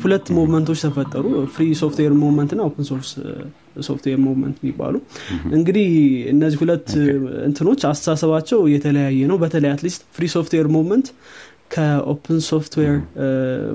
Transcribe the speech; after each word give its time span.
ሁለት 0.00 0.26
movement 0.36 0.65
ኦች 0.65 0.80
ተፈጠሩ። 0.84 1.24
free 1.54 1.64
software 1.80 2.12
movement 2.20 2.52
ና 2.56 2.64
open 2.64 2.86
source 2.88 3.10
software 3.82 4.18
movement 4.24 4.56
የሚባሉ። 4.62 4.94
እንግዲህ 5.56 5.88
እነዚህ 6.32 6.58
ሁለት 6.62 6.88
እንትኖች 7.46 7.82
አስተሳሰባቸው 7.90 8.60
የተለያየ 8.72 9.28
ነው። 9.30 9.38
በተለይ 9.42 9.70
at 9.74 9.82
least 9.82 10.02
free 10.16 10.26
software 10.34 10.68
movement 10.74 11.08
ከ 11.74 11.95
open 11.95 12.38
software 12.48 12.94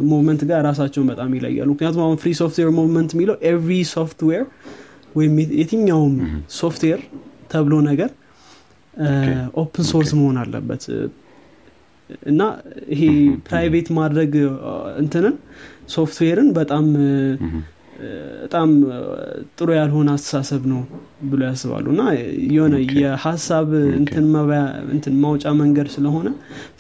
movement 0.10 0.42
ጋር 0.50 0.60
ራሳቸውን 0.68 1.08
በጣም 1.12 1.32
ይለያሉ። 1.38 1.70
ምክንያቱም 1.76 2.04
አሁን 2.04 2.18
free 2.24 2.32
software 2.42 2.70
movement 2.78 3.12
የሚለው 3.16 3.38
every 3.52 3.78
software 3.94 4.44
ወይም 5.16 5.34
የትኛውም 5.60 6.16
ሶፍትዌር 6.58 7.00
ተብሎ 7.54 7.76
ነገር 7.88 8.10
open 9.62 9.86
source 9.90 10.12
መሆን 10.20 10.38
አለበት 10.42 10.84
እና 12.32 12.42
ይሄ 12.94 13.02
private 13.48 13.88
ማድረግ 13.98 14.34
እንትንን 15.02 15.36
ሶፍትዌርን 15.96 16.50
በጣም 16.58 16.86
በጣም 18.42 18.70
ጥሩ 19.58 19.68
ያልሆነ 19.78 20.10
አስተሳሰብ 20.16 20.64
ነው 20.72 20.82
ብሎ 21.30 21.40
ያስባሉ። 21.48 21.86
እና 21.94 22.04
የሆነ 22.52 22.76
የሀሳብ 22.98 23.70
እንትን 24.00 24.26
ማውጫ 25.24 25.54
መንገድ 25.62 25.88
ስለሆነ 25.96 26.28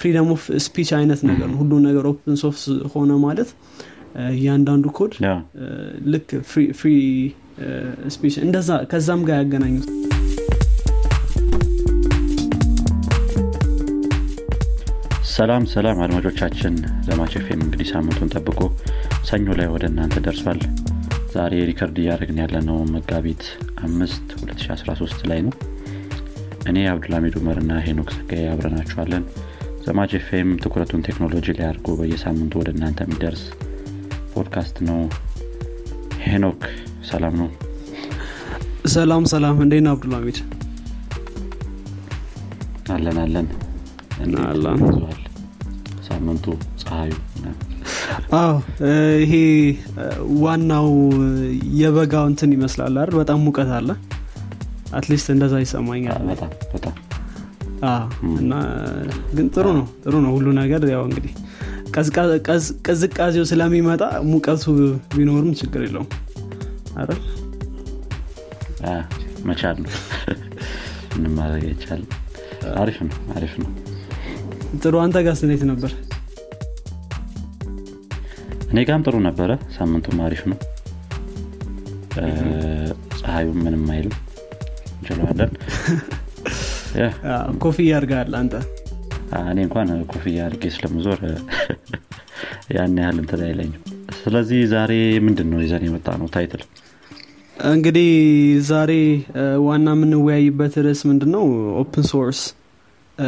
freedom 0.02 0.30
of 0.36 0.44
speech 0.66 0.92
አይነት 1.00 1.22
ነገር 1.30 1.48
ነው። 1.52 1.58
ሁሉ 1.62 1.80
ነገር 1.88 2.06
open 2.12 2.38
source 2.44 2.64
ሆነ 2.94 3.14
ማለት 3.26 3.52
እያንዳንዱ 4.36 4.86
ኮድ 5.00 5.16
ልክ 6.14 6.30
free 6.80 6.94
speech 8.14 8.36
እንደዛ 8.46 8.70
ከዛም 8.92 9.24
ጋር 9.30 9.38
ያገናኙት 9.42 9.88
ሰላም 15.38 15.64
ሰላም 15.72 15.98
አድማጮቻችን። 16.04 16.76
ዘማቸፌም 17.08 17.60
እንግዲህ 17.64 17.88
ሳምንቱን 17.92 18.30
ጠብቆ 18.34 18.60
ሰኞ 19.28 19.48
ላይ 19.60 19.68
ወደ 19.74 19.84
እናንተ 19.90 20.16
ደርሷል። 20.26 20.60
ዛሬ 21.34 21.54
record 21.70 21.98
እያደረግን 22.02 22.40
ያለነው 22.42 22.78
መጋቢት 22.94 23.44
አምስት 23.84 24.26
2013 24.40 25.28
ላይ 25.32 25.42
ነው። 25.48 25.54
እኔ 26.68 26.86
አብዱልሚድ 26.94 27.38
ኡመር 27.42 27.60
እና 27.64 27.78
ሄኖክ 27.86 28.10
ጸጋዬ 28.16 28.48
አብረናችኋለን። 28.54 29.26
ዘማች 29.86 30.14
ትኩረቱን 30.64 31.06
ቴክኖሎጂ 31.08 31.48
ላይ 31.60 31.68
አድርጎ 31.70 32.00
በየሳምንቱ 32.00 32.56
ወደ 32.62 32.72
እናንተ 32.76 33.08
የሚደርስ 33.08 33.44
ፖድካስት 34.34 34.78
ነው። 34.90 35.00
ሄኖክ 36.26 36.64
ሰላም 37.12 37.38
ነው? 37.42 37.50
ሰላም 38.96 39.24
ሰላም። 39.34 39.64
እንዴት 39.66 39.86
ነው 39.86 39.94
አብዱልሚድ 39.96 40.40
አለን 42.90 43.18
አለን። 43.20 43.48
አለን 44.50 45.27
ሳምንቱ 46.08 46.46
ፀሐዩ 46.82 47.14
አዎ 48.38 48.54
ይሄ 49.24 49.34
ዋናው 50.44 50.88
የበጋው 51.80 52.26
እንትን 52.32 52.52
ይመስላል 52.56 52.96
አይደል? 52.96 53.16
በጣም 53.20 53.40
ሙቀት 53.46 53.72
አለ። 53.78 53.90
at 54.98 55.06
least 55.06 55.28
እንደዛ 55.34 55.56
ይሰማኛል። 55.64 56.22
እና 58.36 58.54
ግን 59.34 59.48
ጥሩ 59.56 59.66
ነው 59.78 59.86
ጥሩ 60.04 60.14
ነው 60.26 60.32
ሁሉ 60.38 60.48
ነገር። 60.60 60.84
ያው 60.94 61.04
እንግዲህ 61.10 61.34
ቅዝቃዜው 62.88 63.46
ስለሚመጣ 63.52 64.02
ሙቀቱ 64.32 64.64
ቢኖርም 65.16 65.52
ችግር 65.62 65.84
የለውም። 65.86 66.10
አይደል? 67.00 67.22
መቻል 69.48 69.78
ነው። 69.84 69.92
ምንም 71.14 71.34
ማድረግ 71.38 71.64
አይቻልም። 71.68 72.10
አሪፍ 72.78 72.98
ነው 73.06 73.18
አሪፍ 73.36 73.54
ነው 73.62 73.70
ጥሩ 74.78 74.96
አንተ 75.04 75.18
ጋር 75.26 75.36
ስኔት 75.40 75.62
ነበር። 75.70 75.92
እኔ 78.70 78.80
ጋም 78.88 79.04
ጥሩ 79.06 79.16
ነበረ። 79.28 79.52
ሳምንቱም 79.76 80.18
አሪፍ 80.26 80.42
ነው። 80.52 80.58
ፀሐዩም 83.20 83.60
ምንም 83.66 83.86
አይልም። 83.94 84.16
እንችለዋለን 84.98 85.52
ኮፍያ 87.64 87.96
አድርገሃል 87.98 88.36
አንተ። 88.40 88.54
እኔ 89.44 89.58
እንኳን 89.66 89.90
ኮፍያ 90.12 90.46
አድርጌ 90.48 90.64
ስለምዞር 90.76 91.22
ያን 92.76 92.98
ያህል 93.02 93.18
እንትን 93.22 93.42
አይለኝም። 93.46 93.82
ስለዚህ 94.20 94.60
ዛሬ 94.72 94.92
ምንድን 95.26 95.48
ነው 95.52 95.60
ይዘን 95.64 95.84
የመጣ 95.88 96.08
ነው 96.22 96.28
title? 96.34 96.62
እንግዲህ 97.68 98.10
ዛሬ 98.68 98.92
ዋና 99.66 99.88
የምንወያይበት 99.96 100.74
ርዕስ 100.86 101.02
ምንድን 101.10 101.32
ነው 101.36 101.46
open 101.82 102.06
source 102.12 102.42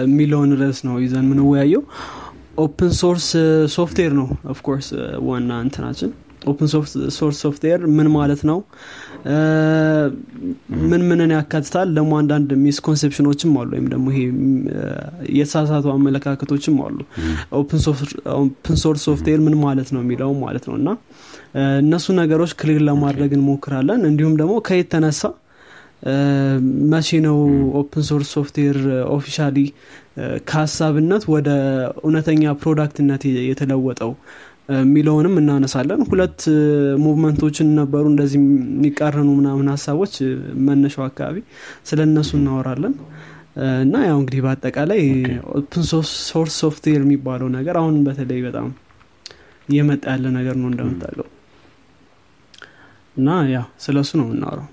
የሚለውን 0.04 0.52
ርዕስ 0.62 0.80
ነው 0.88 0.96
ይዘን 1.04 1.26
የምንወያየው። 1.26 1.84
open 2.58 2.92
source 3.00 3.28
software 3.74 4.14
ነው 4.20 4.28
of 4.53 4.62
course 4.62 4.88
ዋና 5.28 5.52
እንትናችን። 5.66 6.10
open 6.46 6.68
source 7.16 7.38
software 7.38 7.81
ምን 7.96 8.08
ማለት 8.14 8.42
ነው? 8.50 8.58
ምን 10.84 11.02
ምንን 11.10 11.32
ያካትታል? 11.36 11.88
ደግሞ 11.98 12.12
አንዳንድ 12.20 12.50
misconception 12.64 13.24
ኦችም 13.24 13.52
አሉ 13.60 13.70
ወይም 13.76 13.88
ደግሞ 13.94 14.06
ይሄ 14.14 14.22
የተሳሳቱ 15.40 15.86
አመለካከቶችም 15.96 16.78
አሉ። 16.86 16.98
open 17.59 17.81
source 18.84 19.02
software 19.08 19.42
ምን 19.48 19.58
ማለት 19.66 19.92
ነው 19.96 20.02
የሚለው 20.04 20.32
ማለት 20.46 20.66
ነው። 20.70 20.78
እና 20.82 20.90
እነሱ 21.82 22.08
ነገሮች 22.22 22.52
clear 22.62 22.81
ለማድረግ 22.90 23.32
እንሞክራለን። 23.38 24.02
እንዲሁም 24.10 24.36
ደግሞ 24.42 24.56
ከየት 24.68 24.90
ተነሳ 24.96 25.22
መቼ 26.92 27.10
ነው 27.26 27.38
open 27.80 28.03
source 28.09 28.30
software 28.36 28.78
officially 29.16 29.58
ከሀሳብነት 30.50 31.24
ወደ 31.34 31.50
እውነተኛ 32.04 32.54
product 32.62 33.01
ነት 33.01 33.24
የተለወጠው? 33.50 34.12
የሚለውንም 34.76 35.36
እናነሳለን። 35.42 36.02
ሁለት 36.09 36.42
movement 37.03 37.41
ኦችን 37.41 37.70
ነበሩ 37.80 38.04
እንደዚህ 38.12 38.40
የሚቃረኑ 38.42 39.30
ምናምን 39.40 39.68
ሀሳቦች 39.74 40.14
መነሻው 40.68 41.04
አካባቢ 41.08 41.38
ስለ 41.90 42.00
እነሱ 42.08 42.32
እናወራለን 42.40 42.94
እና 43.84 43.96
ያው 44.08 44.18
እንግዲህ 44.22 44.42
በአጠቃላይ 44.46 45.02
open 45.59 45.86
source 46.30 46.52
software 46.62 47.02
የሚባለው 47.06 47.50
ነገር 47.58 47.78
አሁን 47.82 47.96
በተለይ 48.08 48.42
በጣም 48.48 48.68
እየመጣ 49.70 50.04
ያለ 50.14 50.26
ነገር 50.38 50.56
ነው 50.62 50.68
እንደምታውቀው። 50.72 51.28
እና 53.18 53.30
ያው 53.56 53.66
ስለ 53.86 53.98
እሱ 54.06 54.12
ነው 54.20 54.28
የምናወራው 54.28 54.68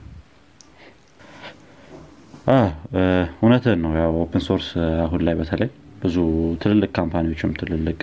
እውነትን 2.46 3.78
ነው። 3.84 3.92
ያው 3.98 4.12
open 4.22 4.42
source 4.47 4.69
አሁን 5.04 5.20
ላይ 5.26 5.34
በተለይ 5.40 5.70
ብዙ 6.02 6.16
ትልልቅ 6.62 6.90
company 6.98 7.28
ዎችም 7.28 7.52
ትልልቅ 7.60 8.00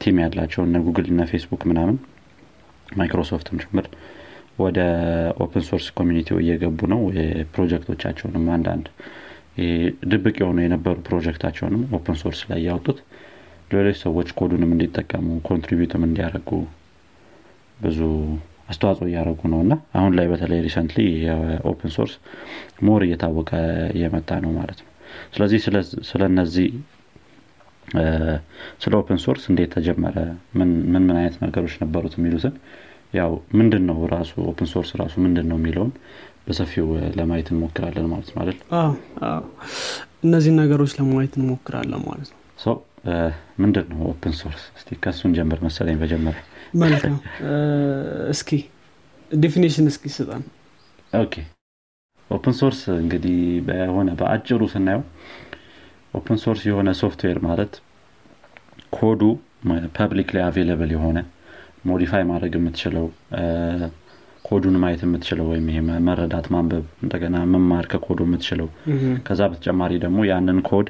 team 0.00 0.16
ያላቸው 0.22 0.62
እነ 0.66 0.76
ጉግል 0.86 1.06
እና 1.12 1.22
ፌስቡክ 1.30 1.62
ምናምን 1.70 1.96
ማይክሮሶፍትም 2.92 3.60
ጭምር 3.62 3.86
ወደ 4.58 4.78
open 5.44 5.64
source 5.68 5.86
community 5.98 6.29
ው 6.29 6.36
እየገቡ 6.42 6.80
ነው። 6.92 7.00
ፕሮጀክቶቻቸውንም 7.54 8.44
አንዳንድ 8.56 8.86
ድብቅ 10.10 10.36
የሆኑ 10.42 10.58
የነበሩ 10.64 10.96
ፕሮጀክታቸውንም 11.08 11.82
open 11.98 12.16
source 12.22 12.40
ላይ 12.50 12.60
ያወጡት 12.66 12.98
ሌሎች 13.70 13.96
ሰዎች 14.02 14.28
ኮዱንም 14.38 14.72
እንዲጠቀሙ 14.74 15.28
contribute 15.48 15.93
ም 15.93 16.02
እንዲያደርጉ 16.08 16.50
ብዙ 17.78 18.00
አስተዋጽኦ 18.68 19.06
እያደረጉ 19.08 19.40
ነው 19.52 19.60
እና 19.64 19.74
አሁን 19.98 20.12
ላይ 20.18 20.26
በተለይ 20.32 20.60
recently 20.66 21.00
የ 21.26 21.47
open 21.47 21.90
source 21.96 22.14
more 22.86 23.02
እየታወቀ 23.06 23.50
እየመጣ 23.96 24.30
ነው 24.44 24.52
ማለት 24.58 24.78
ነው። 24.84 24.90
ስለዚህ 25.34 25.58
ስለ 26.10 26.22
እነዚህ 26.30 26.68
ስለ 28.82 28.92
open 29.00 29.18
source 29.24 29.42
እንዴት 29.50 29.70
ተጀመረ? 29.76 30.16
ምን 30.58 30.70
ምን 30.94 31.04
አይነት 31.16 31.36
ነገሮች 31.44 31.74
ነበሩት 31.82 32.14
የሚሉትን? 32.18 32.54
ያው 33.14 33.30
ምንድን 33.58 33.84
ነው 33.90 33.98
ራሱ 34.14 34.32
open 34.50 34.68
source 34.72 34.90
ራሱ 35.00 35.14
ምንድን 35.24 35.46
ነው 35.50 35.58
የሚለውን 35.60 35.92
በሰፊው 36.46 36.86
ለማየት 37.18 37.48
እንሞክራለን 37.52 38.06
ማለት 38.12 38.28
ነው 38.32 38.40
አይደል? 38.42 38.58
እነዚህን 40.26 40.58
ነገሮች 40.62 40.92
ለማየት 41.00 41.34
እንሞክራለን 41.40 42.02
ማለት 42.08 42.28
ነው። 42.32 42.40
ምንድን 43.62 43.86
ነው 43.92 44.00
open 44.12 44.34
source 44.40 44.62
እስቲ 44.78 44.98
ከሱን 45.04 45.32
ጀምር 45.38 45.58
መሰለኝ 45.66 45.96
በጀመረ 46.72 46.82
መልካም 46.82 47.16
እስኪ 48.32 48.50
definition 49.30 49.86
እስኪ 49.90 50.04
ስጠን. 50.14 50.42
Okay። 51.12 51.34
Open 52.30 52.54
source 52.60 52.80
እንግዲህ 52.96 53.36
በሆነ 53.66 54.08
በአጭሩ 54.20 54.62
ስናየው 54.72 55.02
Open 56.14 56.38
source 56.44 56.62
የሆነ 56.68 56.90
ሶፍትዌር 57.00 57.38
ማለት 57.46 57.72
ኮዱ 58.96 59.22
public 59.96 60.28
ላይ 60.36 60.42
available 60.46 60.90
የሆነ 60.94 61.18
modify 61.88 62.22
ማድረግ 62.30 62.52
የምትችለው 62.58 63.06
ኮዱን 64.44 64.76
ማየት 64.82 65.02
የምትችለው 65.04 65.46
ወይም 65.50 65.66
ይሄ 65.70 65.78
መረዳት 66.08 66.46
ማንበብ 66.54 66.84
እንደገና 67.04 67.36
መማር 67.52 67.86
ከኮዱ 67.92 68.20
የምትችለው 68.26 68.68
ከዛ 69.26 69.40
በተጨማሪ 69.52 69.92
ደግሞ 70.04 70.18
ያንን 70.30 70.58
ኮድ 70.68 70.88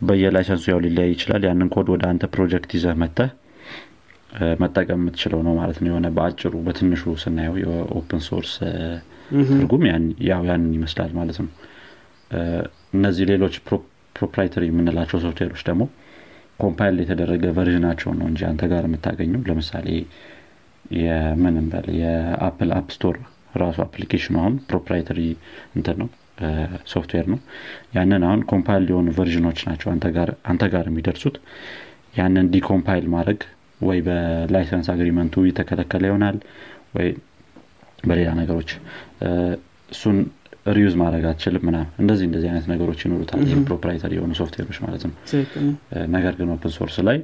በየ 0.00 0.20
license 0.20 0.54
ኡ 0.54 0.64
ያው 0.72 0.80
ሊለያይ 0.84 1.10
ይችላል። 1.14 1.42
ያንን 1.48 1.68
ኮድ 1.74 1.88
ወደ 1.94 2.04
አንተ 2.10 2.24
ፕሮጀክት 2.34 2.70
ይዘህ 2.76 2.94
መተህ 3.02 3.30
መጠቀም 4.62 5.00
የምትችለው 5.00 5.40
ነው 5.46 5.52
ማለት 5.58 5.78
ነው። 5.80 5.88
የሆነ 5.90 6.08
በአጭሩ 6.16 6.52
በትንሹ 6.66 7.12
ስናየው 7.22 7.56
የ 7.62 7.81
open 7.81 8.20
source 8.28 8.52
ትርጉም 9.50 9.82
ያው 10.28 10.42
ያንን 10.50 10.70
ይመስላል 10.76 11.12
ማለት 11.18 11.38
ነው። 11.42 11.50
እነዚህ 12.94 13.24
ሌሎች 13.32 13.54
proprietary 14.16 14.64
የምንላቸው 14.68 15.18
ሶፍትዌሮች 15.24 15.62
ደግሞ 15.68 15.82
compile 16.60 16.96
የተደረገ 17.02 17.44
version 17.56 17.82
ኣቸውን 17.82 18.16
ነው 18.20 18.26
እንጂ 18.30 18.40
አንተ 18.48 18.62
ጋር 18.72 18.84
የምታገኘው። 18.88 19.42
ለምሳሌ 19.48 19.86
የምንም 20.98 21.66
በል 21.72 21.86
የ 21.98 22.19
Apple 22.19 22.70
App 22.76 22.88
Store 22.94 23.16
ራሱ 23.56 23.78
application 23.84 24.26
ኡ 24.26 24.34
አሁን 24.42 24.54
proprietary 24.68 25.20
እንትን 25.76 25.96
ነው 26.02 26.08
ሶፍትዌር 26.92 27.26
ነው። 27.32 27.38
ያንን 27.96 28.22
አሁን 28.28 28.40
compile 28.52 28.84
የሆኑ 28.90 29.08
version 29.16 29.44
ኦች 29.44 29.60
ናቸው 29.68 29.88
አንተ 30.50 30.64
ጋር 30.74 30.84
የሚደርሱት። 30.90 31.36
ያንን 32.18 32.46
decompile 32.54 33.06
ማድረግ 33.14 33.40
ወይ 33.80 33.98
በ 34.06 34.24
license 34.24 34.88
agreement 34.94 35.35
ኡ 35.35 35.44
የተከለከለ 35.48 36.04
ይሆናል 36.10 36.36
ወይ 36.96 37.08
በሌላ 38.04 38.30
ነገሮች። 38.40 38.70
እሱን 39.92 40.18
reuse 40.70 40.94
ማድረግ 41.00 41.24
አትችልም 41.28 41.62
ምናምን 41.68 41.86
እንደዚህ 42.02 42.24
እንደዚህ 42.28 42.48
አይነት 42.50 42.66
ነገሮች 42.72 43.00
ይኖሩታል። 43.04 43.40
proprietary 43.68 44.12
የሆኑ 44.18 44.32
ሶፍትዌሮች 44.40 44.78
ማለት 44.84 45.02
ነው። 45.08 45.14
ነገር 46.14 46.34
ግን 46.40 46.50
open 46.54 46.72
source 46.76 46.96
ላይ 47.08 47.18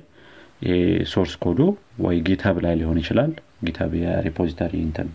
source 1.12 1.32
code 1.42 1.54
ኡ 1.54 1.60
ወይ 2.04 2.16
GitHub 2.28 2.58
ላይ 2.64 2.74
ሊሆን 2.80 2.98
ይችላል። 3.02 3.32
GitHub 3.66 3.92
የ 4.00 4.12
repository 4.12 4.74
እንትን 4.86 5.08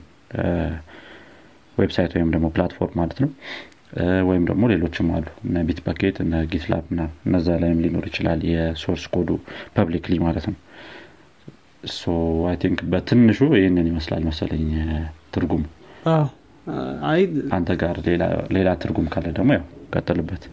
website 1.78 2.12
ወይም 2.16 2.30
ደግሞ 2.34 2.48
platform 2.56 2.96
ማለት 3.00 3.20
ነው። 3.24 3.30
ወይም 4.28 4.44
ደግሞ 4.50 4.64
ሌሎችም 4.72 5.08
አሉ። 5.16 5.26
እነ 5.48 5.64
Bitbucket 5.68 6.18
እነ 6.24 6.36
GitLab 6.52 6.86
እነዛ 7.26 7.58
ላይም 7.64 7.80
ሊኖር 7.86 8.06
ይችላል 8.10 8.40
የ 8.52 8.65
source 8.65 9.06
code 9.16 9.25
ኡ 9.25 9.30
publicly 9.76 10.16
ማለት 10.24 10.46
ነው 10.50 10.56
I 12.50 12.56
think 12.62 12.80
በትንሹ 12.92 13.40
ይህንን 13.58 13.88
ይመስላል 13.92 14.24
መሰለኝ 14.30 14.66
ትርጉሙ። 15.36 15.62
አንተ 17.56 17.70
ጋር 17.82 17.96
ሌላ 18.56 18.70
ትርጉም 18.82 19.08
ካለ 19.14 19.28
ደግሞ 19.38 19.52
ያው 19.54 19.64
ቀጥልበት። 19.96 20.44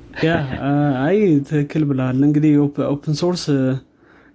አይ 1.03 1.19
ትክክል 1.51 1.83
ብለሃል። 1.91 2.23
እንግዲህ 2.29 2.53
open 2.89 3.17
source 3.21 3.45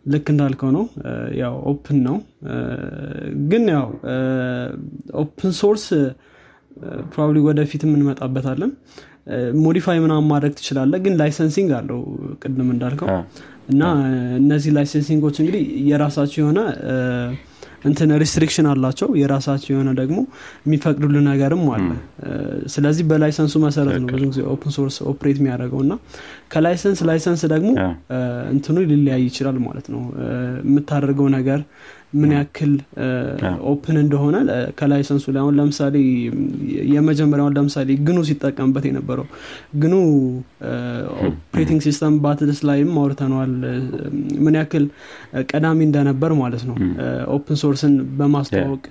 ልክ 0.06 0.28
እንዳልከው 0.34 0.70
ነው። 0.78 0.86
ያው 1.42 1.56
open 1.72 2.00
ነው። 2.08 2.18
ግን 3.52 3.66
ያው 3.76 3.88
open 5.24 5.52
source 5.62 5.86
probably 7.12 7.40
ወደፊት 7.48 7.82
እንመጣበታለን 7.88 8.72
modify 9.62 9.98
ምናምን 10.00 10.28
ማድረግ 10.30 10.54
ትችላለህ 10.58 10.94
ግን 11.04 11.14
licensing 11.20 11.72
አለው 11.78 12.00
ቅድም 12.42 12.70
እንዳልከው። 12.74 13.10
እና 13.70 13.84
እነዚህ 14.40 14.72
licensing 14.78 15.18
ኦች 15.18 15.36
እንግዲህ 15.42 15.62
የራሳቸው 15.90 16.40
የሆነ 16.44 16.60
እንትን 17.86 18.10
restriction 18.22 18.68
አላቸው። 18.72 19.10
የራሳቸው 19.22 19.72
የሆነ 19.74 19.90
ደግሞ 19.98 20.18
የሚፈቅዱልህ 20.66 21.16
ነገርም 21.26 21.64
አለ። 21.76 21.88
ስለዚህ 22.74 23.04
በ 23.10 23.18
license 23.18 23.46
ኡ 23.46 23.54
መሰረት 23.66 23.96
ነው 24.02 24.08
ብዙ 24.14 24.24
ጊዜ 24.30 24.42
open 24.54 24.74
source 24.78 24.98
operate 25.12 25.40
የሚያደርገው 25.42 25.82
እና 25.86 25.96
ከ 26.54 26.64
license 26.64 27.02
license 27.10 27.44
ደግሞ 27.54 27.72
እንትኑ 28.54 28.78
ሊለያይ 28.92 29.24
ይችላል 29.30 29.58
ማለት 29.66 29.88
ነው። 29.96 30.04
የምታደርገው 30.66 31.30
ነገር 31.38 31.60
ምን 32.14 32.32
ያክል 32.36 32.74
open 33.72 33.98
እንደሆነ 34.02 34.36
ከ 34.80 34.88
license 34.88 35.17
ኡ 35.17 35.26
ላይ 35.34 35.42
አሁን 35.44 35.56
ለምሳሌ 35.60 35.96
የመጀመሪያውን 36.92 37.56
ለምሳሌ 37.58 37.90
GNU 38.08 38.20
ሲጠቀምበት 38.30 38.86
የነበረው 38.90 39.28
GNU 39.84 39.94
operating 41.28 41.82
system 41.88 42.16
ባትልስ 42.24 42.60
ላይም 42.70 42.92
አውርተነዋል። 43.02 43.54
ምን 44.46 44.58
ያክል 44.60 44.86
ቀዳሚ 45.52 45.80
እንደነበር 45.88 46.34
ማለት 46.42 46.66
ነው። 46.70 46.78
open 47.38 47.60
source 47.64 47.88
ን 47.88 47.96
በማስተዋወቅ 48.20 48.84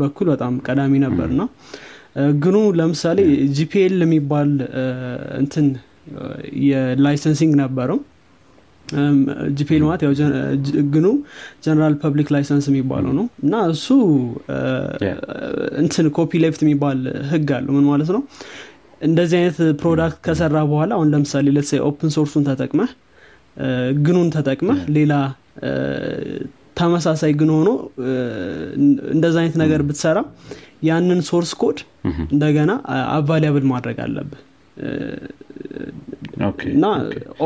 በኩል 0.00 0.28
በጣም 0.34 0.54
ቀዳሚ 0.66 0.94
ነበር 1.06 1.28
እና 1.34 1.42
GNU 2.44 2.56
ለምሳሌ 2.78 3.18
GPL 3.56 3.94
የሚባል 4.04 4.50
እንትን 5.40 5.66
የ 6.66 6.82
licensing 6.82 7.52
ነበረው 7.60 7.98
GPL 9.58 9.82
ማለት 9.82 10.02
ያው 10.06 10.12
GNU 10.94 11.06
General 11.64 11.94
Public 12.02 12.28
License 12.34 12.66
የሚባለው 12.70 13.12
ነው። 13.18 13.26
እና 13.44 13.54
እሱ 13.72 13.86
እንትን 15.82 16.08
copyleft 16.16 16.62
የሚባል 16.64 16.98
ህግ 17.32 17.50
አለው። 17.58 17.72
ምን 17.76 17.86
ማለት 17.90 18.10
ነው? 18.16 18.22
እንደዚህ 19.00 19.36
አይነት 19.40 19.58
product 19.82 20.18
ከሰራህ 20.26 20.56
በኋላ 20.70 20.90
አሁን 20.96 21.10
ለምሳሌ 21.14 21.46
let's 21.56 21.71
say 21.71 21.80
open 21.86 22.10
source 22.16 22.33
ኡን 22.33 22.44
ተጠቅመህ 22.48 22.90
GNU 24.06 24.19
ን 24.19 24.28
ተጠቅመህ 24.34 24.80
ሌላ 24.96 25.12
ተመሳሳይ 26.78 27.32
ግን 27.40 27.50
ሆኖ 27.54 27.70
እንደዛ 29.14 29.36
አይነት 29.42 29.56
ነገር 29.62 29.80
ብትሰራ 29.88 30.18
ያንን 30.84 31.20
source 31.30 31.50
code 31.62 31.78
እንደገና 32.32 32.70
available 33.16 33.64
ማድረግ 33.72 33.98
አለብህ 34.04 34.40
እና 36.70 36.86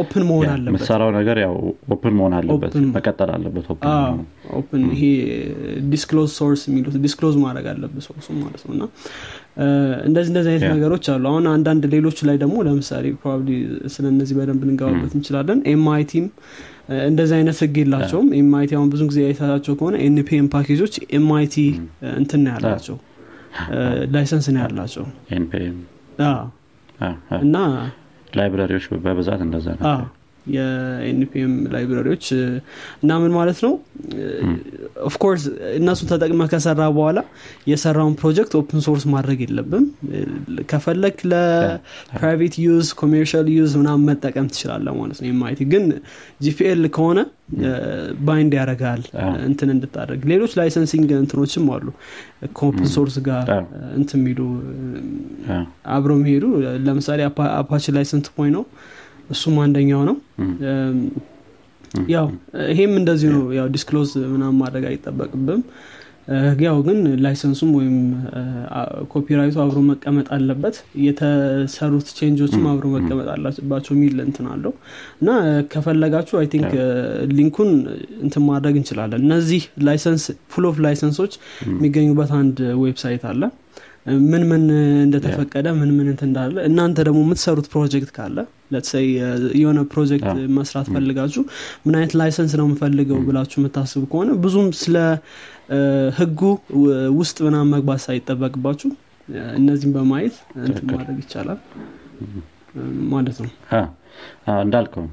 open 0.00 0.22
መሆን 0.29 0.49
አለበት. 0.52 0.70
የምትሰራው 0.70 1.11
ነገር 1.17 1.37
ያው 1.44 1.55
open 1.94 2.14
መሆን 2.19 2.35
አለበት 2.38 2.75
መቀጠል 2.96 3.31
አለበት 3.35 3.67
open 4.58 4.82
ይሄ 4.94 5.02
disclose 5.92 6.31
source 6.38 6.62
የሚሉት 6.69 6.96
disclose 7.06 7.36
ማድረግ 7.44 7.67
አለበት 7.73 8.05
source 8.08 8.23
ኡ 8.23 8.28
ማለት 8.43 8.62
ነው። 8.67 8.75
እና 8.76 8.85
እንደዚህ 10.06 10.31
እንደዚህ 10.32 10.50
አይነት 10.52 10.69
ነገሮች 10.75 11.06
አሉ። 11.12 11.25
አሁን 11.31 11.46
አንዳንድ 11.52 11.85
ሌሎች 11.94 12.20
ላይ 12.29 12.38
ደግሞ 12.43 12.56
ለምሳሌ 12.69 13.05
probably 13.20 13.50
ስለ 13.94 14.05
እነዚህ 14.12 14.37
በደንብ 14.38 14.62
ልንገባበት 14.69 15.14
እንችላለን። 15.19 15.61
MIT 15.72 16.05
ም 16.05 16.26
እንደዚህ 17.06 17.35
አይነት 17.37 17.58
ህግ 17.62 17.76
የላቸውም። 17.81 18.26
MIT 18.38 18.72
አሁን 18.79 18.88
ብዙ 18.94 19.02
ጊዜ 19.11 19.20
አይታቸው 19.29 19.75
ከሆነ 19.79 19.94
npm 20.06 20.48
package 20.54 20.80
ኦች 20.80 20.94
MIT 21.19 21.56
እንትን 22.19 22.43
ያላቸው 22.50 22.96
license 24.14 24.46
ነው 24.55 24.61
ያላቸው። 24.64 25.05
እና 27.41 27.56
library 28.34 28.68
ዎች 28.68 28.86
በብዛት 29.04 29.40
እንደዛ 29.46 29.66
ነው 29.78 29.86
የ 30.46 30.89
npm 30.89 31.52
library 31.72 32.06
ዎች 32.06 32.25
እና 33.02 33.11
ምን 33.23 33.32
ማለት 33.37 33.58
ነው? 33.64 33.73
of 35.08 35.17
course 35.17 35.44
እነሱን 35.79 36.08
ተጠቅመህ 36.10 36.42
ከሰራህ 36.52 36.81
በኋላ 36.96 37.19
የሰራኸውን 37.70 38.14
ፕሮጀክት 38.20 38.52
open 38.60 38.81
source 38.86 39.04
ማድረግ 39.14 39.38
የለብህም 39.44 39.84
ከፈለክ 40.73 41.19
ለ 41.32 41.60
private 41.60 42.56
use 42.64 42.88
commercial 43.00 43.48
use 43.54 43.72
ምናምን 43.81 44.05
መጠቀም 44.11 44.49
ትችላለህ 44.52 44.86
ማለት 44.99 45.20
ነው። 45.23 45.29
የ 45.31 45.42
MIT 45.42 45.60
ግን 45.73 45.87
GPL 46.46 46.82
ከሆነ 46.96 47.19
bind 48.26 48.52
ያደርግሃል 48.58 49.02
እንትን 49.49 49.70
እንድታደርግ። 49.75 50.23
ሌሎች 50.32 50.52
licensing 50.60 51.10
እንትኖችም 51.19 51.67
አሉ። 51.75 51.87
ከ 52.56 52.67
open 52.67 52.88
source 52.94 53.16
ጋር 53.26 53.49
እንትን 53.99 54.19
የሚሉ 54.20 54.41
አብረው 55.94 56.19
የሚሄዱ 56.20 56.44
ለምሳሌ 56.87 57.20
Apache 57.58 57.86
license 57.96 58.28
ፖይ 58.37 58.50
ነው 58.56 58.64
እሱም 59.30 59.56
አንደኛው 59.62 60.02
ነው። 60.08 60.16
ያው 62.10 62.26
ይሄም 62.70 62.92
እንደዚሁ 63.00 63.30
ነው። 63.36 63.44
ያው 63.56 63.66
disclose 63.75 64.12
ምናምን 64.32 64.56
ማድረግ 64.62 64.84
አይጠበቅብህም። 64.88 65.60
ያው 66.64 66.76
ግን 66.86 66.98
license 67.24 67.54
ኡም 67.54 67.70
ወይም 67.78 67.96
copyright 69.12 69.48
ኡ 69.48 69.56
አብሮ 69.64 69.78
መቀመጥ 69.88 70.26
አለበት። 70.36 70.76
የተሰሩት 71.06 72.06
change 72.19 72.42
ኦችም 72.42 72.64
አብሮ 72.70 72.86
መቀመጥ 72.94 73.26
አለባቸው 73.34 73.93
የሚል 73.96 74.16
እንትን 74.24 74.46
አለው። 74.52 74.72
እና 75.20 75.28
ከፈለጋችሁ 75.72 76.38
I 76.41 76.48
think 76.55 76.72
link 77.34 77.53
ኡን 77.53 77.70
እንትን 78.24 78.44
ማድረግ 78.48 78.76
እንችላለን። 78.81 79.22
እነዚህ 79.26 79.64
license 79.88 80.24
full 80.55 80.67
of 80.70 80.79
license 80.86 81.17
ኦች 81.17 81.34
የሚገኙበት 81.70 82.32
አንድ 82.40 82.56
website 82.82 83.24
አለ 83.32 83.43
ምን 84.25 84.43
ምን 84.49 84.65
እንደተፈቀደ 85.05 85.67
ምን 85.79 85.91
ምን 85.96 86.06
እንት 86.13 86.23
እንዳለ 86.27 86.56
እናንተ 86.69 87.05
ደግሞ 87.08 87.20
የምትሰሩት 87.25 87.67
ፕሮጀክት 87.73 88.11
ካለ 88.17 88.37
let's 88.70 88.93
say 88.93 89.06
የሆነ 89.61 89.81
ፕሮጀክት 89.93 90.27
መስራት 90.58 90.89
ፈልጋችሁ 90.94 91.43
ምን 91.84 91.94
አይነት 91.99 92.15
license 92.20 92.53
ነው 92.61 92.67
የምፈልገው 92.69 93.19
ብላችሁ 93.29 93.58
የምታስቡ 93.61 94.03
ከሆነ 94.13 94.31
ብዙም 94.44 94.69
ስለ 94.82 94.96
ህጉ 96.19 96.41
ውስጥ 97.19 97.37
ምናምን 97.46 97.73
መግባት 97.75 98.03
ሳይጠበቅባችሁ 98.06 98.91
እነዚህም 99.58 99.93
በማየት 99.96 100.37
እንትን 100.63 100.87
ማድረግ 100.91 101.19
ይቻላል 101.23 101.61
ማለት 103.13 103.39
ነው። 103.44 103.53
እንዳልከው 104.65 105.05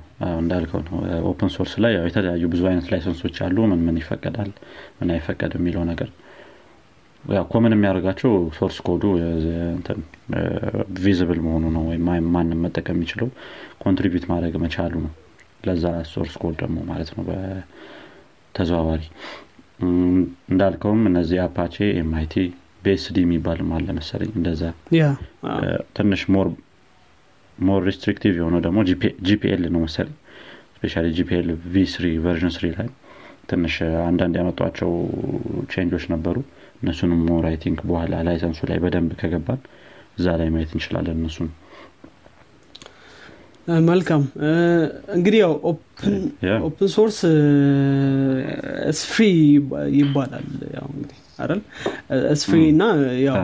እንዳልከው 0.42 0.82
ነው። 0.88 0.98
open 1.30 1.52
source 1.56 1.74
ላይ 1.84 1.94
የተለያዩ 2.02 2.46
ብዙ 2.54 2.62
አይነት 2.72 2.88
license 2.92 3.21
ኦች 3.21 3.38
አሉ። 3.46 3.58
ምን 3.72 3.80
ምን 3.88 3.96
ይፈቀዳል 4.02 4.52
ምን 5.00 5.12
አይፈቀድ 5.16 5.54
የሚለው 5.58 5.84
ነገር 5.92 6.10
common 7.52 7.74
የሚያደርጋቸው 7.76 8.32
source 8.58 8.78
ኮዱ 8.88 9.04
visible 11.02 11.40
መሆኑ 11.46 11.66
ነው 11.76 11.84
ወይም 11.90 12.06
ማንም 12.36 12.62
መጠቀም 12.66 12.98
የሚችለው 12.98 13.30
contribute 13.84 14.26
ማድረግ 14.32 14.56
መቻሉ 14.64 14.94
ነው። 15.06 15.12
ለዛ 15.68 15.84
source 16.12 16.34
code 16.42 16.56
ደግሞ 16.62 16.78
ማለት 16.90 17.10
ነው 17.16 17.24
በተዘዋዋሪ 17.28 19.04
እንዳልከውም 20.52 21.02
እነዚህ 21.10 21.38
Apache 21.46 21.76
MIT 22.02 22.36
BSD 22.86 23.18
የሚባልም 23.24 23.70
አለ 23.76 23.88
መሰለኝ 23.98 24.32
እንደዛ። 24.40 24.62
ትንሽ 25.98 26.22
more 26.36 26.48
more 27.58 27.82
restrictive 27.88 28.34
የሆነው 28.40 28.62
ደግሞ 28.66 28.80
GPL 29.30 29.64
ነው 29.74 29.82
መሰለኝ። 29.86 30.16
especially 30.76 31.04
GPL 31.18 31.50
v 31.68 31.84
three 31.92 32.06
version 32.24 32.54
three 32.56 32.68
ላይ 32.78 32.88
ትንሽ 33.50 33.76
አንዳንድ 34.08 34.36
ያመጧቸው 34.40 34.92
change 35.72 35.92
ኦች 35.92 36.06
ነበሩ 36.14 36.38
እነሱንም 36.82 37.20
more 37.28 37.46
I 37.50 37.56
think 37.64 37.80
በኋላ 37.90 38.22
license 38.28 38.52
ኡ 38.52 38.60
ላይ 38.70 38.80
በደንብ 38.84 39.12
ከገባን 39.20 39.60
እዛ 40.18 40.28
ላይ 40.40 40.50
ማየት 40.54 40.72
እንችላለን 40.76 41.18
እነሱን። 41.20 41.50
መልካም። 43.88 44.24
እንግዲህ 45.16 45.40
ያው 45.42 45.52
open 46.62 46.88
source 46.96 47.18
free 49.06 49.26
ይባላል 49.98 50.48
ያው 50.78 50.88
እንግዲህ 50.94 51.18
አይደል? 51.40 51.60
free 52.44 52.60
እና 52.72 52.84
ያው 53.26 53.38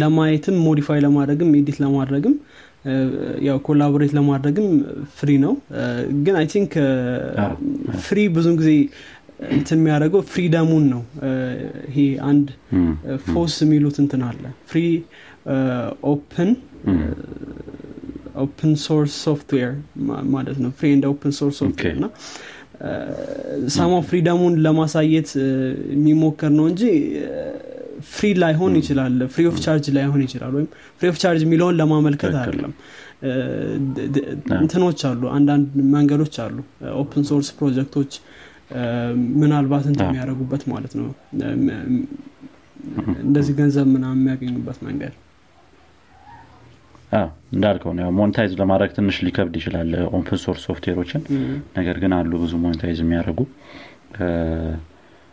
ለማየትም 0.00 0.56
modify 0.66 1.00
ለማድረግም 1.04 1.50
edit 1.60 1.78
ለማድረግም 1.84 2.34
ያው 3.46 3.56
collaborate 3.66 4.12
ለማድረግም 4.18 4.66
free 5.18 5.30
ነው። 5.44 5.54
ግን 6.24 6.34
I 6.40 6.46
think 6.52 6.72
free 8.04 8.18
ብዙን 8.36 8.56
ጊዜ 8.60 8.70
እንትን 9.52 9.78
የሚያደርገው 9.78 10.22
freedom 10.30 10.64
ኡን 10.64 10.84
ነው። 10.92 11.02
ይሄ 11.88 11.98
አንድ 12.28 12.46
FOSS 13.26 13.54
የሚሉት 13.64 13.96
እንትን 14.04 14.22
አለ። 14.28 14.42
free 14.70 14.80
open 16.10 16.50
open 18.36 18.72
source 18.84 19.12
software 19.24 19.70
ማለት 20.34 20.58
ነው። 20.64 20.70
free 20.78 20.88
and 20.96 21.06
open 21.12 21.32
source 21.38 21.56
software 21.62 21.94
እና 21.96 22.08
ሳማው 23.76 24.02
freedom 24.08 24.37
ኡን 24.37 24.54
ለማሳየት 24.64 25.30
የሚሞከር 25.94 26.52
ነው 26.58 26.66
እንጂ 26.72 26.82
free 28.10 28.26
ላይሆን 28.42 28.74
ይችላል። 28.80 29.14
free 29.34 29.44
of 29.50 29.56
charge 29.64 29.86
ላይሆን 29.96 30.20
ይችላል 30.26 30.52
ወይም 30.56 30.68
free 30.98 31.08
of 31.12 31.16
charge 31.22 31.42
የሚለውን 31.46 31.76
ለማመልከት 31.80 32.34
አይደለም። 32.42 32.74
እንትኖች 34.58 35.00
አሉ። 35.08 35.22
አንዳንድ 35.36 35.66
መንገዶች 35.94 36.36
አሉ። 36.44 36.56
open 37.00 37.24
source 37.30 37.48
ፕሮጀክቶች 37.58 38.12
ምናልባት 39.38 39.84
እንትን 39.90 40.06
የሚያደርጉበት 40.08 40.62
ማለት 40.72 40.92
ነው። 40.98 41.08
እንደዚህ 43.22 43.54
ገንዘብ 43.58 43.86
ምናምን 43.94 44.20
የሚያገኙበት 44.20 44.78
መንገድ። 44.86 45.14
እንዳልከው 47.52 47.92
ነው። 47.98 48.10
monetize 48.18 48.52
ለማድረግ 48.60 48.90
ትንሽ 48.96 49.16
ሊከብድ 49.26 49.54
ይችላል 49.58 49.90
open 50.10 50.38
source 50.42 50.62
ሶፍትዌሮችን። 50.68 51.22
ነገር 51.78 51.96
ግን 52.02 52.12
አሉ 52.16 52.32
ብዙ 52.42 52.52
monetize 52.64 52.98
የሚያደርጉ። 53.04 53.40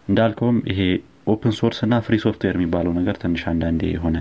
እንዳልከውም 0.08 0.58
ይሄ 0.72 0.80
open 1.34 1.54
source 1.60 1.78
እና 1.86 1.94
free 2.06 2.16
software 2.24 2.56
የሚባለው 2.58 2.94
ነገር 3.00 3.16
ትንሽ 3.22 3.44
አንዳንዴ 3.52 3.84
የሆነ 3.94 4.18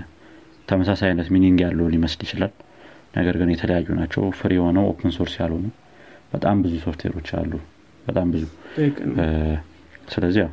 ተመሳሳይ 0.67 1.09
አይነት 1.09 1.27
meaning 1.35 1.57
ያለው 1.65 1.87
ሊመስል 1.93 2.21
ይችላል። 2.25 2.53
ነገር 3.17 3.35
ግን 3.41 3.49
የተለያዩ 3.53 3.87
ናቸው። 3.99 4.23
free 4.39 4.53
የሆነው 4.57 4.85
open 4.91 5.11
source 5.17 5.35
ያልሆኑ 5.41 5.65
በጣም 6.33 6.63
ብዙ 6.63 6.73
ሶፍትዌሮች 6.85 7.29
አሉ 7.39 7.51
በጣም 8.05 8.27
ብዙ። 8.33 8.43
ስለዚህ 10.13 10.39
ያው 10.43 10.51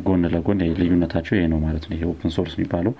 ጎን 0.00 0.22
ለጎን 0.34 0.60
ልዩነታቸው 0.80 1.34
ይሄ 1.36 1.46
ነው 1.52 1.58
ማለት 1.64 1.84
ነው። 1.88 1.94
ይሄ 1.96 2.04
open 2.12 2.32
source 2.36 2.52
የሚባለው 2.56 2.92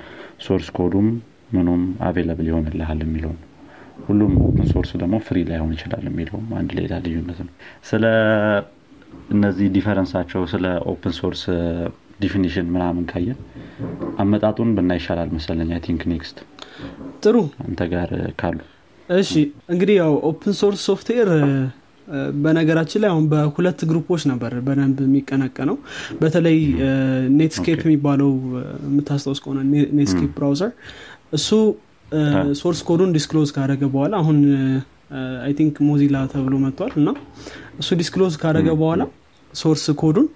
source 0.46 0.68
ኮዱም 0.78 1.08
ምኑም 1.54 1.82
available 2.06 2.46
ይሆንልሃል 2.50 3.00
የሚለው 3.04 3.32
ሁሉም 4.06 4.32
open 4.46 4.66
source 4.72 4.90
ደግሞ 5.02 5.16
free 5.26 5.38
ላይሆን 5.48 5.72
ይችላል 5.76 6.04
የሚለውም 6.08 6.46
አንድ 6.58 6.70
ሌላ 6.78 6.92
ልዩነት 7.04 7.40
ነው። 7.46 7.52
ስለ 7.90 8.04
እነዚህ 9.34 9.66
difference 9.74 10.14
ኣቸው 10.14 10.42
ስለ 10.52 10.64
open 10.92 11.14
source 11.18 11.42
definition 12.22 12.66
ምናምን 12.74 13.04
ከየ 13.10 13.28
አመጣጡን 14.22 14.70
ብናይ 14.76 14.92
ይሻላል 14.98 15.30
መሰለኝ 15.36 15.70
I 15.76 15.80
think 15.86 16.02
next 16.12 16.38
ጥሩ። 17.24 17.36
አንተ 17.64 17.82
ጋር 17.92 18.10
ካሉ። 18.40 18.58
እሺ 19.08 19.32
እንግዲህ 19.72 19.96
ያው 20.00 20.12
open 20.28 20.54
source 20.60 20.82
software 20.88 21.30
በነገራችን 22.42 23.00
ላይ 23.02 23.10
አሁን 23.12 23.24
በሁለት 23.30 23.80
group 23.90 24.08
ኦች 24.08 24.22
ነበር 24.30 24.52
በደንብ 24.66 24.98
የሚቀነቀነው። 25.06 25.76
በተለይ 26.20 26.58
Netscape 27.38 27.80
የሚባለው 27.86 28.30
የምታስታውስ 28.86 29.40
ከሆነ 29.44 29.58
Netscape 29.98 30.30
browser 30.38 30.72
እሱ 31.38 31.50
source 32.60 32.80
ኮዱን 32.88 33.10
disclose 33.16 33.50
ካደረገ 33.56 33.82
በኋላ 33.94 34.14
አሁን 34.22 34.38
I 35.44 35.52
think 35.58 35.76
Mozilla 35.88 36.16
ተብሎ 36.32 36.54
መጥቷል 36.64 36.92
እና 37.00 37.08
እሱ 37.80 37.90
disclose 38.00 38.34
ካደረገ 38.42 38.70
በኋላ 38.80 39.02
source 39.54 39.84
ኮዱን 40.02 40.26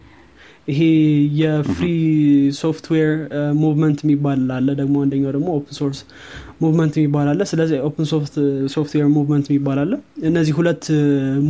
ይሄ 0.69 0.81
የ 1.41 1.57
free 1.57 1.88
software 2.61 3.11
movement 3.61 3.99
የሚባል 4.05 4.41
አለ። 4.55 4.69
ደግሞ 4.81 4.95
አንደኛው 5.05 5.31
ደግሞ 5.37 5.49
open 5.57 5.75
source 5.79 5.99
movement 6.62 6.95
የሚባል 6.99 7.29
አለ። 7.33 7.43
ስለዚህ 7.51 7.77
open 7.88 8.07
software 8.75 9.07
movement 9.17 9.47
የሚባል 9.51 9.79
አለ። 9.83 9.93
እነዚህ 10.29 10.55
ሁለት 10.59 10.85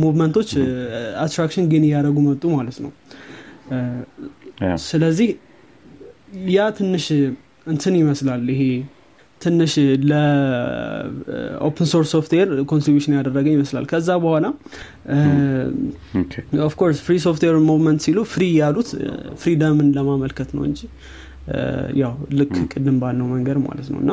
movement 0.01 0.34
ኦች 0.34 0.51
attraction 1.23 1.67
gain 1.71 1.85
እያደረጉ 1.87 2.17
መጡ 2.27 2.43
ማለት 2.55 2.77
ነው። 2.85 2.91
ስለዚህ 4.87 5.29
ያ 6.51 6.69
ትንሽ 6.77 7.05
እንትን 7.67 7.93
ይመስላል 7.99 8.45
ይሄ 8.53 8.61
ትንሽ 9.41 9.73
ለ 10.09 10.68
open 10.68 11.87
source 11.91 12.09
software 12.15 12.49
contribution 12.71 13.13
ያደረገ 13.17 13.47
ይመስላል። 13.55 13.85
ከዛ 13.91 14.09
በኋላ 14.23 14.45
of 16.67 16.75
course 16.75 16.99
free 17.05 17.15
software 17.25 17.57
movement 17.67 18.01
ሲሉ 18.05 18.19
free 18.33 18.43
ያሉት 18.59 18.89
freedom 19.41 19.78
ን 19.78 19.89
ለማመልከት 19.97 20.49
ነው 20.57 20.63
እንጂ 20.69 20.79
ያው 22.01 22.13
ልክ 22.39 22.55
ቅድም 22.71 22.97
ባልነው 23.03 23.27
መንገድ 23.35 23.57
ማለት 23.67 23.87
ነው። 23.93 23.99
እና 24.03 24.11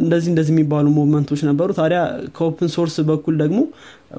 እንደዚህ 0.00 0.28
እንደዚህ 0.32 0.52
የሚባሉ 0.54 0.86
movement 0.96 1.25
ኦች 1.25 1.40
ነበሩ። 1.48 1.68
ታዲያ 1.78 2.00
ከ 2.36 2.47
open 2.47 2.70
source 2.74 2.96
በኩል 3.10 3.34
ደግሞ 3.42 3.60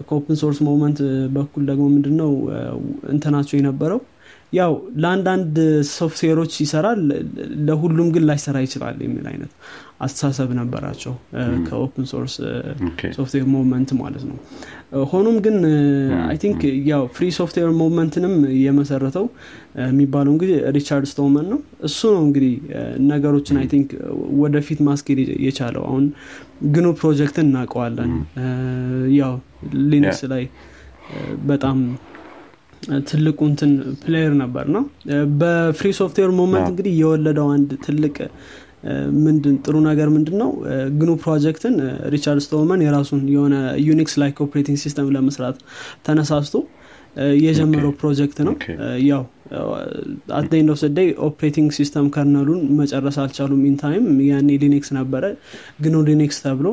ከ 0.07 0.17
open 0.17 0.37
source 0.41 0.59
movement 0.67 0.99
በኩል 1.35 1.63
ደግሞ 1.69 1.83
ምንድነው 1.95 2.31
እንትናቸው 3.13 3.55
የነበረው 3.59 3.99
ያው 4.53 4.73
ለአንዳንድ 5.03 5.55
ሶፍትዌሮች 5.91 6.53
ይሰራል 6.63 6.99
ለሁሉም 7.67 8.09
ግን 8.15 8.23
ላይሰራ 8.29 8.57
ይችላል 8.65 8.97
የሚል 9.05 9.25
አይነት 9.31 9.51
አስተሳሰብ 9.99 10.49
ነበራቸው 10.59 11.13
ከ 11.67 11.80
open 11.80 12.05
source 12.11 12.33
software 13.17 13.45
movement 13.53 13.89
ማለት 14.01 14.23
ነው። 14.29 14.37
ሆኖም 15.11 15.37
ግን 15.45 15.55
I 16.27 16.37
think 16.43 16.59
ያው 16.91 17.03
free 17.15 17.25
software 17.37 17.71
movement 17.79 18.15
ንም 18.15 18.33
የመሰረተው 18.63 19.25
የሚባለው 19.87 20.31
እንግዲህ 20.35 20.57
ሪቻርድ 20.77 21.07
ስቶልማን 21.11 21.47
ነው። 21.53 21.59
እሱ 21.89 21.99
ነው 22.15 22.21
እንግዲህ 22.27 22.53
ነገሮችን 23.09 23.59
I 23.61 23.67
think 23.73 23.89
ወደፊት 24.43 24.81
ማስኬድ 24.87 25.19
የቻለው። 25.47 25.85
አሁን 25.89 26.05
GNU 26.75 26.87
ፕሮጀክትን 27.01 27.47
እናውቀዋለን። 27.49 28.13
ያው 29.17 29.33
Linux 29.91 30.21
ላይ 30.33 30.45
በጣም 31.45 31.79
ትልቁ 33.09 33.39
እንትን 33.51 33.71
player 34.03 34.33
ነበር 34.41 34.65
ነው 34.75 34.83
በ 35.39 35.56
free 35.56 35.89
software 35.99 36.31
movement 36.39 36.67
እንግዲህ 36.71 36.93
የወለደው 37.01 37.47
አንድ 37.55 37.71
ትልቅ 37.85 38.15
ምንድን 39.23 39.55
ጥሩ 39.65 39.75
ነገር 39.87 40.07
ምንድን 40.15 40.35
ነው 40.41 40.49
GNU 40.99 41.11
ፕሮጀክትን 41.23 41.75
ሪቻርድ 42.13 42.41
ስቶልማን 42.45 42.83
የራሱን 42.85 43.21
የሆነ 43.33 43.55
Unix 43.87 44.13
like 44.21 44.37
operating 44.45 44.77
system 44.83 45.07
ለመስራት 45.15 45.57
ተነሳስቶ 46.07 46.55
የጀመረው 47.43 47.91
ፕሮጀክት 47.99 48.37
ነው። 48.47 48.53
ያው 49.07 49.23
at 50.37 50.51
end 50.57 50.69
of 50.73 50.81
day 50.97 51.07
operating 51.27 51.69
system 51.77 52.05
kernel 52.15 52.43
ኡን 52.43 52.61
መጨረስ 52.79 53.17
አልቻሉም 53.23 53.61
in 53.69 53.82
time 53.82 54.07
ያኔ 54.27 54.49
Linux 54.63 54.89
ነበረ። 54.97 55.23
ግኑ 55.83 55.95
ሊኔክስ 56.09 56.37
ተብሎ 56.45 56.67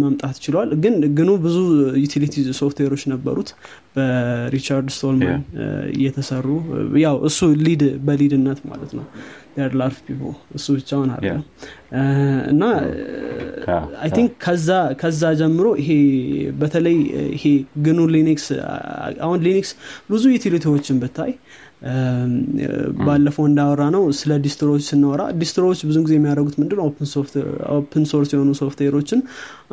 መምጣት 0.00 0.38
ችሏል። 0.44 0.70
ግን 0.84 0.96
ግኑ 1.18 1.30
ብዙ 1.44 1.56
ዩቲሊቲ 2.02 2.44
ሶፍትዌሮች 2.60 3.04
ነበሩት። 3.12 3.50
በሪቻርድ 3.96 4.90
ስቶልማን 4.96 5.42
እየተሰሩ 5.96 6.46
ያው 7.04 7.16
እሱ 7.28 7.38
ሊድ 7.64 7.84
በሊድነት 8.06 8.60
ማለት 8.70 8.92
ነው። 8.98 9.06
ር 9.62 9.72
ላርፍ 9.78 9.96
ፒፖ 10.06 10.20
እሱ 10.56 10.66
ብቻውን 10.76 11.08
አለ 11.14 11.24
እና 12.50 12.62
አይ 14.02 14.10
ቲንክ 14.16 14.32
ከዛ 15.00 15.22
ጀምሮ 15.40 15.66
ይሄ 15.80 15.90
በተለይ 16.60 16.96
ይሄ 17.34 17.44
ግኑ 17.86 18.00
ሊኒክስ 18.14 18.46
አሁን 19.24 19.38
ሊኒክስ 19.46 19.70
ብዙ 20.12 20.22
ዩቲሊቲዎችን 20.34 21.00
ብታይ 21.02 21.32
ባለፈው 23.00 23.44
እንዳወራ 23.48 23.82
ነው 23.94 24.02
ስለ 24.18 24.32
ዲስትሮዎች 24.46 24.82
ስናወራ 24.88 25.22
ዲስትሮዎች 25.42 25.80
ብዙ 25.88 25.96
ጊዜ 26.06 26.14
የሚያደርጉት 26.18 26.56
ምንድን 26.60 26.80
open 27.76 28.04
source 28.10 28.30
የሆኑ 28.34 28.50
ሶፍትዌሮችን 28.60 29.20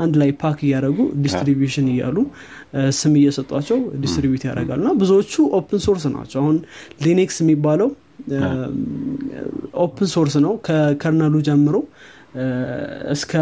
አንድ 0.03 0.15
ላይ 0.21 0.29
pack 0.43 0.59
እያደረጉ 0.67 0.99
distribution 1.25 1.87
እያሉ 1.93 2.17
ስም 2.99 3.15
እየሰጧቸው 3.21 3.79
distribute 4.03 4.45
ያደርጋሉ። 4.49 4.79
እና 4.83 4.93
ብዙዎቹ 5.01 5.33
open 5.59 5.81
source 5.87 6.05
ናቸው። 6.15 6.39
አሁን 6.43 6.57
Linux 7.05 7.39
የሚባለው 7.43 7.91
open 9.83 10.09
source 10.13 10.35
ነው። 10.45 10.53
ከ 10.67 10.81
kernel 10.81 11.22
ኡ 11.22 11.35
ጀምሮ 11.47 11.75
እስከ 13.13 13.33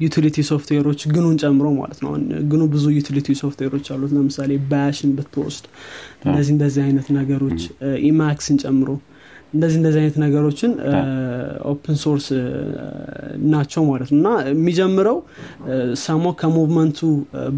utility 0.00 0.36
ሶፍትዌሮች 0.48 1.00
GNU 1.14 1.27
ን 1.27 1.36
ጨምሮ 1.42 1.66
ማለት 1.76 1.98
ነው። 2.04 2.12
GNU 2.50 2.62
ብዙ 2.72 2.84
utility 2.96 3.28
ሶፍትዌሮች 3.40 3.86
አሉት። 3.94 4.12
ለምሳሌ 4.16 4.52
Bash 4.70 4.97
ን 4.97 5.10
ብትወስድ 5.18 5.66
እንደዚህ 6.26 6.52
እንደዚህ 6.54 6.82
አይነት 6.86 7.08
ነገሮች 7.18 7.60
Emacs 8.08 8.42
ን 8.42 8.56
ጨምሮ 8.64 8.88
እንደዚህ 9.54 9.76
እንደዚህ 9.80 10.00
አይነት 10.02 10.16
ነገሮችን 10.24 10.70
open 11.72 11.96
source 12.04 12.26
ናቸው 13.50 13.82
ማለት 13.90 14.10
ነው። 14.12 14.18
እና 14.20 14.28
የሚጀምረው 14.52 15.18
ሰሞ 16.04 16.24
ከ 16.40 16.50
movement 16.50 16.90
ኡ 16.90 17.00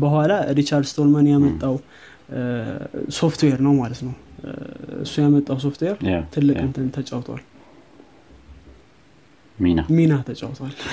በኋላ 0.02 0.32
ሪቻርድ 0.58 0.88
ስቶልመን 0.92 1.28
ያመጣው 1.32 1.76
ሶፍትዌር 3.18 3.60
ነው 3.66 3.74
ማለት 3.82 4.00
ነው 4.06 4.14
እሱ 5.04 5.14
ያመጣው 5.22 5.58
ሶፍትዌር 5.64 5.96
ትልቅ 6.34 6.56
እንትን 6.64 6.86
ተጫውቷል። 6.96 7.42
ሚና 9.58 9.80
ሚና 9.96 10.12
ተጫውቷል። 10.28 10.74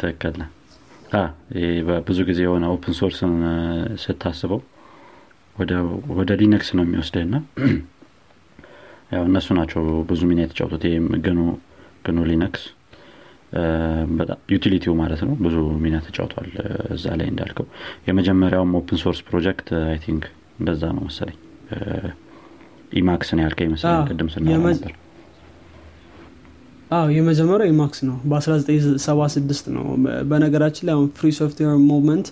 ትክክል 0.00 0.36
ብዙ 2.06 2.18
ጊዜ 2.28 2.40
የሆነ 2.44 2.64
open 2.74 2.94
source 2.98 3.24
ን 3.24 3.32
ስታስበው 4.02 4.60
ወደ 6.18 6.30
Linux 6.40 6.68
ነው 6.76 6.84
የሚወስድህ 6.86 7.24
እና 7.26 7.36
ያው 9.14 9.22
እነሱ 9.28 9.48
ናቸው 9.58 9.80
ብዙ 10.10 10.20
ሚና 10.30 10.40
የተጫወቱት። 10.44 10.84
ይህም 10.88 11.06
GNU 11.24 11.38
GNU 12.06 12.18
Linux 12.30 12.64
utility 14.52 14.83
ው 14.83 14.92
ማለት 15.00 15.20
ነው 15.26 15.34
ብዙ 15.44 15.56
ሚና 15.84 15.96
ተጫውቷል። 16.04 16.48
እዛ 16.94 17.06
ላይ 17.18 17.28
እንዳልከው 17.32 17.66
የመጀመሪያውም 18.08 18.76
open 18.80 19.00
source 19.02 19.20
project 19.28 19.68
I 19.82 19.98
think 20.04 20.24
እንደዛ 20.60 20.82
ነው 20.96 21.02
መሰለኝ። 21.08 21.38
Emacs 23.00 23.28
ነው 23.36 23.42
ያልከ 23.44 23.60
ይመስለኝ 23.66 24.00
ቅድም 24.10 24.28
ስናወራ 24.32 24.62
ነበር። 24.74 24.94
አዎ 26.90 27.06
የመጀመሪያው 27.16 27.68
Emacs 27.72 27.98
ነው። 28.08 28.16
በ1976 28.30 29.68
ነው። 29.76 29.84
በነገራችን 30.30 30.86
ላይ 30.88 30.94
አሁን 30.96 31.06
free 31.18 31.28
software 31.36 31.76
movement 31.84 32.28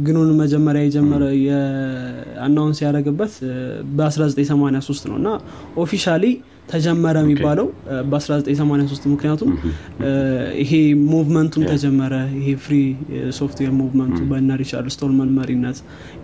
GNU 0.00 0.18
ን 0.18 0.30
መጀመሪያ 0.40 0.80
የጀመረ 0.84 1.24
የ 1.44 1.71
announce 1.71 2.78
ያደረገበት 2.84 3.32
በ1983 3.98 5.08
ነው 5.08 5.16
እና 5.20 5.28
officially 5.82 6.24
ተጀመረ 6.70 7.16
የሚባለው 7.24 7.66
በ1983 8.10 9.06
ምክንያቱም 9.12 9.50
ይሄ 10.62 10.72
movement 11.08 11.44
ኡም 11.44 11.62
ተጀመረ። 11.70 12.12
ይሄ 12.36 12.48
free 12.64 12.76
software 13.38 13.72
movement 13.80 14.10
ኡ 14.10 14.18
በነ 14.30 14.58
ሪቻርድ 14.60 14.88
ስቶልመን 14.96 15.30
መሪነት 15.38 15.78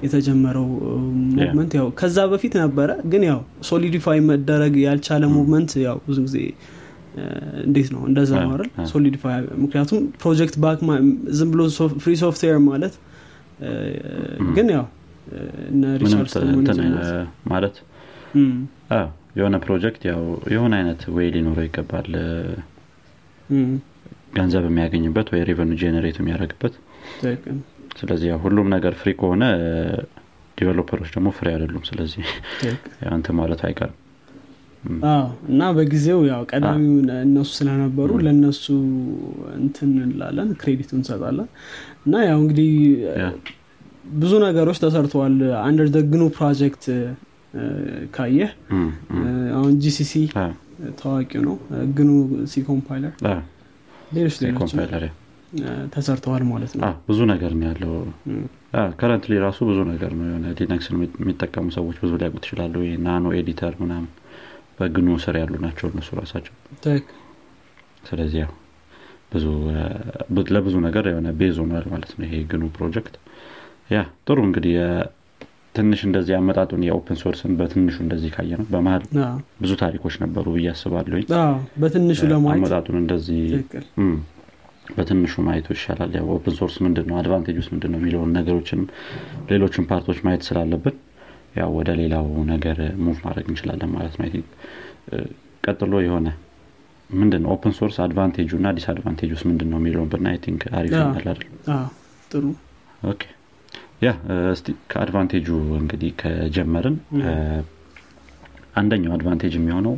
የተጀመረው 0.05 0.69
movement 1.33 1.73
ያው 1.79 1.89
ከዛ 2.01 2.27
በፊት 2.33 2.55
ነበረ። 2.63 2.91
ግን 3.13 3.25
ያው 3.31 3.41
solidify 3.71 4.21
መደረግ 4.31 4.77
ያልቻለ 4.87 5.25
movement 5.37 5.73
ያው 5.87 5.99
ብዙ 6.09 6.19
ጊዜ 6.29 6.39
እንዴት 7.67 7.89
ነው? 7.93 8.01
እንደዛ 8.09 8.33
ማረል 8.49 8.71
solidify 8.91 9.35
ምክንያቱም 9.63 10.01
project 10.23 10.57
back 10.63 10.81
ዝም 11.39 11.51
ብሎ 11.53 11.61
free 12.03 12.15
software 12.23 12.59
ማለት 12.67 12.95
ግን 14.57 14.69
ያው 14.75 14.85
ማለት? 17.53 17.77
የሆነ 19.39 19.57
ፕሮጀክት 19.65 20.03
ያው 20.11 20.21
የሆነ 20.55 20.73
አይነት 20.81 21.03
ወይ 21.17 21.27
ሊኖረው 21.35 21.65
ይገባል። 21.67 22.09
ገንዘብ 24.37 24.65
የሚያገኝበት 24.69 25.29
ወይ 25.33 25.43
revenue 25.49 25.73
generate 25.81 26.17
የሚያደርግበት። 26.21 26.75
ስለዚህ 28.01 28.31
ሁሉም 28.45 28.67
ነገር 28.75 28.95
free 29.01 29.11
ከሆነ 29.21 29.45
developer 30.59 30.95
ኦች 30.95 31.11
ደግሞ 31.15 31.29
free 31.39 31.47
አይደሉም። 31.53 31.85
ስለዚህ 31.89 32.25
አንተ 33.11 33.33
ማለት 33.39 33.63
አይቀርም 33.69 33.97
እና 35.51 35.63
በጊዜው 35.77 36.21
ያው 36.31 36.43
ቀዳሚው 36.51 36.95
እነሱ 37.25 37.51
ስለነበሩ 37.59 38.11
ለእነሱ 38.25 38.65
እንትን 39.59 39.91
እንላለን 40.05 40.49
credit 40.61 40.83
ኡ 40.83 40.91
እንሰጣለን። 40.99 41.49
እና 42.07 42.25
ያው 42.29 42.39
እንግዲህ 42.43 42.71
ብዙ 44.17 44.33
ነገሮች 44.45 44.79
ተሰርተዋል። 44.83 45.37
under 45.63 45.89
the 45.97 46.11
GNU 46.11 46.25
project 46.37 46.85
ካየህ 48.17 48.51
አሁን 49.57 49.73
GCC 49.85 50.13
ታዋቂው 51.01 51.43
ነው። 51.47 51.57
GNU 51.97 52.11
C 52.51 52.63
compiler 52.69 53.15
ሌሎች 54.17 54.37
ሌሎች 54.43 54.73
ተሰርተዋል 55.95 56.43
ማለት 56.49 56.73
ነው። 56.77 56.83
ብዙ 57.09 57.19
ነገር 57.31 57.53
ነው 57.59 57.67
ያለው። 57.69 57.93
currently 58.99 59.35
ራሱ 59.45 59.59
ብዙ 59.69 59.79
ነገር 59.91 60.11
ነው 60.19 60.25
የሆነ 60.29 60.47
Linux 60.59 60.86
ን 60.86 60.97
የሚጠቀሙ 61.21 61.67
ሰዎች 61.77 61.97
ብዙ 62.03 62.13
ሊያውቁት 62.21 62.47
ይችላሉ። 62.47 62.75
nano 63.07 63.33
editor 63.39 63.75
ምናምን 63.83 64.09
በ 64.79 64.91
GNU 64.91 65.09
ስር 65.23 65.37
ያሉ 65.41 65.55
ናቸው 65.65 65.87
እነሱ 65.91 66.09
ራሳቸው። 66.21 66.55
ስለዚህ 68.05 68.39
ያው 68.43 68.53
ብዙ 69.33 69.47
ለብዙ 70.55 70.75
ነገር 70.87 71.05
የሆነ 71.11 71.29
base 71.39 71.57
ሆኗል 71.63 71.87
ማለት 71.93 72.11
ነው 72.17 72.25
ይሄ 72.27 72.35
GNU 72.51 72.65
project። 72.77 73.15
yeah 73.93 73.99
ጥሩ 74.29 74.39
እንግዲህ 74.49 74.75
ትንሽ 75.75 76.01
እንደዚህ 76.09 76.35
አመጣጡን 76.37 76.83
የ 76.87 76.97
open 76.97 77.17
source 77.23 77.45
ን 77.45 77.53
በትንሹ 77.59 77.97
እንደዚህ 78.05 78.31
ካየ 78.37 78.53
ነው 78.61 78.67
በመሀል 78.71 79.03
ብዙ 79.63 79.73
ታሪኮች 79.83 80.15
ነበሩ 80.23 80.45
ብዬ 80.55 80.69
አስባለሁኝ። 80.73 81.27
በትንሹ 81.83 82.21
ለማየት 82.33 82.59
አመጣጡን 82.59 82.97
እንደዚህ 83.03 83.43
በትንሹ 84.97 85.35
ማየቱ 85.47 85.69
ይሻላል። 85.77 86.11
ያው 86.17 86.27
open 86.35 86.55
source 86.59 86.77
ምንድን 86.85 87.07
ነው 87.11 87.17
advantage 87.21 87.57
ኡስ 87.61 87.71
ምንድን 87.75 87.91
ነው 87.93 88.01
የሚለውን 88.01 88.33
ነገሮችንም 88.39 88.87
ሌሎችን 89.51 89.87
part 89.91 90.05
ኦች 90.05 90.19
ማየት 90.27 90.45
ስላለብን 90.49 90.97
ያው 91.57 91.71
ወደ 91.77 91.91
ሌላው 92.01 92.27
ነገር 92.51 92.79
move 93.05 93.19
ማድረግ 93.27 93.47
እንችላለን 93.51 93.91
ማለት 93.95 94.15
ነው። 94.19 94.27
ቀጥሎ 95.65 95.95
የሆነ 96.05 96.29
ምንድን 97.11 97.41
ነው 97.45 97.51
open 97.55 97.73
source 97.79 97.97
advantage 98.05 98.42
ኡ 98.42 98.51
እና 98.61 98.69
disadvantage 98.79 99.31
ኡስ 99.35 99.45
ምንድን 99.51 99.69
ነው 99.73 99.79
የሚለውን 99.81 100.09
ብና 100.13 100.29
think 100.45 100.63
አሪፍ 100.79 100.93
ጥሩ። 102.31 102.45
yeah 104.03 104.11
እስቲ 104.53 104.69
ከ 104.91 105.00
advantage 105.00 105.40
ኡ 105.40 105.49
እንግዲህ 105.79 106.11
ከጀመርን 106.21 106.97
አንደኛው 108.81 109.13
advantage 109.17 109.55
የሚሆነው 109.59 109.95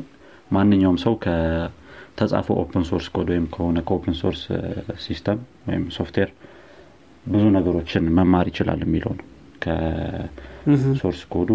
ማንኛውም 0.50 0.98
ሰው 1.04 1.14
ከተጻፈው 1.24 2.56
open 2.62 2.84
source 2.90 3.06
code 3.14 3.30
ወይም 3.32 3.46
ከሆነ 3.54 3.78
ከ 3.88 3.97
open 3.97 4.14
source 4.20 4.42
system 5.06 5.38
ወይም 5.68 5.84
ሶፍትዌር 5.96 6.30
ብዙ 7.26 7.44
ነገሮችን 7.56 8.04
መማር 8.18 8.46
ይችላል 8.52 8.82
የሚለው 8.86 9.14
ነው 9.18 9.26
ከ 10.68 10.81
source 10.81 11.20
code 11.32 11.44
ኡ 11.44 11.50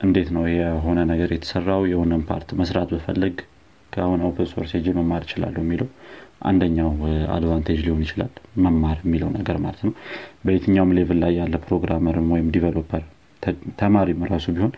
እንዴት 0.00 0.28
ነው 0.34 0.44
የሆነ 0.52 0.98
ነገር 1.10 1.30
የተሰራው? 1.34 1.82
የሆነን 1.90 2.22
part 2.28 2.48
መስራት 2.60 2.90
ብፈልግ 2.94 3.36
ከሆነ 3.92 4.20
open 4.28 4.48
source 4.52 4.70
ሄጄ 4.76 4.86
መማር 4.98 5.22
እችላለሁ 5.26 5.60
የሚለው 5.64 5.88
አንደኛው 6.42 6.90
advantage 7.36 7.78
ሊሆን 7.86 8.02
ይችላል 8.06 8.32
መማር 8.64 8.98
የሚለው 9.02 9.30
ነገር 9.36 9.56
ማለት 9.64 9.80
ነው። 9.86 9.92
በየትኛውም 10.44 10.94
level 10.98 11.18
ላይ 11.24 11.32
ያለ 11.40 11.56
programmer 11.64 12.17
ም 12.17 12.28
ወይም 12.34 12.48
developer 12.56 13.04
ተማሪም 13.80 14.22
ራሱ 14.30 14.46
ቢሆን 14.54 14.72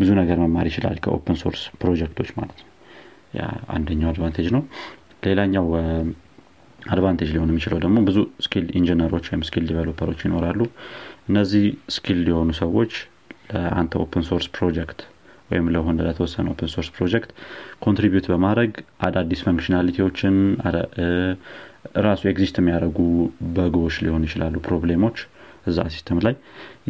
ብዙ 0.00 0.10
ነገር 0.20 0.36
መማር 0.44 0.66
ይችላል 0.70 0.98
ከ 1.04 1.15
open 1.15 1.38
source 1.42 1.62
project 1.80 2.12
ኦች 2.12 2.30
ማለት 2.38 2.58
ነው። 2.62 2.70
አንደኛው 3.74 4.10
advantage 4.12 4.48
ነው። 4.56 4.62
ሌላኛው 5.26 5.66
advantage 6.84 7.30
ሊሆን 7.34 7.50
የሚችለው 7.50 7.78
ደግሞ 7.84 7.98
ብዙ 8.06 8.16
skilled 8.44 8.66
engineer 8.78 9.10
ኦች 9.10 9.26
ወይም 9.30 9.42
skilled 9.48 9.64
developer 9.68 10.04
ኦች 10.04 10.20
ይኖራሉ። 10.26 10.60
እነዚህ 11.30 11.64
skilled 11.94 12.20
የሆኑ 12.30 12.50
ሰዎች 12.60 12.92
ለአንተ 13.52 13.94
open 14.02 14.24
source 14.28 14.46
project 14.56 15.00
ወይም 15.50 15.66
ለሆነ 15.74 15.96
ለተወሰነ 16.06 16.46
open 16.52 16.70
source 16.74 16.88
project 16.94 17.30
contribute 17.84 18.26
በማድረግ 18.32 18.70
አዳዲስ 19.06 19.40
functionality 19.46 20.08
ዎችን 20.08 20.36
ራሱ 22.04 22.22
exist 22.30 22.56
የሚያደርጉ 22.60 22.98
bug 23.56 23.73
ኦች 23.73 23.96
ሊሆኑ 24.04 24.22
ይችላሉ 24.28 24.54
problem 24.66 24.99
ኦች 24.99 25.18
እዛ 25.66 25.80
system 25.92 26.18
ላይ 26.24 26.34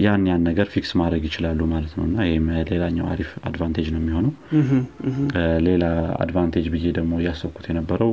ያን 0.05 0.23
ያን 0.29 0.45
ነገር 0.49 0.67
fix 0.73 0.91
ማድረግ 1.01 1.23
ይችላሉ 1.29 1.61
ማለት 1.73 1.93
ነው። 1.99 2.05
እና 2.09 2.17
ይህም 2.29 2.47
ሌላኛው 2.71 3.07
አሪፍ 3.13 3.31
advantage 3.49 3.89
ነው 3.95 4.01
የሚሆነው። 4.03 4.33
ሌላ 5.67 5.85
advantage 6.25 6.67
ብዬ 6.75 6.87
ደግሞ 6.99 7.13
እያሰብኩት 7.21 7.67
የነበረው 7.71 8.13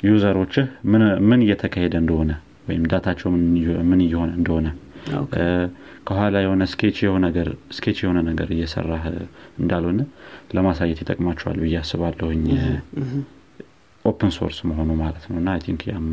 user 0.00 0.26
ኦችህ 0.26 0.66
ምን 1.28 1.40
እየተካሄደ 1.44 1.94
እንደሆነ 2.02 2.32
ወይም 2.68 2.84
data 2.90 3.09
ቸው 3.09 3.28
ምን 3.84 4.00
እየሆነ 4.04 4.30
እንደሆነ? 4.38 4.66
ከኋላ 6.06 6.36
የሆነ 6.44 6.62
sketchy 6.70 6.96
የሆነ 8.02 8.18
ነገር 8.30 8.48
እየሰራህ 8.56 9.04
እንዳልሆነ 9.60 10.00
ለማሳየት 10.56 10.98
ይጠቅማቸዋል 11.02 11.58
ብዬ 11.62 11.76
አስባለሁኝ። 11.80 12.44
open 14.04 14.30
source 14.36 14.58
መሆኑ 14.70 14.90
ማለት 15.00 15.24
ነው። 15.30 15.36
I 15.40 15.56
think 15.64 15.82
ያም 15.90 16.08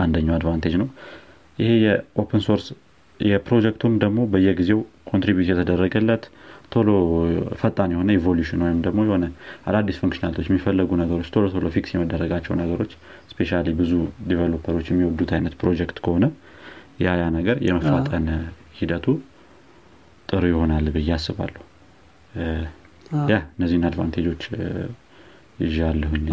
አንደኛው 0.00 0.34
advantage 0.36 0.74
ነው። 0.82 0.88
ይሄ 1.58 1.70
የ 1.84 2.03
open 2.03 2.42
source 2.46 2.66
የ 3.20 3.31
project 3.31 3.71
ኡም 3.71 3.94
ደግሞ 4.04 4.20
በየጊዜው 4.32 4.80
contribute 5.10 5.50
የተደረገለት 5.52 6.24
ቶሎ 6.72 6.90
ፈጣን 7.60 7.90
የሆነ 7.94 8.10
evolution 8.16 8.60
ወይም 8.64 8.78
ደግሞ 8.86 9.00
የሆነ 9.06 9.24
አዳዲስ 9.68 9.96
functionality 10.00 10.35
ኦች 10.35 10.46
የሚፈለጉ 10.50 10.90
ነገሮች 11.02 11.28
ቶሎ 11.34 11.46
ቶሎ 11.54 11.66
fix 11.74 11.90
የመደረጋቸው 11.94 12.54
ነገሮች 12.60 12.92
especially 13.32 13.50
ብዙ 13.80 13.92
developer 14.28 14.68
ኦች 14.68 14.86
የሚወዱት 14.92 15.32
አይነት 15.36 15.54
ፕሮጀክት 15.60 15.98
ከሆነ 16.04 16.24
ያ 17.02 17.16
ያ 17.20 17.26
ነገር 17.36 17.58
የመፋጠን 17.66 18.26
ሂደቱ 18.78 19.06
ጥሩ 20.28 20.42
ይሆናል 20.50 20.86
ብዬ 20.94 21.10
አስባለሁ። 21.16 21.62
Yeah 23.30 23.38
እነዚህን 23.54 23.84
advantage 23.88 24.25
ኦች 24.25 24.42
ይዣለሁኝ 25.62 26.24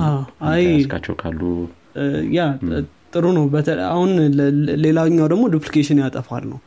ያስካቸው 0.67 1.15
ካሉ 1.21 1.41
yeah 2.35 2.41
ጥሩ 3.13 3.25
ነው። 3.37 3.45
አሁን 3.89 4.11
ሌላኛው 4.83 5.27
ደግሞ 5.31 5.43
duplication 5.53 5.99
ያጠፋል 6.03 6.43
ነው። 6.51 6.59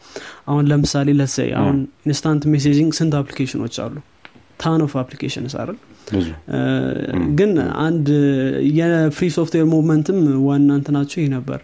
አሁን 0.48 0.64
ለምሳሌ 0.70 1.08
let's 1.18 1.38
say 1.38 1.50
አሁን 1.60 1.78
instant 2.08 2.44
messaging 2.54 2.92
ስንት 2.98 3.14
application 3.20 3.62
ኦች 3.62 3.76
አሉ? 3.84 3.94
ton 4.60 4.82
of 4.84 4.92
application 5.00 5.44
አይደል? 5.54 5.78
ግን 7.38 7.50
አንድ 7.84 8.06
የ 8.78 8.94
free 8.94 9.26
software 9.36 9.66
movement 9.72 10.09
ም 10.09 10.18
ዋና 10.46 10.68
እንትናቸው 10.78 11.18
ይህ 11.22 11.30
ነበር። 11.34 11.60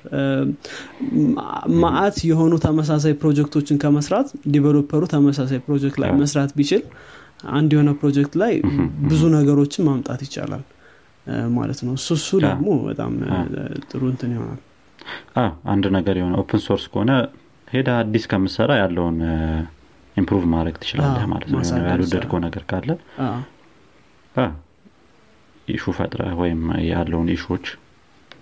መዓት 1.80 2.16
የሆኑ 2.28 2.54
ተመሳሳይ 2.64 3.14
ፕሮጀክቶችን 3.22 3.78
ከመስራት 3.84 4.28
developer 4.54 4.93
ኡ 4.93 5.02
ተመሳሳይ 5.14 5.60
ፕሮጀክት 5.66 5.98
ላይ 6.02 6.12
መስራት 6.22 6.52
ቢችል 6.58 6.82
አንድ 7.56 7.70
የሆነ 7.74 7.90
ፕሮጀክት 8.00 8.34
ላይ 8.42 8.54
ብዙ 9.10 9.22
ነገሮችን 9.36 9.86
ማምጣት 9.88 10.22
ይቻላል። 10.26 10.64
ማለት 11.54 11.80
ነው። 11.86 11.92
እሱ 11.98 12.08
እሱ 12.18 12.28
ደግሞ 12.44 12.68
በጣም 12.86 13.12
ጥሩ 13.88 14.02
እንትን 14.12 14.30
ይሆናል 14.34 14.60
አንድ 15.72 15.84
ነገር 15.96 16.16
የሆነ 16.20 16.34
open 16.42 16.60
source 16.66 16.84
ከሆነ 16.92 17.12
ሄደህ 17.68 17.88
አዲስ 18.02 18.24
ከምትሰራ 18.30 18.70
ያለውን 18.80 19.18
improve 20.16 20.44
ማድረግ 20.52 20.76
ትችላለህ 20.82 21.24
ማለት 21.32 21.48
ነው። 21.52 21.60
ያልወደድከው 21.88 22.38
ነገር 22.46 22.62
ካለ 22.70 22.88
issue 25.68 25.84
ፈጥረህ 25.96 26.22
ወይም 26.40 26.60
ያለውን 26.90 27.28
issue 27.34 27.52
ዎች 27.52 27.66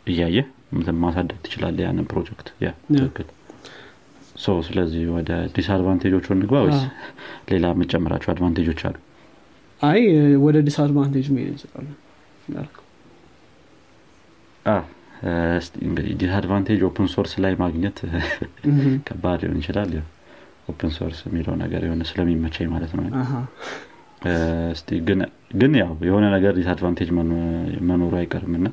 እያየህ 0.07 0.37
ማሳደግ 1.03 1.39
ትችላለህ 1.45 1.79
ያንን 1.87 2.07
ፕሮጀክት። 2.11 2.49
ትክክል። 2.93 3.29
ስለዚህ 4.67 5.03
ወደ 5.15 5.31
disadvantage 5.57 6.09
ኦቹ 6.09 6.27
እንግባ 6.35 6.57
ወይስ 6.65 6.81
ሌላ 7.51 7.67
የምጨምራቸው 7.75 8.31
advantage 8.33 8.66
ኦች 8.66 8.81
አሉ? 8.89 8.97
አይ 9.81 10.01
ወደ 10.45 10.57
disadvantage 10.69 11.27
መሄድ 11.35 11.49
እንችላለን 11.53 11.97
disadvantage 16.21 16.81
open 16.89 17.09
source 17.13 17.33
ላይ 17.45 17.55
ማግኘት 17.63 17.99
ከባድ 19.09 19.41
ሊሆን 19.45 19.59
ይችላል። 19.63 19.93
open 20.69 20.91
source 20.97 21.19
የሚለው 21.27 21.55
ነገር 21.63 21.83
የሆነ 21.87 22.03
ስለሚመቸኝ 22.11 22.69
ማለት 22.73 22.93
ነው። 22.97 23.05
ግን 25.61 25.73
ያው 25.81 25.91
የሆነ 26.09 26.25
ነገር 26.35 26.53
disadvantage 26.59 27.09
መኖሩ 27.89 28.13
አይቀርም 28.21 28.55
ና 28.59 28.71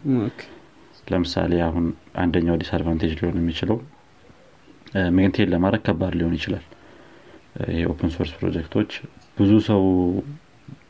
ለምሳሌ 1.08 1.54
አሁን 1.66 1.86
አንደኛው 2.18 2.56
disadvantage 2.62 3.14
ሊሆን 3.20 3.38
የሚችለው 3.42 3.78
maintain 5.16 5.52
ለማድረግ 5.54 5.82
ከባድ 5.88 6.14
ሊሆን 6.20 6.36
ይችላል። 6.38 6.66
የ 7.78 7.89
open 7.89 8.12
source 8.16 8.32
ፕሮጀክቶች 8.38 8.92
ብዙ 9.38 9.52
ሰው 9.68 9.84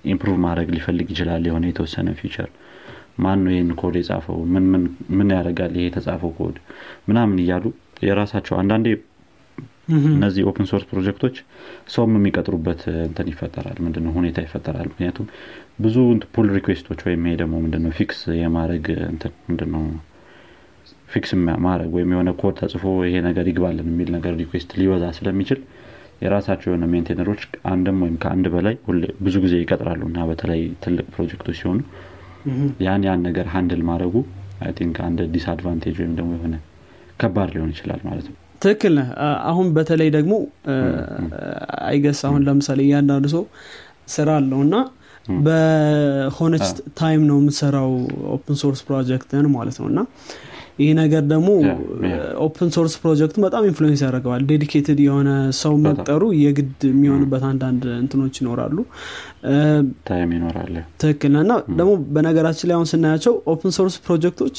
improve 0.05 0.37
ማድረግ 0.45 0.67
ሊፈልግ 0.75 1.07
ይችላል። 1.13 1.43
የሆነ 1.47 1.65
የተወሰነ 1.69 2.09
feature 2.19 2.49
ማን 3.17 3.39
ነው 3.43 3.51
ይህን 3.53 3.71
ኮድ 3.81 3.95
የጻፈው? 3.99 4.37
ምን 5.15 5.27
ያደርጋል 5.35 5.73
ይሄ 5.77 5.85
የተጻፈው 5.87 6.31
ኮድ? 6.39 6.55
ምናምን 7.09 7.37
እያሉ 7.43 7.65
የራሳቸው 8.03 8.55
አንዳንዴ 8.61 8.87
እነዚህ 10.11 10.43
open 10.49 10.67
source 10.69 10.85
ፕሮጀክቶች 10.89 11.35
ሰውም 11.93 12.13
የሚቀጥሩበት 12.17 12.81
እንትን 13.07 13.27
ይፈጠራል። 13.31 13.77
ምንድነው? 13.85 14.11
ሁኔታ 14.17 14.37
ይፈጠራል። 14.45 14.87
ምክንያቱም 14.91 15.27
ብዙ 15.81 15.95
pull 16.33 16.47
request 16.57 16.84
ኦች 16.84 16.99
ወይም 17.07 17.23
ይሄ 17.27 17.35
ደግሞ 17.41 17.55
ምንድነው? 17.65 17.93
fix 17.99 18.19
የማድረግ 18.41 18.85
ምንድነው? 19.49 19.83
fix 21.09 21.31
ማድረግ 21.65 21.91
ወይም 21.95 22.11
የሆነ 22.13 22.29
ኮድ 22.39 22.55
ተጽፎ 22.59 22.85
ይሄ 23.07 23.15
ነገር 23.27 23.45
ይግባልን 23.49 23.89
የሚል 23.91 24.09
ነገር 24.15 24.33
request 24.39 24.71
ሊበዛ 24.79 25.05
ስለሚችል 25.17 25.59
የራሳቸው 26.23 26.69
የሆነ 26.69 26.85
maintainer 26.91 27.27
ኦች 27.27 27.41
አንድም 27.71 27.97
ወይም 28.03 28.15
ከአንድ 28.23 28.45
በላይ 28.53 28.75
ብዙ 29.25 29.35
ጊዜ 29.45 29.53
ይቀጥራሉ 29.61 30.01
እና 30.09 30.19
በተለይ 30.29 30.61
ትልቅ 30.83 31.05
ፕሮጀክቶች 31.15 31.57
ሲሆኑ 31.61 31.79
ያን 32.85 33.03
ያን 33.07 33.21
ነገር 33.27 33.45
handle 33.53 33.81
ማድረጉ 33.89 34.15
think 34.77 34.97
አንድ 35.05 35.19
disadvantage 35.33 35.95
ወይም 36.01 36.13
ደግሞ 36.19 36.31
የሆነ 36.37 36.55
ከባድ 37.21 37.49
ሊሆን 37.55 37.69
ይችላል 37.73 38.01
ማለት 38.07 38.25
ነው። 38.29 38.37
ትክክል 38.61 38.93
ነህ። 38.97 39.07
አሁን 39.49 39.67
በተለይ 39.75 40.09
ደግሞ 40.15 40.33
I 41.87 41.93
guess 41.93 42.19
አሁን 42.29 42.41
ለምሳሌ 42.47 42.79
እያንዳንዱ 42.85 43.25
ሰው 43.33 43.43
ስራ 44.07 44.29
አለው 44.39 44.61
እና 44.65 44.75
በሆነች 45.45 46.65
time 46.97 47.21
ነው 47.29 47.37
የምትሰራው 47.41 47.91
open 48.33 48.55
source 48.61 48.81
ፕሮጀክትን 48.87 49.45
ማለት 49.55 49.77
ነው 49.81 49.87
እና 49.91 49.99
ይህ 50.79 50.91
ነገር 50.99 51.23
ደግሞ 51.31 51.49
open 52.45 52.69
source 52.75 52.93
ፕሮጀክቱ 53.01 53.35
በጣም 53.43 53.63
influence 53.67 54.01
ያደርገዋል። 54.05 54.43
dedicated 54.49 54.99
የሆነ 55.03 55.29
ሰው 55.59 55.73
መቅጠሩ 55.83 56.23
የግድ 56.39 56.81
የሚሆንበት 56.89 57.43
አንዳንድ 57.49 57.83
እንትኖች 57.97 58.37
ይኖራሉ። 58.41 58.77
time 60.07 60.31
ይኖራል። 60.37 60.73
ትክክል 61.01 61.35
እና 61.43 61.51
ደግሞ 61.77 61.91
በነገራችን 62.15 62.69
ላይ 62.69 62.77
አሁን 62.79 62.89
ስናያቸው 62.91 63.35
open 63.53 63.73
source 63.77 63.97
ፕሮጀክቶች 64.05 64.57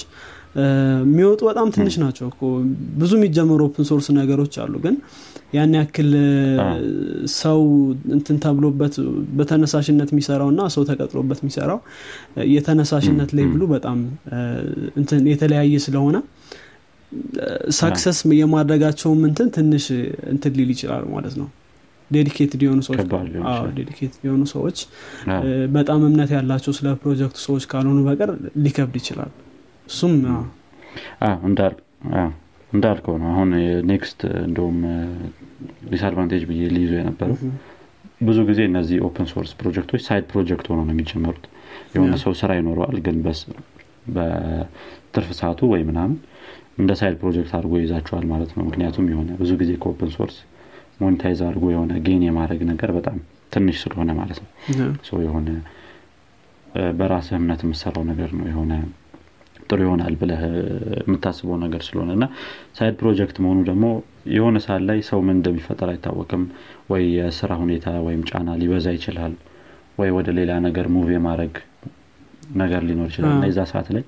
የሚወጡ 1.04 1.40
በጣም 1.48 1.68
ትንሽ 1.76 1.94
ናቸው 2.02 2.26
ብዙ 2.98 3.12
የሚጀመሩ 3.18 3.60
open 3.68 3.86
source 3.88 4.08
ነገሮች 4.18 4.56
አሉ 4.64 4.74
ግን 4.84 4.96
ያን 5.54 5.72
ያክል 5.78 6.10
ሰው 7.36 7.60
እንትን 8.16 8.36
ተብሎበት 8.44 8.94
በተነሳሽነት 9.38 10.08
የሚሰራው 10.12 10.48
እና 10.52 10.62
ሰው 10.74 10.84
ተቀጥሮበት 10.90 11.40
የሚሰራው 11.42 11.78
የተነሳሽነት 12.54 13.32
level 13.38 13.55
ኡ 13.55 13.62
በጣም 13.74 13.98
እንትን 14.96 15.22
የተለያየ 15.32 15.76
ስለሆነ 15.86 16.16
success 17.78 18.20
የማድረጋቸውም 18.38 19.20
እንትን 19.28 19.48
ትንሽ 19.56 19.86
እንትን 20.32 20.54
ሊል 20.58 20.70
ይችላል 20.74 21.04
ማለት 21.14 21.36
ነው። 21.40 21.48
dedicated 22.10 22.62
የሆኑ 22.64 22.80
ሰዎች 22.86 23.00
dedicated 23.76 24.22
የሆኑ 24.26 24.42
ሰዎች 24.52 24.78
በጣም 25.76 26.00
እምነት 26.08 26.30
ያላቸው 26.36 26.72
ስለ 26.78 26.88
ፕሮጀክቱ 27.02 27.38
ሰዎች 27.46 27.64
ካልሆኑ 27.70 28.00
በቀር 28.08 28.30
ሊከብድ 28.64 28.96
ይችላል። 29.00 29.30
እሱም 29.86 30.12
እንዳልከው 32.74 33.16
ነው። 33.20 33.28
አሁን 33.32 33.50
next 33.90 34.20
እንደውም 34.46 34.78
disadvantage 35.92 36.42
ብዬ 36.50 36.62
ልይዘው 36.74 36.92
የነበረው 37.00 37.36
ብዙ 38.20 38.38
ጊዜ 38.48 38.60
እነዚህ 38.68 38.98
open 39.06 39.26
source 39.32 39.50
ፕሮጀክቶች 39.60 40.02
side 40.06 40.24
ፕሮጀክት 40.32 40.66
ሆኖ 40.70 40.80
ነው 40.86 40.92
የሚጀመሩት። 40.94 41.44
የሆነ 41.94 42.14
ሰው 42.22 42.32
ስራ 42.40 42.50
ይኖረዋል 42.58 42.96
ግን 43.06 43.16
በትርፍ 44.14 45.28
ሰዓቱ 45.40 45.60
ወይ 45.72 45.82
ምናምን 45.88 46.16
እንደ 46.78 46.92
side 47.00 47.16
ፕሮጀክት 47.20 47.52
አድርጎ 47.56 47.74
ይዛቸዋል 47.82 48.24
ማለት 48.32 48.50
ነው። 48.56 48.64
ምክንያቱም 48.68 49.06
የሆነ 49.12 49.30
ብዙ 49.40 49.50
ጊዜ 49.60 49.72
ከ 49.82 49.91
open 49.91 50.10
source 50.16 50.36
monetize 51.00 51.40
አድርጎ 51.46 51.64
የሆነ 51.74 51.92
gain 52.06 52.22
የማድረግ 52.26 52.60
ነገር 52.70 52.90
በጣም 52.96 53.16
ትንሽ 53.52 53.76
ስለሆነ 53.84 54.10
ማለት 54.20 54.38
ነው። 54.42 54.50
የሆነ 55.26 55.48
በራስህ 56.98 57.36
እምነት 57.38 57.60
የምትሰራው 57.64 58.04
ነገር 58.10 58.30
ነው 58.38 58.46
የሆነ 58.50 58.72
ጥሩ 59.68 59.78
ይሆናል 59.84 60.14
ብለህ 60.20 60.40
የምታስበው 61.00 61.56
ነገር 61.62 61.82
ስለሆነ 61.86 62.10
እና 62.16 62.24
side 62.76 62.94
ፕሮጀክት 63.00 63.36
መሆኑ 63.44 63.58
ደግሞ 63.68 63.84
የሆነ 64.34 64.56
ሰዓት 64.64 64.82
ላይ 64.88 64.98
ሰው 65.08 65.20
ምን 65.26 65.36
እንደሚፈጠር 65.38 65.88
አይታወቅም። 65.92 66.42
ወይ 66.92 67.04
የስራ 67.16 67.50
ሁኔታ 67.62 67.86
ወይም 68.06 68.22
ጫና 68.30 68.50
ሊበዛ 68.60 68.86
ይችላል። 68.96 69.34
ወይ 69.98 70.10
ወደ 70.16 70.28
ሌላ 70.38 70.52
ነገር 70.66 70.86
move 70.94 71.08
የማድረግ 71.14 71.54
ነገር 72.56 72.82
ሊኖር 72.88 73.08
ይችላል። 73.10 73.34
እና 73.34 73.44
የዛ 73.50 73.60
ሰዓት 73.70 73.88
ላይ 73.94 74.04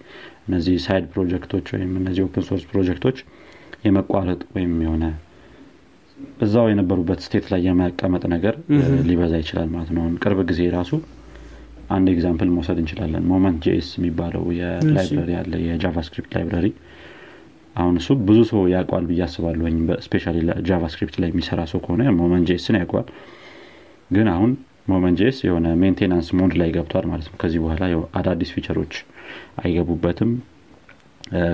እነዚህ 0.47 0.75
side 0.85 1.05
ፕሮጀክቶች 1.13 1.67
ወይም 1.75 1.93
እነዚህ 2.01 2.23
open 2.27 2.45
source 2.49 2.65
ፕሮጀክቶች 2.71 3.19
የመቋረጥ 3.87 4.41
ወይም 4.55 4.75
የሆነ 4.85 5.05
እዛው 6.41 6.67
የነበሩበት 6.71 7.21
state 7.25 7.47
ላይ 7.53 7.61
የመቀመጥ 7.67 8.23
ነገር 8.35 8.55
ሊበዛ 9.09 9.33
ይችላል 9.43 9.69
ማለት 9.73 9.91
ነው። 9.97 10.05
ቅርብ 10.23 10.39
ጊዜ 10.51 10.61
ራሱ 10.77 10.93
አንድ 11.91 12.07
example 12.13 12.49
መውሰድ 12.55 12.79
እንችላለን። 12.83 13.25
Moment 13.31 13.59
JS 13.65 13.89
የሚባለው 13.99 14.45
የ 14.59 14.75
library 14.75 15.33
አለ 15.41 15.53
የ 15.65 15.76
JavaScript 15.76 16.33
library 16.37 16.69
አሁን 17.77 17.95
እሱ 18.01 18.09
ብዙ 18.29 18.39
ሰው 18.51 18.63
ያውቀዋል 18.73 19.05
ብዬ 19.09 19.21
አስባለሁ። 19.27 19.65
especially 20.07 20.25
JavaScript 20.69 21.17
ላይ 21.23 21.31
የሚሰራ 21.33 21.63
ሰው 21.73 21.81
ከሆነ 21.85 22.03
Moment 22.19 22.47
JS 22.51 22.65
ን 22.65 22.79
ያውቀዋል 22.81 23.09
ግን 24.11 24.29
አሁን 24.35 24.51
Moment 24.89 25.17
JS 25.21 25.39
የሆነ 25.47 25.69
maintenance 25.81 26.29
mode 26.39 26.53
ላይ 26.61 26.69
ገብቷል 26.75 27.07
ማለት 27.11 27.27
ነው። 27.31 27.39
ከዚህ 27.43 27.61
በኋላ 27.63 27.85
አዳዲስ 28.19 28.51
feature 28.57 28.80
ኦች 28.80 28.93
አይገቡበትም። 29.63 30.31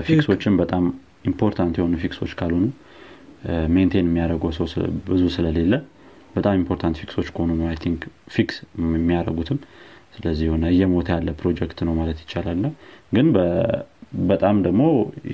fix 0.07 0.23
ኦችን 0.23 0.55
በጣም 0.61 0.83
important 1.29 1.75
የሆኑ 1.79 1.93
fix 2.01 2.14
ኦች 2.14 2.31
ካልሆኑ 2.39 2.65
maintain 3.73 4.07
የሚያደርገው 4.09 4.51
ሰው 4.57 4.65
ብዙ 5.07 5.23
ስለሌለ 5.35 5.73
በጣም 6.35 6.53
important 6.59 6.95
fix 7.01 7.12
ኦች 7.12 7.27
ከሆኑ 7.33 7.51
ነው 7.59 7.67
think 7.83 8.01
fix 8.35 8.55
የሚያደርጉትም 8.95 9.57
ስለዚህ 10.13 10.45
የሆነ 10.47 10.65
እየሞተ 10.73 11.09
ያለ 11.15 11.29
ፕሮጀክት 11.39 11.79
ነው 11.87 11.93
ማለት 11.99 12.17
ይቻላል። 12.23 12.61
ግን 13.15 13.27
በጣም 14.29 14.55
ደግሞ 14.65 14.81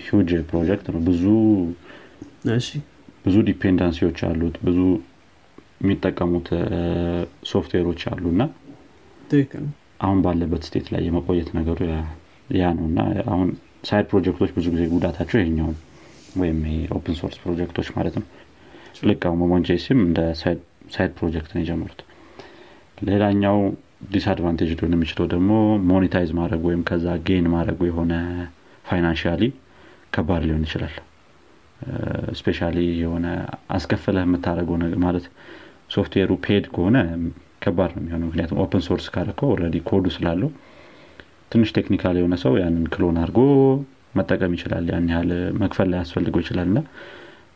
ሂውጅ 0.06 0.32
ፕሮጀክት 0.50 0.88
ነው። 0.94 1.02
ብዙ 1.10 1.24
ብዙ 3.26 3.36
dependency 3.50 4.00
ዎች 4.00 4.20
አሉት። 4.28 4.56
ብዙ 4.68 4.80
የሚጠቀሙት 5.82 6.48
ሶፍትዌሮች 7.50 8.02
አሉ። 8.12 8.24
እና 8.34 8.44
አሁን 10.00 10.20
ባለበት 10.24 10.64
state 10.68 10.88
ላይ 10.94 11.02
የመቆየት 11.08 11.50
ነገሩ 11.58 11.80
ያ 12.58 12.68
ነው። 12.78 12.86
እና 12.90 13.00
አሁን 13.32 13.50
side 13.84 14.06
ፕሮጀክቶች 14.12 14.52
ብዙ 14.56 14.68
ጊዜ 14.74 14.84
ጉዳታቸው 14.94 15.38
ይሄኛው 15.42 15.70
ወይም 16.36 16.58
open 16.98 17.16
source 17.20 17.38
ፕሮጀክቶች 17.44 17.88
ማለት 17.98 18.16
ነው። 18.20 18.26
ልክ 19.10 19.22
አሁን 19.28 19.40
Moment 19.42 19.76
JS 19.76 19.88
ም 19.88 20.00
እንደ 20.06 20.20
side 20.92 21.12
ፕሮጀክት 21.18 21.52
ነው 21.56 21.62
የጀመሩት። 21.64 22.00
ሌላኛው 23.02 23.58
disadvantage 24.02 24.70
ሊሆን 24.74 24.94
የሚችለው 24.96 25.26
ደግሞ 25.34 25.52
monetize 25.90 26.30
ማድረግ 26.38 26.62
ወይም 26.68 26.82
ከዛ 26.90 27.16
gain 27.28 27.48
ማድረጉ 27.54 27.80
የሆነ 27.90 28.14
financially 28.86 29.44
ከባድ 30.14 30.44
ሊሆን 30.48 30.64
ይችላል። 30.68 30.94
especially 32.40 32.60
የሆነ 33.00 33.26
አስከፍለህ 33.76 34.24
የምታደርገው 34.28 34.76
ማለት 35.06 35.26
ሶፍትዌሩ 35.94 36.32
paid 36.46 36.66
ከሆነ 36.74 36.98
ከባድ 37.64 37.92
ነው 37.96 38.02
የሚሆነው። 38.02 38.28
ምክንያቱም 38.30 38.60
open 38.64 38.84
source 38.88 39.06
ካደረከው 39.14 39.48
already 39.54 39.78
ኮዱ 39.90 40.06
ስላለው 40.16 40.50
ትንሽ 41.52 41.70
technical 41.78 42.16
የሆነ 42.20 42.36
ሰው 42.44 42.54
ያንን 42.62 42.86
clone 42.94 43.18
አድርጎ 43.22 43.40
መጠቀም 44.16 44.54
ይችላል። 44.58 44.86
ያን 44.92 45.08
ያህል 45.14 45.32
መክፈል 45.62 45.88
ላይ 45.92 46.00
ያስፈልገው 46.02 46.42
ይችላል። 46.44 46.68
እና 46.72 46.80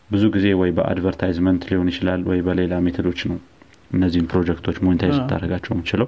ብዙ 0.10 0.24
ጊዜ 0.36 0.48
ወይ 0.62 0.72
በ 0.78 0.89
advertisement 0.89 1.63
ሊሆን 1.70 1.88
ይችላል 1.92 2.22
ወይ 2.30 2.40
በሌላ 2.48 2.74
method 2.86 3.07
ኦች 3.07 3.22
ነው 3.32 3.38
እነዚህን 3.92 4.28
ፕሮጀክቶች 4.32 4.78
monetize 4.86 5.16
ልታደርጋቸው 5.20 5.72
የምትችለው 5.76 6.08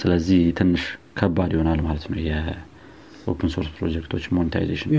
ስለዚህ 0.00 0.40
ትንሽ 0.58 0.82
ከባድ 1.18 1.50
ይሆናል 1.54 1.80
ማለት 1.86 2.04
ነው 2.10 2.18
የ 2.26 2.67
open 2.67 3.50
source 3.54 3.70
ፕሮጀክቶች 3.78 4.24
monetization 4.36 4.90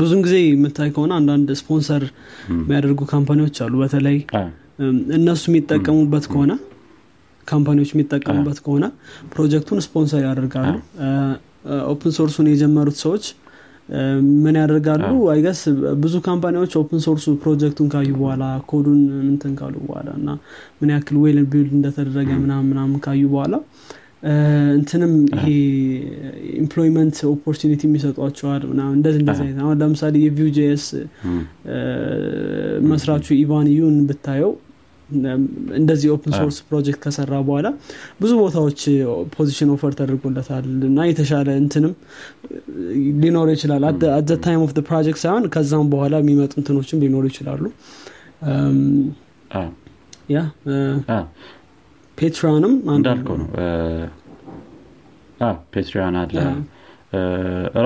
ብዙን 0.00 0.20
ጊዜ 0.26 0.36
የምታይ 0.44 0.90
ከሆነ 0.96 1.12
አንዳንድ 1.20 1.50
ስፖንሰር 1.60 2.04
የሚያደርጉ 2.54 3.00
company 3.12 3.41
ዎች 3.41 3.58
አሉ። 3.64 3.74
በተለይ 3.82 4.18
እነሱ 5.18 5.42
የሚጠቀሙበት 5.50 6.26
ከሆነ 6.32 6.52
company 7.48 7.75
ዎች 7.75 7.90
የሚጠቀሙበት 7.94 8.58
ከሆነ 8.64 8.84
ፕሮጀክቱን 9.32 9.80
ስፖንሰር 9.86 10.22
ያደርጋሉ። 10.26 10.74
open 11.92 12.12
source 12.18 12.35
ኡን 12.35 12.46
የጀመሩት 12.50 12.96
ሰዎች 13.02 13.24
ምን 14.42 14.54
ያደርጋሉ? 14.60 15.02
I 15.32 15.37
guess 15.37 15.60
ብዙ 16.02 16.14
company 16.26 16.55
ዎች 16.55 16.72
open 16.80 17.00
source 17.06 17.21
ኡ 17.21 17.26
ፕሮጀክቱን 17.42 17.88
ካዩ 17.94 18.10
በኋላ 18.20 18.44
ኮዱን 18.70 19.00
ምንትን 19.20 19.54
ካሉ 19.58 19.74
በኋላ 19.88 20.08
እና 20.20 20.28
ምን 20.80 20.92
ያክል 20.94 21.16
well 21.24 21.40
build 21.52 21.72
እንደተደረገ 21.78 22.30
ምናምን 22.44 22.68
ምናምን 22.72 22.96
ካዩ 23.06 23.22
በኋላ 23.34 23.54
እንትንም 24.76 25.12
ይሄ 25.36 25.46
employment 26.60 27.16
opportunity 27.30 27.80
የሚሰጧቸዋል 27.86 28.62
ምናምን 28.70 28.94
እንደዚህ 28.98 29.20
እንደዚህ 29.22 29.44
አይነት 29.46 29.60
አሁን 29.64 29.78
ለምሳሌ 29.80 30.14
የ 30.24 30.34
Vue 30.34 30.50
JS 30.58 30.84
መስራቹ 32.90 33.26
ኢቫን 33.40 33.68
ዩን 33.78 33.96
ብታየው 34.10 34.52
እንደዚህ 35.78 36.08
open 36.14 36.32
source 36.38 36.56
ፕሮጀክት 36.68 37.00
ከሰራ 37.04 37.32
በኋላ 37.46 37.68
ብዙ 38.20 38.32
ቦታዎች 38.42 38.80
position 39.34 39.70
offer 39.74 39.92
ተደርጎለታል 39.98 40.66
እና 40.88 41.06
የተሻለ 41.08 41.48
እንትንም 41.60 41.94
ሊኖሩ 43.22 43.48
ይችላል። 43.56 43.84
at 44.14 44.32
time 44.44 44.62
of 44.66 44.72
project 44.88 45.20
ሳይሆን 45.24 45.46
ከዛም 45.54 45.88
በኋላ 45.94 46.14
የሚመጡ 46.22 46.52
እንትኖችም 46.60 47.02
ሊኖሩ 47.04 47.24
ይችላሉ። 47.32 47.64
ያ 50.30 50.40
Patreonም 52.18 52.74
እንዳልከው 52.94 53.36
ነው። 53.40 53.48
Patreon 55.72 56.16
አለ። 56.20 56.36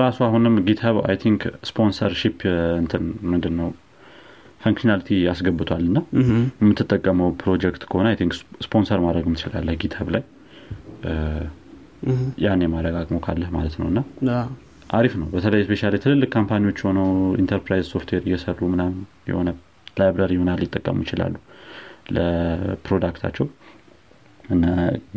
ራሱ 0.01 0.17
አሁንም 0.25 0.55
GitHub 0.67 0.97
I 1.07 1.15
think 1.23 1.41
sponsorship 1.69 2.39
እንትን 2.81 3.03
ምንድን 3.31 3.55
ነው 3.59 3.69
functionality 4.67 5.09
አስገብቷል 5.25 5.83
እና 5.89 5.99
የምትጠቀመው 6.61 7.29
ፕሮጀክት 7.41 7.83
ከሆነ 7.89 8.07
think 8.19 8.33
sponsor 8.65 8.99
ማድረግ 9.05 9.25
ትችላለህ 9.33 9.75
GitHub 9.81 10.09
ላይ። 10.15 10.23
ያን 12.43 12.63
የማድረግ 12.65 12.95
አቅሙ 12.99 13.17
ካለህ 13.25 13.49
ማለት 13.55 13.75
ነው 13.79 13.87
እና 13.91 13.99
አሪፍ 14.89 15.13
ነው። 15.21 15.27
በተለይ 15.31 15.61
especially 15.65 15.81
ትልልቅ 15.97 16.29
company 16.35 16.63
ዎች 16.63 16.79
ሆነው 16.87 17.07
enterprise 17.41 17.85
software 17.93 18.23
እየሰሩ 18.27 18.59
ምናምን 18.73 18.99
የሆነ 19.29 19.49
library 19.99 20.33
ምናምን 20.41 20.61
ሊጠቀሙ 20.63 20.97
ይችላሉ 21.05 21.35
ለ 22.15 22.32
product 22.32 22.89
ኣቸው 22.89 23.47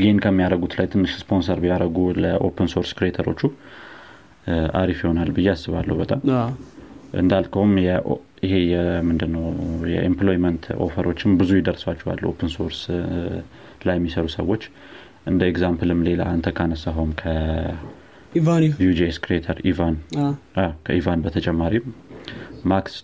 gain 0.00 0.16
ከሚያደረጉት 0.24 0.72
ላይ 0.78 0.86
ትንሽ 0.92 1.12
ስፖንሰር 1.20 1.58
ቢያደረጉ 1.64 1.98
ለ 2.22 2.38
open 2.38 2.70
source 2.72 2.90
creator 2.98 3.26
ኦቹ 3.26 3.42
አሪፍ 4.80 4.98
ይሆናል 5.04 5.30
ብዬ 5.36 5.48
አስባለሁ 5.54 5.96
በጣም። 6.00 6.20
እንዳልከውም 7.20 7.72
ይሄ 8.42 8.52
የምንድነው 8.70 9.44
የ 9.92 10.04
employment 10.04 10.64
offer 10.84 11.06
ኦችም 11.06 11.32
ብዙ 11.40 11.50
ይደርሷቸዋል 11.58 12.20
open 12.30 12.50
source 12.54 12.80
ላይ 13.86 13.96
የሚሰሩ 13.98 14.26
ሰዎች። 14.36 14.62
እንደ 15.30 15.42
example 15.50 15.89
ም 15.89 16.00
ሌላ 16.06 16.22
አንተ 16.32 16.48
ካነሳኸውም 16.56 17.10
ከ 17.20 17.69
Vue.js 17.69 19.16
creator 19.24 19.58
ኢቫን 19.70 19.96
ከኢቫን 20.86 21.22
በተጨማሪም 21.24 21.86
ማክስ 22.70 22.94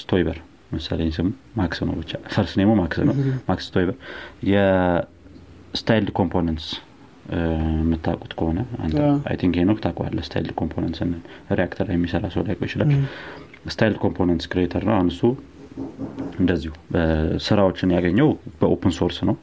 ስቶይበር 0.00 0.38
መሰለኝ 0.72 1.10
ስሙ። 1.16 1.28
ማክስ 1.58 1.78
ነው 1.88 1.94
ብቻ። 2.00 2.12
first 2.34 2.52
name 2.60 2.67
ኡ 2.67 2.70
ማክስ 2.80 2.98
ነው። 3.08 3.14
ማክስ 3.48 3.66
ስቶይበር። 3.68 3.96
የ 4.52 4.91
styled 4.91 6.10
components 6.18 6.68
የምታውቁት 7.76 8.32
ከሆነ 8.38 8.58
I 9.28 9.36
think 9.40 9.54
ሄኖክ 9.60 9.78
ታውቀዋለህ 9.84 10.24
styled 10.26 10.52
components 10.58 11.00
React 11.58 11.86
ላይ 11.88 11.96
የሚሰራ 11.98 12.24
ሰው 12.34 12.42
ላያውቀው 12.48 12.60
ይችላል 12.68 12.90
styled 13.64 13.94
components 14.02 14.48
creator 14.52 14.82
ነው። 14.88 14.94
አሁን 14.96 15.08
እሱ 15.12 15.22
እንደዚሁ 16.40 16.72
ስራዎችን 17.46 17.94
ያገኘው 17.96 18.28
በ 18.60 18.71
open 18.71 18.92
source 18.98 19.18
ነው። 19.28 19.36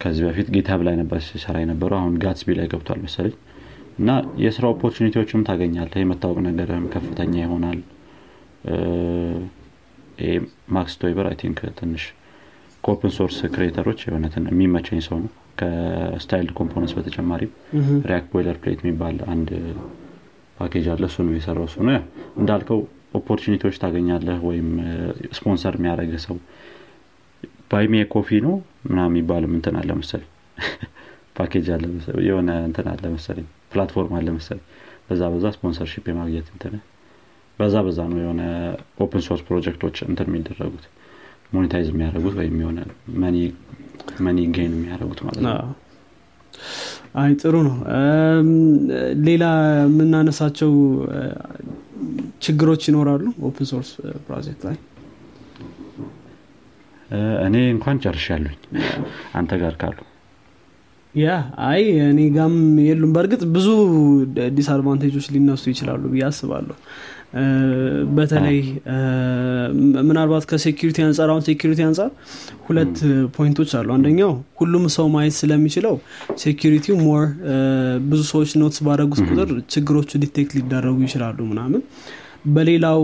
ከዚህ 0.00 0.22
በፊት 0.26 0.48
GitHub 0.54 0.80
ላይ 0.86 0.94
ነበር 1.00 1.18
ሲሰራ 1.26 1.56
የነበረው። 1.62 1.98
አሁን 2.00 2.14
Gatsby 2.22 2.56
ላይ 2.58 2.66
ገብቷል 2.72 3.00
መሰለኝ። 3.04 3.34
እና 3.98 4.10
የስራ 4.44 4.64
opportunity 4.74 5.19
ዎችም 5.19 5.44
ታገኛለህ። 5.48 6.00
የመታወቅ 6.02 6.38
ነገርም 6.48 6.86
ከፍተኛ 6.94 7.34
ይሆናል። 7.44 7.80
ማክስ 10.74 10.94
ስቶይበር 11.00 11.26
I 11.30 11.36
think 11.40 11.58
ትንሽ 11.78 12.02
ከ 12.84 12.93
open 12.93 13.12
source 13.16 13.38
creator 13.54 13.83
ኦች 13.83 14.00
የሆነ 14.06 14.24
የሚመቸኝ 14.52 15.00
ሰው 15.06 15.16
ነው። 15.22 15.30
ከ 15.60 15.83
styled 15.83 16.50
components 16.58 16.94
በተጨማሪም 16.96 17.50
React 18.08 18.28
boilerplate 18.32 18.80
የሚባል 18.84 19.16
አንድ 19.32 19.50
ፓኬጅ 20.56 20.86
አለ 20.92 21.02
እሱ 21.08 21.16
ነው 21.26 21.34
የሰራው። 21.36 21.66
እሱ 21.68 21.76
ነው 21.86 21.96
እንዳልከው 22.40 22.80
opportunity 23.18 23.61
ዎች 23.61 23.76
ታገኛለህ 23.82 24.38
ወይም 24.48 24.68
ስፖንሰር 25.38 25.74
የሚያደረገ 25.78 26.14
ሰው 26.24 26.36
Buy 27.70 27.84
Me 27.84 27.94
a 28.12 28.16
Coffee 28.16 28.38
ነው 28.46 28.54
ምናምን 28.88 29.00
የሚባልም 29.08 29.52
እንትን 29.58 29.76
አለ 29.80 29.90
መሰለኝ። 30.00 30.30
ፓኬጅ 31.38 31.68
አለ 31.74 31.84
የሆነ 32.26 32.50
እንትን 32.66 32.88
አለ 32.90 33.04
መሰለኝ 33.14 33.46
platform 33.72 34.12
አለ 34.18 34.28
መሰለኝ። 34.36 34.64
በዛ 35.08 35.22
በዛ 35.32 35.46
sponsorship 35.56 36.04
የማግኘት 36.10 36.48
እንትን 36.54 36.74
በዛ 37.58 37.74
በዛ 37.86 38.00
ነው 38.10 38.18
የሆነ 38.22 38.42
open 39.04 39.22
source 39.26 39.42
project 39.48 39.79
ኦች 39.79 39.96
እንትን 40.06 40.28
የሚደረጉት 40.30 40.84
monetize 41.52 41.88
የሚያደርጉት 41.92 42.36
ወይም 42.40 42.56
የሆነ 42.62 42.78
money 44.24 44.38
gain 44.54 44.72
የሚያደርጉት 44.76 45.20
ማለት 45.26 45.42
ነው 45.44 45.56
አይ 47.16 47.32
ጥሩ 47.42 47.54
ነው። 47.68 47.76
ሌላ 49.26 49.44
የምናነሳቸው 49.82 50.72
ችግሮች 52.42 52.82
ይኖራሉ 52.88 53.26
open 53.48 53.68
source 53.70 53.90
project 54.26 54.62
ላይ? 54.68 54.76
እኔ 57.46 57.56
እንኳን 57.74 57.96
ጨርሻለኝ 58.04 58.58
አንተ 59.34 59.54
ጋር 59.62 59.74
ካሉ 59.82 59.96
yeah 61.14 61.32
አይ 61.64 61.82
እኔ 62.06 62.20
ጋም 62.36 62.54
የሉም። 62.86 63.10
በእርግጥ 63.16 63.42
ብዙ 63.54 63.66
disadvantage 64.56 65.09
ኦች 65.09 65.26
ሊነሱ 65.34 65.64
ይችላሉ 65.72 66.02
ብዬ 66.12 66.22
አስባለሁ። 66.28 66.76
በተለይ 68.16 68.58
ምናልባት 70.08 70.44
ከ 70.50 70.60
security 70.60 70.98
አንጻር 71.06 71.28
አሁን 71.32 71.42
security 71.48 71.80
አንጻር 71.86 72.10
ሁለት 72.66 72.96
point 73.36 73.55
ኦች 73.55 73.70
አሉ። 73.78 73.88
አንደኛው 73.96 74.32
ሁሉም 74.60 74.84
ሰው 74.96 75.06
ማየት 75.14 75.34
ስለሚችለው 75.40 75.94
security 76.42 76.96
ው 77.04 77.11
more 77.11 77.24
ብዙ 78.08 78.20
ሰዎች 78.32 78.52
notice 78.62 78.80
ባደረጉት 78.86 79.22
ቁጥር 79.28 79.50
ችግሮቹ 79.74 80.10
detect 80.24 80.54
ሊደረጉ 80.58 80.96
ይችላሉ 81.06 81.38
ምናምን። 81.50 81.82
በሌላው 82.54 83.02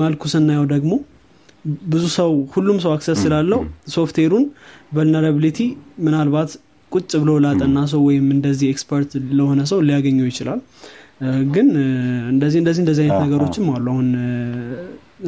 መልኩ 0.00 0.22
ስናየው 0.32 0.66
ደግሞ 0.74 0.92
ብዙ 1.90 2.04
ሰው 2.16 2.30
ሁሉም 2.52 2.76
ሰው 2.84 2.90
access 2.94 3.18
ስላለው 3.24 3.60
software 3.94 4.27
ኡን 4.27 4.44
vulnerability 4.96 5.58
ምናልባት 6.06 6.50
ቁጭ 6.92 7.10
ብሎ 7.22 7.30
ላጠና 7.44 7.78
ሰው 7.92 8.00
ወይም 8.08 8.26
እንደዚህ 8.36 8.66
expert 8.72 9.10
ለሆነ 9.38 9.60
ሰው 9.70 9.78
ሊያገኘው 9.88 10.26
ይችላል። 10.30 10.60
ግን 11.54 11.68
እንደዚህ 12.32 12.58
እንደዚህ 12.62 12.80
እንደዚህ 12.84 13.02
አይነት 13.04 13.20
ነገሮችም 13.26 13.66
አሉ 13.72 13.86
አሁን 13.94 14.08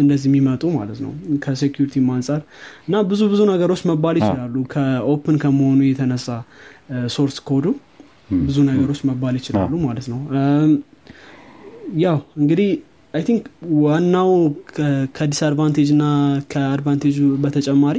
እንደዚህ 0.00 0.26
የሚመጡ 0.30 0.62
ማለት 0.76 0.98
ነው። 1.04 1.12
ከ 1.44 1.54
security 1.54 1.94
አንጻር 2.14 2.40
እና 2.86 3.00
ብዙ 3.10 3.22
ብዙ 3.32 3.40
ነገሮች 3.52 3.80
መባል 3.90 4.16
ይችላሉ። 4.20 4.54
ከ 4.74 4.96
open 4.96 5.38
ከመሆኑ 5.42 5.80
የተነሳ 5.88 6.28
source 7.14 7.38
code 7.48 7.60
ኡ 7.60 7.66
ብዙ 8.42 8.56
ነገሮች 8.70 9.00
መባል 9.08 9.34
ይችላሉ 9.40 9.72
ማለት 9.86 10.06
ነው። 10.12 10.20
ያው 12.04 12.18
እንግዲህ 12.40 12.70
I 13.14 13.22
think 13.28 13.44
ዋናው 13.82 14.28
ከ 15.16 15.27
disadvantage 15.27 15.88
እና 15.94 16.04
ከ 16.52 16.62
advantage 16.62 17.07
ኡ 17.07 17.16
በተጨማሪ 17.44 17.96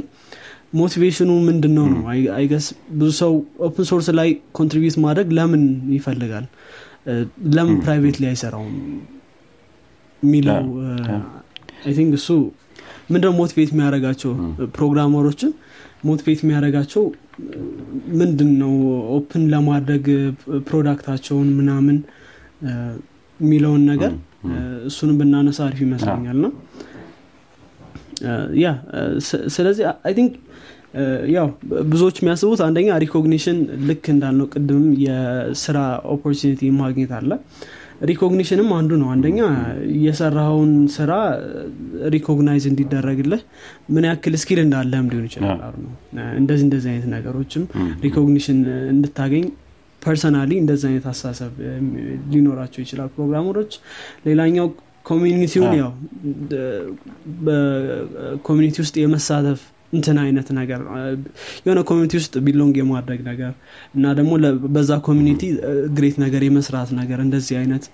motivation 0.72 1.20
ኡ 1.20 1.30
ምንድን 1.48 1.72
ነው? 1.78 1.86
ነው 1.94 2.02
I 2.36 2.41
guess 2.41 2.66
ብዙ 3.00 3.10
ሰው 3.22 3.32
open 3.66 3.84
source 3.90 4.06
ላይ 4.18 4.28
contribute 4.58 4.96
ማድረግ 5.04 5.28
ለምን 5.38 5.64
ይፈልጋል? 5.96 6.44
ለምን 7.54 7.76
private 7.84 8.16
ላይ 8.22 8.30
አይሰራውም? 8.32 8.74
የሚለው 10.22 10.58
I 11.86 11.92
think 11.98 12.12
እሱ 12.20 12.28
ምንድነው 13.12 13.34
motivate 13.40 13.70
የሚያደረጋቸው 13.72 14.32
programmer 14.76 15.19
ኦችን? 15.19 15.50
motivate 16.04 16.40
የሚያደረጋቸው 16.44 17.02
ምንድን 18.20 18.50
ነው 18.62 18.72
open 19.16 19.42
ለማድረግ 19.50 20.06
product 20.68 21.03
ኣቸውን 21.03 21.48
ምናምን 21.58 21.96
የሚለውን 23.40 23.82
ነገር 23.92 24.12
እሱንም 24.88 25.16
ብናነሳ 25.20 25.58
አሪፍ 25.66 25.80
ይመስለኛል 25.86 26.38
እና 26.44 26.48
yeah 28.62 28.68
ስለዚህ 29.56 29.84
I 30.08 30.12
think 30.18 30.32
ያው 31.34 31.46
ብዙዎች 31.90 32.16
የሚያስቡት 32.20 32.60
አንደኛ 32.66 32.88
recognition 33.04 33.58
ልክ 33.88 34.04
እንዳልነው 34.12 34.46
ቅድምም 34.52 34.88
የስራ 35.04 35.78
opportunity 36.14 36.70
ማግኘት 36.80 37.12
አለ። 37.18 37.30
recognition 38.10 38.59
ም 38.59 38.68
አንዱ 38.76 38.92
ነው። 39.00 39.08
አንደኛ 39.14 39.40
የሰራውን 40.04 40.70
ስራ 40.94 41.10
recognize 42.14 42.64
እንዲደረግልህ 42.70 43.42
ምን 43.94 44.06
ያክል 44.08 44.34
skill 44.42 44.60
እንዳለህም 44.64 45.08
ሊሆን 45.12 45.26
ይችላል 45.28 45.58
ነው። 45.84 45.92
እንደዚህ 46.40 46.64
እንደዚህ 46.68 46.90
አይነት 46.92 47.08
ነገሮችም 47.14 47.64
recognition 48.04 48.58
እንድታገኝ 48.92 49.44
personally 50.02 50.52
እንደዚህ 50.62 50.86
አይነት 50.90 51.06
አስተሳሰብ 51.10 51.52
ሊኖራቸው 52.32 52.80
ይችላል 52.84 53.10
programmer 53.16 53.53
ኦች። 53.53 53.72
ሌላኛው 54.26 54.66
community 55.06 55.52
ውን 55.52 55.72
ያው 55.78 55.92
በ 57.46 57.70
community 57.70 58.76
ውስጥ 58.84 58.96
የመሳተፍ 59.00 59.60
እንትን 59.92 60.18
አይነት 60.22 60.48
ነገር 60.58 60.80
የሆነ 61.64 61.80
community 61.88 62.12
ውስጥ 62.20 62.34
belong 62.46 62.74
የማድረግ 62.80 63.20
ነገር 63.28 63.52
እና 63.96 64.12
ደግሞ 64.18 64.32
በዛ 64.74 64.92
community 65.08 65.42
great 65.96 66.16
ነገር 66.24 66.42
የመስራት 66.46 66.90
ነገር 67.00 67.20
እንደዚህ 67.26 67.56
አይነት 67.60 67.84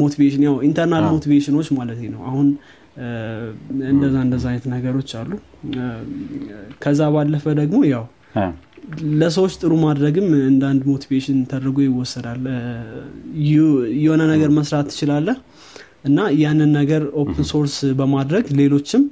motivation 0.00 0.44
ያው 0.46 0.56
internal 0.68 1.06
motivation 1.14 1.54
ኦች 1.54 1.70
ማለት 1.78 2.00
ነው። 2.14 2.22
አሁን 2.30 2.48
እንደዛ 3.88 4.16
እንደዛ 4.26 4.44
አይነት 4.50 4.66
ነገሮች 4.74 5.10
አሉ። 5.20 5.30
ከዛ 6.82 7.10
ባለፈ 7.14 7.44
ደግሞ 7.60 7.80
ያው 7.94 8.04
ለሰዎች 9.20 9.52
ጥሩ 9.60 9.72
ማድረግም 9.84 10.26
እንደ 10.48 10.62
አንድ 10.70 10.82
motivation 10.90 11.38
ተደርጎ 11.50 11.78
ይወሰዳል። 11.84 12.42
የሆነ 13.98 14.22
ነገር 14.32 14.50
መስራት 14.58 14.88
ትችላለህ 14.92 15.36
እና 16.08 16.26
ያንን 16.40 16.70
ነገር 16.78 17.02
open 17.20 17.46
source 17.52 17.76
በማድረግ 18.00 18.46
ሌሎችም 18.58 19.04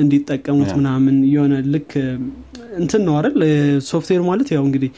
እንዲጠቀሙት 0.00 0.70
ምናምን 0.78 1.16
የሆነ 1.32 1.54
ልክ 1.74 1.90
እንትን 2.78 3.02
ነው 3.06 3.14
አይደል? 3.18 3.36
ሶፍትዌር 3.88 4.22
ማለት 4.28 4.48
ያው 4.54 4.62
እንግዲህ 4.68 4.90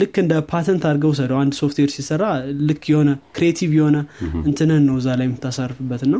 ልክ 0.00 0.14
እንደ 0.22 0.34
ፓተንት 0.50 0.82
አድርገው 0.90 1.12
ሰደው 1.18 1.38
አንድ 1.40 1.54
ሶፍትዌር 1.58 1.90
ሲሰራ 1.94 2.24
ልክ 2.68 2.84
የሆነ 2.92 3.10
creative 3.36 3.70
የሆነ 3.78 3.96
እንትንን 4.44 4.82
ነው 4.88 4.96
እዛ 5.00 5.16
ላይ 5.20 5.26
የምታሳርፍበት 5.28 6.02
እና 6.06 6.16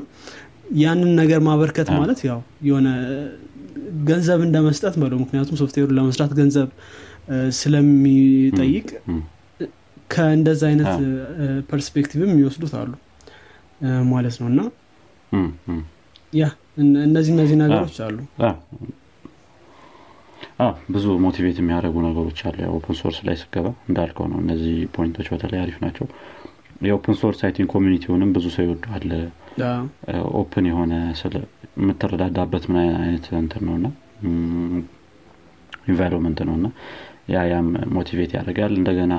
ያንን 0.79 1.11
ነገር 1.21 1.41
ማበርከት 1.49 1.89
ማለት 1.99 2.21
ያው 2.29 2.39
የሆነ 2.69 2.89
ገንዘብ 4.09 4.41
እንደ 4.47 4.57
መስጠት 4.67 4.95
በለው 5.03 5.19
ምክንያቱም 5.25 5.59
ሶፍትዌሩ 5.63 5.89
ለመስራት 5.99 6.33
ገንዘብ 6.41 6.69
ስለሚጠይቅ 7.61 8.89
ከእንደዚ 10.11 10.61
አይነት 10.71 10.91
perspective 11.71 12.21
ም 12.21 12.31
የሚወስዱት 12.33 12.75
አሉ 12.81 12.93
ማለት 14.11 14.37
ነው 14.41 14.49
እና 14.53 14.61
yeah 16.33 16.45
እነዚህ 17.05 17.33
እነዚህ 17.35 17.57
ነገሮች 17.63 17.97
አሉ. 18.07 18.17
ብዙ 20.95 21.05
motivate 21.25 21.57
የሚያደርጉ 21.61 21.97
ነገሮች 22.07 22.39
አሉ። 22.49 22.59
open 22.77 22.97
source 23.01 23.19
ላይ 23.27 23.37
ስገባ 23.41 23.67
እንዳልከው 23.89 24.27
ነው። 24.33 24.39
እነዚህ 24.45 24.77
point 24.97 25.13
ኦች 25.13 25.27
በተለይ 25.33 25.61
አሪፍ 25.63 25.77
ናቸው። 25.85 26.07
የ 26.87 26.97
open 26.97 27.17
source 27.21 27.39
exciting 27.43 27.69
community 27.75 28.08
ውንም 28.08 28.31
ብዙ 28.37 28.47
ሰው 28.55 28.65
ይወደዋል። 28.67 29.11
open 30.41 30.65
የሆነ 30.71 30.93
የምትረዳዳበት 31.79 32.65
ምን 32.71 32.79
አይነት 32.99 33.27
እንትን 33.41 33.63
ነው 33.69 33.75
እና 33.79 33.87
environment 35.89 36.39
ነው 36.49 36.55
እና 36.59 36.67
yeah 37.31 37.43
ያም 37.51 37.69
motivate 37.97 38.33
ያደርጋል። 38.37 38.73
እንደገና 38.81 39.15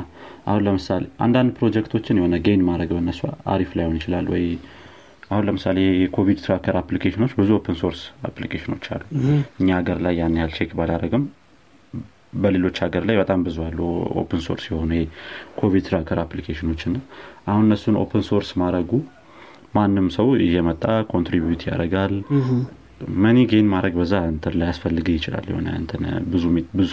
አሁን 0.47 0.61
ለምሳሌ 0.67 1.03
አንዳንድ 1.25 1.51
ፕሮጀክቶችን 1.57 2.19
የሆነ 2.19 2.35
gain 2.45 2.61
ማድረግ 2.67 2.89
በነሱ 2.97 3.21
አሪፍ 3.53 3.71
ላይሆን 3.77 3.97
ይችላል 3.99 4.27
ወይ 4.33 4.43
አሁን 5.29 5.43
ለምሳሌ 5.47 5.77
የኮቪድ 6.01 6.37
tracker 6.43 6.75
application 6.81 7.18
ኦች 7.18 7.31
ብዙ 7.39 7.49
open 7.57 7.77
source 7.79 8.01
application 8.27 8.70
ኦች 8.70 8.85
አሉ። 8.93 9.03
እኛ 9.59 9.69
ሀገር 9.79 9.97
ላይ 10.05 10.13
ያን 10.19 10.37
ያህል 10.39 10.53
check 10.57 10.71
ባላደረግም 10.77 11.23
በሌሎች 12.37 12.77
ሀገር 12.83 13.03
ላይ 13.09 13.15
በጣም 13.19 13.39
ብዙ 13.45 13.57
አሉ 13.65 13.79
open 14.21 14.41
source 14.45 14.63
የሆኑ 14.69 14.91
የኮቪድ 14.97 15.83
tracker 15.87 16.19
application 16.23 16.66
ኦች 16.66 16.81
ና 16.89 16.97
አሁን 17.47 17.63
እነሱን 17.67 17.95
open 18.01 18.23
source 18.29 18.49
ማድረጉ 18.61 18.91
ማንም 19.75 20.07
ሰው 20.15 20.27
እየመጣ 20.43 20.83
contribute 21.11 21.63
ያደርጋል። 21.69 22.13
money 23.23 23.37
gain 23.49 23.67
ማድረግ 23.71 23.95
በዛ 23.99 24.13
እንትን 24.29 24.53
ላይ 24.59 24.67
ያስፈልግ 24.71 25.07
ይችላል 25.15 25.45
የሆነ 25.51 25.67
እንትን 25.81 26.03
ብዙ 26.31 26.43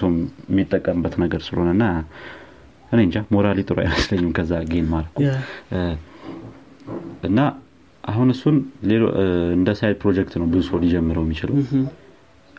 ሰው 0.01 0.11
የሚጠቀምበት 0.51 1.15
ነገር 1.23 1.41
ስለሆነ 1.47 1.71
ና 1.79 1.87
እኔ 2.93 3.01
እንጃ 3.07 3.19
morally 3.35 3.61
ጥሩ 3.69 3.79
አይመስለኝም 3.85 4.33
ከዛ 4.37 4.53
gain 4.69 4.89
ማድረጉ። 4.91 5.17
እና 7.29 7.39
አሁን 8.05 8.29
እሱን 8.35 8.57
እንደ 9.55 9.71
side 9.79 9.97
project 10.03 10.35
ነው 10.41 10.47
ብዙ 10.53 10.63
ሰው 10.69 10.79
ሊጀምረው 10.83 11.25
የሚችለው። 11.27 11.57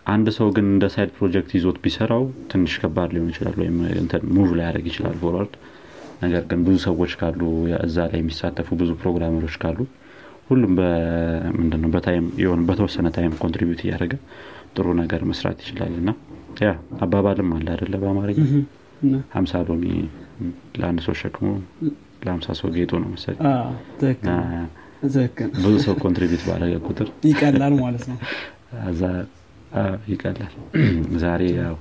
አንድ 0.08 0.28
ሰው 0.38 0.48
ግን 0.56 0.66
እንደ 0.72 0.86
side 0.94 1.12
project 1.16 1.52
ይዞት 1.58 1.78
ቢሰራው 1.84 2.24
ትንሽ 2.52 2.74
ከባድ 2.82 3.10
ሊሆን 3.16 3.30
ይችላል 3.34 3.56
ወይም 3.62 3.78
move 4.36 4.50
ላይ 4.58 4.66
ያደረግ 4.68 4.86
ይችላል 4.92 5.16
forward። 5.22 5.54
ነገር 6.24 6.44
ግን 6.50 6.60
ብዙ 6.66 6.76
ሰዎች 6.86 7.14
ካሉ 7.22 7.40
እዛ 7.86 7.98
ላይ 8.12 8.20
የሚሳተፉ 8.22 8.68
ብዙ 8.82 8.92
programmer 9.02 9.40
ኦች 9.40 9.56
ካሉ 9.64 9.80
ሁሉም 10.50 10.74
ምንድነው 11.60 11.90
በ 11.96 12.06
time 12.06 12.26
የሆነ 12.44 12.62
በተወሰነ 12.68 13.08
time 13.16 13.34
contribute 13.42 13.82
እያደረገ 13.86 14.14
ጥሩ 14.76 14.88
ነገር 15.02 15.22
መስራት 15.30 15.60
ይችላል። 15.64 15.94
እና 16.02 16.10
ያ 16.64 16.72
አባባልም 17.04 17.50
አለ 17.56 17.68
አይደለ 17.76 17.94
በአማርኛ? 18.02 18.38
ሀምሳ 19.36 19.54
ሎሚ 19.68 19.86
ለአንድ 20.80 21.00
ሰው 21.06 21.16
ሸክሙ 21.22 21.48
ለሀምሳ 22.24 22.48
ሰው 22.60 22.70
ጌጡ 22.76 22.92
ነው 23.04 23.10
መሰለኝ 23.14 23.42
ብዙ 25.58 25.74
ሰው 25.86 25.96
contribute 26.04 26.44
ባደረገ 26.48 26.76
ቁጥር 26.88 27.08
ይቀላል 27.26 27.74
ማለት 27.82 28.06
ነው። 28.10 28.18
ይቀላል። 30.12 30.52
ዛሬ 31.24 31.42
ያው 31.58 31.76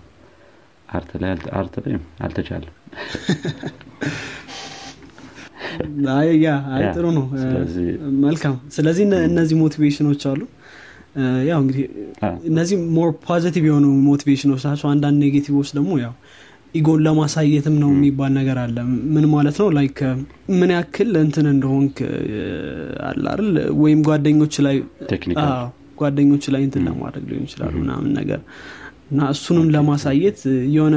art 0.89 1.11
ላይ 1.23 1.31
art 1.53 1.75
ላይ 1.85 1.95
አልተቻለም። 2.21 2.73
ያ 6.43 6.49
ጥሩ 6.91 7.07
ነው። 7.17 7.25
መልካም። 8.25 8.57
ስለዚህ 8.73 9.05
እነዚህ 9.29 9.57
motivation 9.57 10.04
ኦች 10.04 10.23
አሉ። 10.31 10.41
ያው 11.49 11.59
እንግዲህ 11.63 11.85
እነዚህ 12.45 12.77
more 12.97 13.11
positive 13.27 13.65
የሆኑ 13.67 13.87
motivation 14.07 14.47
ኦች 14.47 14.63
ናቸው። 14.69 14.87
አንዳንድ 14.91 15.19
negative 15.25 15.54
ኦች 15.54 15.69
ደግሞ 15.75 15.93
ያው 16.01 16.15
ego 16.75 16.90
ን 16.90 17.01
ለማሳየትም 17.05 17.75
ነው 17.83 17.91
የሚባል 17.95 18.33
ነገር 18.39 18.59
አለ። 18.63 18.77
ምን 19.15 19.25
ማለት 19.35 19.57
ነው? 19.63 19.69
like 19.77 19.99
ምን 20.59 20.71
ያክል 20.75 21.13
እንትን 21.23 21.47
እንደሆንክ 21.53 21.97
አላል 23.09 23.45
ወይም 23.83 24.01
ጓደኞች 24.09 24.57
ላይ 24.67 24.79
ጓደኞች 26.01 26.45
ላይ 26.55 26.63
እንትን 26.67 26.83
ለማድረግ 26.89 27.27
ሊሆን 27.31 27.45
ይችላሉ 27.49 27.75
ምናምን 27.83 28.11
ነገር። 28.21 28.41
እና 29.11 29.29
እሱንም 29.35 29.69
ለማሳየት 29.75 30.41
የሆነ 30.75 30.97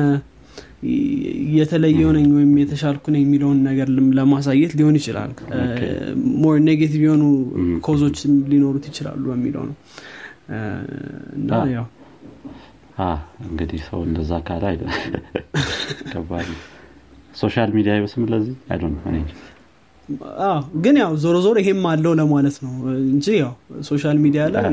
የተለየ 1.57 2.01
ነኝ 2.15 2.25
ወይም 2.35 2.51
የተሻልኩ 2.61 3.05
ነኝ 3.13 3.21
የሚለውን 3.25 3.59
ነገር 3.67 3.87
ለማሳየት 4.17 4.73
ሊሆን 4.79 4.95
ይችላል። 4.99 5.31
more 6.41 6.55
negative 6.67 7.01
የሆኑ 7.05 7.23
cause 7.87 8.04
ኦች 8.04 8.17
ሊኖሩት 8.51 8.85
ይችላሉ 8.91 9.23
በሚለው 9.31 9.63
ነው። 9.69 9.75
እና 11.37 11.51
ያው 11.73 11.85
እንግዲህ 13.45 13.81
ሰው 13.87 13.99
እንደዛ 14.07 14.31
ካለ 14.47 14.63
ከባድ 16.11 16.47
ሶሻል 17.35 17.69
ሚዲያ 17.75 17.93
ይበስም 17.97 18.23
ለዚህ? 18.31 18.55
እኔ 19.09 19.17
ግን 20.83 20.95
ያው 20.99 21.11
ዞሮ 21.23 21.37
ዞሮ 21.45 21.55
ይሄም 21.61 21.81
አለው 21.89 22.13
ለማለት 22.19 22.57
ነው 22.65 22.73
እንጂ 23.05 23.25
ያው 23.39 23.51
ሶሻል 23.81 24.17
ሚዲያ 24.25 24.43
ላይ 24.53 24.67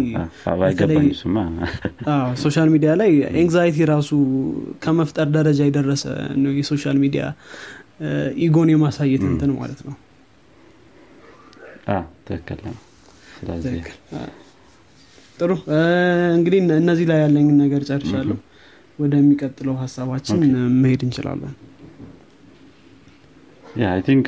ሶሻል 2.42 2.68
ሚዲያ 2.74 2.90
ላይ 3.00 3.10
ኤንግዛይቲ 3.40 3.86
ራሱ 3.92 4.10
ከመፍጠር 4.84 5.28
ደረጃ 5.36 5.60
የደረሰ 5.68 6.04
ነው 6.44 6.52
የሶሻል 6.60 6.98
ሚዲያ 7.04 7.24
ኢጎን 8.46 8.70
የማሳየት 8.74 9.24
እንትን 9.30 9.52
ማለት 9.58 9.82
ነው። 9.88 9.96
ትክክል 12.28 12.60
ነው 12.66 12.76
ጥሩ? 15.38 15.50
እንግዲህ 16.36 16.58
እነዚህ 16.76 17.06
ላይ 17.10 17.18
ያለኝን 17.24 17.56
ነገር 17.62 17.82
ጨርሻለሁ። 17.88 18.36
ወደሚቀጥለው 18.98 19.74
ሀሳባችን 19.80 20.40
መሄድ 20.82 21.00
እንችላለን። 21.06 21.54
ያ 23.76 23.86
I 23.92 24.00
think 24.08 24.26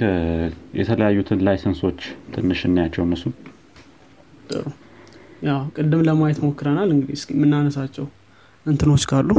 የተለያዩትን 0.79 1.43
license 1.47 1.81
ኦች 1.81 2.01
ትንሽ 2.35 2.61
እናያቸው 2.69 3.03
እነሱ። 3.07 3.25
ጥሩ። 4.51 4.65
ያው 5.43 5.61
ቅድም 5.77 6.03
ለማየት 6.09 6.39
ሞክረናል። 6.45 6.89
እንግዲህ 6.95 7.17
እስኪ 7.19 7.31
የምናነሳቸው 7.37 8.07
እንትኖች 8.67 9.05
ካሉ። 9.11 9.31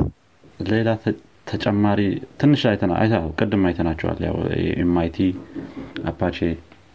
ሌላ 0.70 0.90
ተጨማሪ 1.48 2.02
ትንሽ 2.42 2.62
ቅድም 3.40 3.62
አይተናቸዋል። 3.68 4.20
ያው 4.28 4.38
MIT 4.84 5.18
Apache 6.06 6.38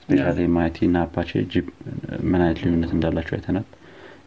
especially 0.05 0.25
MIT 0.47 0.79
እና 0.89 0.99
Apache 1.07 1.31
ምን 2.31 2.41
አይነት 2.45 2.59
ልዩነት 2.65 2.91
እንዳላቸው 2.97 3.35
አይተናል 3.37 3.67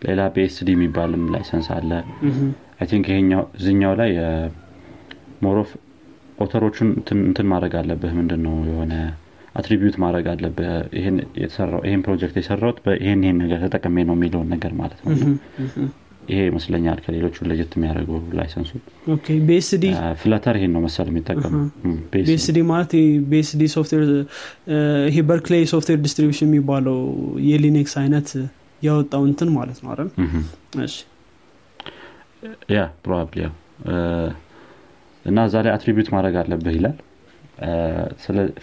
ሌላ 0.02 0.22
BSD 0.34 0.70
የሚባልም 0.76 1.24
license 1.34 1.68
አለ። 1.76 1.92
I 2.80 2.88
think 2.92 3.08
እዚኛው 3.58 3.94
ላይ 4.02 4.12
more 5.46 5.62
of 5.62 5.70
author 6.38 6.64
ኦቹን 6.64 6.90
እንትን 7.24 7.48
ማድረግ 7.52 7.74
አለብህ 7.82 8.14
ምንድን 8.18 8.42
ነው 8.46 8.56
የሆነ 8.70 8.94
attribute 9.56 9.96
ማድረግ 10.04 10.26
አለብህ 10.32 10.70
ይህን 10.98 12.02
ፕሮጀክት 12.06 12.36
የሰራውት 12.40 12.80
ይህን 13.04 13.22
ይህን 13.26 13.38
ነገር 13.44 13.60
ተጠቅሜ 13.66 14.04
ነው 14.10 14.16
የሚለውን 14.18 14.50
ነገር 14.56 14.74
ማለት 14.82 15.00
ነው። 15.04 15.14
ይሄ 16.30 16.40
ይመስለኛል 16.50 17.00
ከሌሎቹ 17.06 17.46
ለየት 17.50 17.74
የሚያደርገው 17.78 18.20
license 18.38 18.61
ኡ። 18.61 18.72
BSD 19.50 19.84
Flutter 20.22 20.56
ይሄን 20.60 20.72
ነው 20.76 20.82
መሰል 20.86 21.08
የሚጠቀሙ 21.12 21.54
BSD 22.30 22.60
ማለት 22.72 22.94
BSD 23.34 23.64
software 23.76 24.04
ይሄ 25.10 25.18
Berkeley 25.30 25.66
Software 25.74 26.00
Distribution 26.06 26.50
የሚባለው 26.50 26.98
የ 27.50 27.63
Linux 27.63 27.96
አይነት 28.04 28.30
ያወጣው 28.82 29.24
እንትን 29.30 29.50
ማለት 29.56 29.80
ነው 29.84 29.90
አይደል? 29.94 30.10
yeah 32.74 32.82
probably 33.04 33.38
ያው 33.44 33.54
እና 35.26 35.38
እዛ 35.48 35.56
ላይ 35.66 35.72
attribute 35.76 36.10
ማድረግ 36.16 36.36
አለብህ 36.42 36.76
ይላል። 36.78 36.98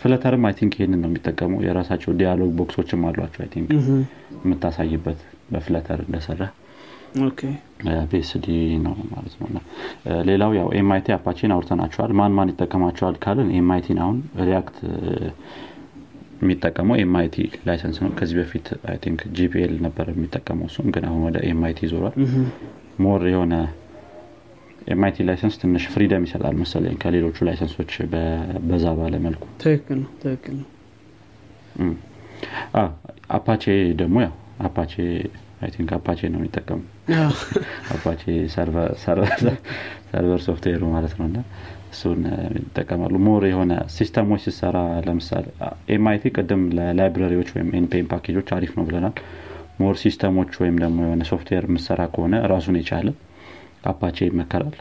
Flutter 0.01 0.34
ም 0.34 0.43
I 0.47 0.55
think 0.59 0.73
ይህንን 0.79 1.01
ነው 1.03 1.09
የሚጠቀሙ 1.11 1.53
የራሳቸው 1.65 2.11
dialog 2.19 2.51
box 2.59 2.74
ኦችም 2.74 3.05
አሏቸው 3.09 3.41
I 3.45 3.51
think 3.55 3.71
የምታሳይበት 4.43 5.21
በ 5.53 5.64
Flutter 5.64 6.01
እንደሰራ 6.07 6.43
BSD 8.13 8.47
ነው 8.85 8.95
ማለት 9.11 9.35
ነው። 9.41 9.63
ሌላው 10.29 10.51
ያው 10.59 10.69
MIT 10.79 11.09
Apache 11.17 11.44
ን 11.44 11.53
አውርተናቸዋል። 11.57 12.13
ማን 12.21 12.35
ማን 12.39 12.53
ይጠቀማቸዋል 12.53 13.17
ካልን 13.25 13.49
MIT 13.59 13.83
ን 13.83 13.99
አሁን 14.05 14.19
React 14.47 14.79
የሚጠቀመው 16.43 16.97
MIT 17.03 17.37
license 17.69 17.99
ነው። 18.05 18.11
ከዚህ 18.19 18.37
በፊት 18.41 18.67
I 18.91 18.97
think 19.03 19.21
GPL 19.37 19.75
ነበር 19.87 20.07
የሚጠቀመው 20.13 20.67
እሱም 20.71 20.89
ግን 20.95 21.05
አሁን 21.09 21.23
ወደ 21.29 21.39
MIT 21.51 21.81
ይዞሯል 21.87 22.15
more 23.05 23.23
የሆነ 23.31 23.55
MIT 24.93 25.25
license 25.29 25.57
ትንሽ 25.61 25.85
freedom 25.93 26.25
ይሰጣል 26.27 26.55
መሰለኝ 26.63 26.95
ከሌሎቹ 27.03 27.37
license 27.49 27.77
ኦች 27.77 27.93
በዛ 28.69 28.87
ባለ 28.99 29.15
መልኩ። 29.27 29.43
ትክክል 29.63 29.99
ነው 30.03 30.11
ትክክል 30.23 30.57
ነው። 30.61 30.69
Apache 33.37 33.65
ደግሞ 34.01 34.17
ያው 34.25 34.33
Apache 34.67 34.95
I 35.63 35.71
think 35.75 35.91
Apache 35.97 36.21
ነው 36.33 36.39
የሚጠቀሙ 36.41 36.81
Apache 37.95 38.23
server 38.55 40.41
software 40.47 40.76
ኡ 40.76 40.83
ማለት 40.95 41.15
ነው 41.19 41.27
እና 41.31 41.39
እሱን 41.93 42.21
ይጠቀማሉ። 42.59 43.15
more 43.27 43.43
የሆነ 43.49 43.73
system 43.95 44.24
ኦች 44.24 44.43
ሲሰራ 44.47 44.77
ለምሳሌ 45.07 45.45
MIT 45.95 46.33
ቅድም 46.37 46.63
ለ 46.77 46.88
library 46.88 47.27
ዎች 47.27 47.49
ወይም 47.55 47.69
NPM 47.79 48.07
package 48.13 48.36
ኦች 48.36 48.49
አሪፍ 48.57 48.73
ነው 48.79 48.87
ብለናል። 48.89 49.15
more 49.81 49.95
system 50.03 50.33
ኦች 50.33 50.53
ወይም 50.63 50.77
ደግሞ 50.83 50.99
የሆነ 51.07 51.23
ሶፍትዌር 51.31 51.67
የምሰራ 51.69 52.01
ከሆነ 52.13 52.35
ራሱን 52.53 52.79
የቻለ 52.81 53.09
Apache 53.87 54.19
ይመከራል። 54.29 54.77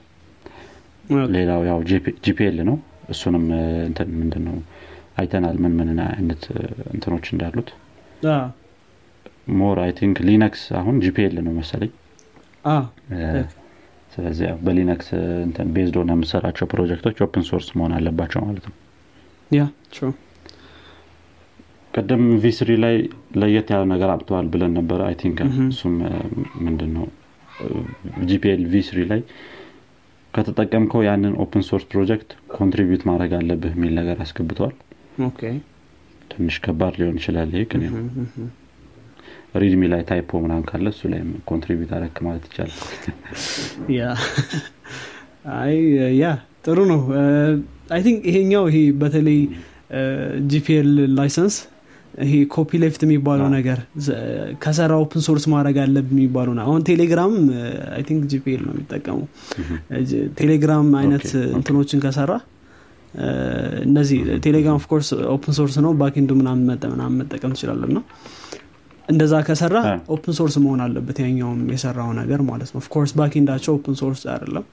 ሌላው 1.35 1.61
ያው 1.69 1.79
GPL 2.25 2.57
ነው። 2.67 2.77
እሱንም 3.09 3.45
እንትን 3.87 4.09
ምንድን 4.19 4.43
ነው 4.47 4.57
አይተናል 5.17 5.57
ምን 5.63 5.73
ምን 5.79 5.89
አይነት 6.07 6.43
እንትኖች 6.93 7.25
እንዳሉት። 7.33 7.69
more 9.55 9.77
I 9.83 9.91
think 9.97 10.17
Linux 10.27 10.63
አሁን 10.79 10.95
GPL 11.03 11.35
ነው 11.41 11.53
መሰለኝ 11.57 11.91
ስለዚህ 14.11 14.47
በ 14.63 14.76
Linux 14.76 15.09
based 15.75 15.95
ሆነ 15.99 16.11
የምሰራቸው 16.15 16.65
project 16.71 17.00
ኦች 17.00 17.17
open 17.25 17.43
source 17.49 17.67
መሆን 17.77 17.93
አለባቸው 17.97 18.41
ማለት 18.47 18.65
ነው። 18.69 18.75
ያ 19.51 19.61
ቅድም 21.93 22.23
ቪስሪ 22.43 22.71
ላይ 22.83 22.95
ለየት 23.39 23.69
ያለ 23.73 23.83
ነገር 23.93 24.09
አምጥተዋል 24.13 24.45
ብለን 24.53 24.71
ነበረ 24.79 24.99
I 25.07 25.15
think 25.21 25.39
እሱም 25.65 25.95
ምንድን 26.65 26.91
ነው 26.97 27.07
GPL 28.29 28.61
V3 28.73 28.99
ላይ 29.09 29.21
ከተጠቀምከው 30.33 31.01
ያንን 31.07 31.33
open 31.43 31.63
source 31.69 31.85
project 31.91 32.29
contribute 32.55 33.03
ማድረግ 33.09 33.31
አለብህ 33.39 33.73
የሚል 33.75 33.93
ነገር 33.99 34.17
አስገብተዋል። 34.25 34.75
ትንሽ 36.31 36.57
ከባድ 36.65 36.93
ሊሆን 36.99 37.17
ይችላል 37.19 37.49
ይሄ 37.53 37.63
ግን 37.71 37.81
readme 39.53 39.81
ላይ 39.93 40.01
typo 40.09 40.39
ምናም 40.43 40.61
ካለ 40.69 40.85
እሱ 40.93 41.01
ላይ 41.13 41.21
contribute 41.49 41.91
አረክ 41.97 42.17
ማለት 42.27 42.43
ይቻላል። 42.49 42.77
yeah 46.21 46.29
ጥሩ 46.65 46.79
ነው። 46.91 46.99
I 47.95 48.01
think 48.05 48.19
ይሄኛው 48.29 48.63
ይሄ 48.69 48.77
በተለይ 49.01 49.39
GPL 50.51 50.89
license 51.17 51.55
ይሄ 52.23 52.33
copyleft 52.53 53.01
የሚባለው 53.05 53.47
ነገር 53.55 53.79
ከሰራ 54.63 54.93
open 55.03 55.21
source 55.27 55.45
ማድረግ 55.53 55.77
አለብ 55.83 56.07
የሚባለው 56.13 56.53
አሁን 56.65 56.81
ቴሌግራም 56.89 57.33
I 57.95 58.03
think 58.09 58.23
GPL 58.33 58.61
ነው 58.67 58.73
የሚጠቀሙ 58.75 59.19
ቴሌግራም 60.41 60.89
አይነት 61.01 61.27
እንትኖችን 61.57 62.01
ከሰራ 62.05 62.33
እነዚህ 63.85 64.19
ቴሌግራም 64.45 64.77
of 64.81 64.88
course 64.88 65.09
open 65.35 65.55
source 65.59 65.77
ነው 65.85 65.93
backend 66.01 66.24
ኡ 66.24 66.31
ምናምን 66.41 66.65
መጠቀም 67.21 67.53
ትችላለን 67.55 67.91
ነው 67.97 68.03
እንደዛ 69.07 69.33
ከሰራ 69.45 69.77
open 70.15 70.33
source 70.37 70.55
መሆን 70.63 70.81
አለበት 70.83 71.17
ያኛውም 71.21 71.61
የሰራው 71.73 72.09
ነገር 72.19 72.41
ማለት 72.49 72.69
ነው. 72.71 72.79
of 72.81 72.89
course 72.89 73.11
backend 73.19 73.45
ኣቸው 73.45 73.71
open 73.77 73.95
source 74.01 74.21
አይደለም። 74.33 74.65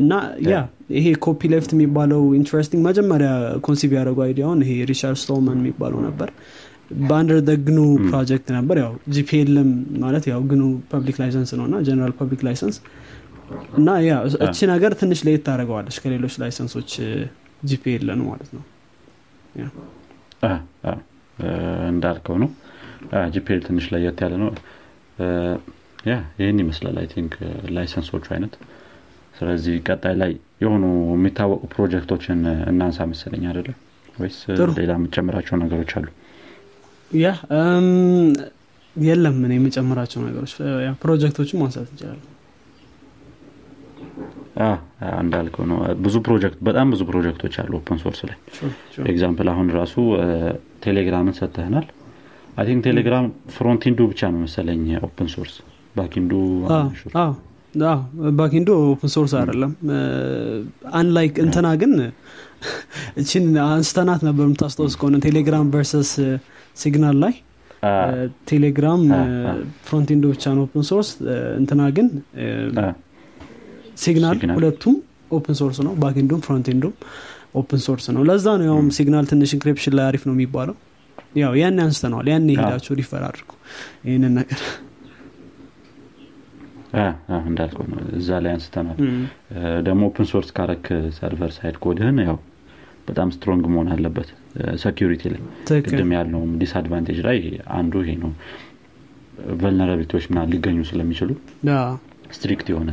እና 0.00 0.12
yeah። 0.48 0.56
ይሄ 0.96 1.06
copyleft 1.24 1.70
የሚባለው 1.76 2.22
interesting 2.38 2.82
መጀመሪያ 2.88 3.30
conceive 3.66 3.90
ያደረጉ 3.98 4.18
idea 4.26 4.44
ውን 4.44 4.62
ይሄ 4.64 4.72
ሪቻርድ 4.90 5.20
ስቶልማን 5.22 5.58
የሚባለው 5.62 6.00
ነበር። 6.06 6.30
በ 7.02 7.12
under 7.12 7.38
the 7.46 7.54
GNU 7.66 7.78
project 8.06 8.48
ነበር። 8.56 8.76
ያው 8.82 8.92
GPL 9.14 9.48
ም 9.48 9.70
ማለት 10.04 10.26
ያው 10.30 10.40
GNU 10.52 10.62
public 10.92 11.18
license 11.22 11.50
ነው 11.58 11.66
እና 11.68 11.78
general 11.88 12.14
public 12.20 12.42
license 12.46 12.78
እና 13.78 13.88
ያ 14.06 14.14
እቺ 14.46 14.58
ነገር 14.72 14.92
ትንሽ 15.00 15.20
ለየት 15.26 15.42
ታደረገዋለች 15.46 15.98
ከሌሎች 16.02 16.34
license 16.42 16.90
ኦች 17.70 17.93
GPL 17.93 18.10
ን 18.10 18.22
ማለት 18.28 18.50
ነው። 18.56 18.64
እንዳልከው 21.90 22.36
ነው 22.42 22.50
GPL 23.34 23.60
ትንሽ 23.66 23.86
ለየት 23.92 24.20
ያለ 24.24 24.34
ነው። 24.42 24.50
ያ 26.08 26.14
ይህን 26.40 26.58
ይመስላል 26.62 26.96
I 27.00 27.06
think 27.12 27.32
license 27.76 28.06
ኦቹ 28.06 28.24
አይነት። 28.34 28.54
ስለዚህ 29.34 29.74
ቀጣይ 29.86 30.14
ላይ 30.22 30.32
የሆኑ 30.62 30.84
የሚታወቁ 31.12 31.62
ፕሮጀክቶችን 31.74 32.38
እናንሳ 32.70 33.06
መሰለኝ 33.10 33.44
አይደለም 33.50 33.76
ወይስ 34.16 34.38
ሌላ 34.78 34.92
የምጨምራቸው 34.98 35.56
ነገሮች 35.62 35.92
አሉ? 35.98 36.06
ያ 37.10 37.28
የለም 38.96 39.36
ምንም 39.42 39.52
የምጨምራቸው 39.56 40.20
ነገሮች። 40.26 40.52
ፕሮጀክቶችን 41.02 41.60
ማንሳት 41.62 41.88
እንችላለን። 41.92 42.26
እንዳልከው 45.20 45.64
ነው። 45.70 45.76
ብዙ 46.04 46.16
ፕሮጀክት 46.26 46.58
በጣም 46.68 46.86
ብዙ 46.92 47.02
ፕሮጀክቶች 47.10 47.54
አሉ 47.62 47.72
open 47.78 47.98
source 48.02 48.20
ላይ። 48.28 48.36
example 49.12 49.48
አሁን 49.52 49.68
ራሱ 49.76 49.94
ቴሌግራምን 50.84 51.36
ሰጥተህናል 51.38 51.86
I 52.58 52.64
think 52.68 52.80
ቴሌግራም 52.86 53.24
frontend 53.56 53.90
ኡ 53.90 53.98
ብቻ 54.12 54.20
ነው 54.32 54.40
መሰለኝ 54.44 54.80
open 55.06 55.28
source 55.34 55.52
backend 55.96 56.24
ኡ 56.24 56.32
backend 58.38 58.70
ኦ 58.86 58.94
open 58.94 59.10
source 59.14 59.32
አይደለም። 59.40 59.72
unlike 61.00 61.34
እንትና 61.44 61.68
ግን 61.82 61.92
እቺን 63.20 63.44
አንስተናት 63.66 64.20
ነበር 64.28 64.44
የምታስታውስ 64.46 64.94
ከሆነ 65.00 65.16
ቴሌግራም 65.26 65.66
versus 65.74 66.10
Signal 66.76 67.16
ላይ። 67.24 67.34
ቴሌግራም 68.50 69.02
frontend 69.88 70.17
ኦ 70.17 70.24
ብቻ 70.32 70.44
ነው 70.56 70.62
open 70.66 70.84
source 70.90 71.10
እንትና 71.60 71.82
ግን 71.96 72.08
Signal 74.04 74.36
ሁለቱም 74.58 74.96
open 75.38 75.56
source 75.60 75.78
ነው። 75.86 75.94
backend 76.02 76.27
ኡም 76.27 76.42
frontend 76.46 76.78
ኡም 76.78 76.94
open 77.54 77.80
source 77.86 78.06
ነው። 78.16 78.22
ለዛ 78.30 78.46
ነው 78.60 78.66
ያውም 78.70 78.88
Signal 78.98 79.26
ትንሽ 79.32 79.52
encryption 79.56 79.94
ላይ 79.98 80.06
አሪፍ 80.10 80.24
ነው 80.28 80.34
የሚባለው 80.36 80.76
ያው 81.38 81.52
ያን 81.60 81.78
አንስተነዋል። 81.84 82.28
ያን 82.32 82.46
ሄዳችሁ 82.54 82.94
refer 83.00 83.22
አድርጉ። 83.28 83.50
ይህንን 84.06 84.34
ነገር 84.38 84.60
እንዳልከው 87.48 87.86
ነው። 87.90 87.98
እዛ 88.18 88.28
ላይ 88.44 88.52
አንስተናል 88.54 88.98
ደግሞ 89.86 90.02
open 90.08 90.26
source 90.30 90.50
ካረክ 90.56 90.86
server 91.18 91.52
side 91.56 91.76
code 91.82 92.00
ህን 92.00 92.18
ያው 92.24 92.38
በጣም 93.08 93.28
strong 93.34 93.64
መሆን 93.72 93.88
አለበት። 93.94 94.28
security 94.82 95.22
ላይ 95.32 95.40
ቅድም 95.84 96.10
ያልነውም 96.16 96.50
disadvantage 96.62 97.18
ላይ 97.28 97.38
አንዱ 97.78 98.02
ይሄ 98.02 98.12
ነው። 98.22 98.32
vulnerability 99.60 100.09
ዎች 100.09 100.24
ምና 100.30 100.40
ሊገኙ 100.52 100.78
ስለሚችሉ 100.88 101.30
strict 102.36 102.66
የሆነ 102.72 102.90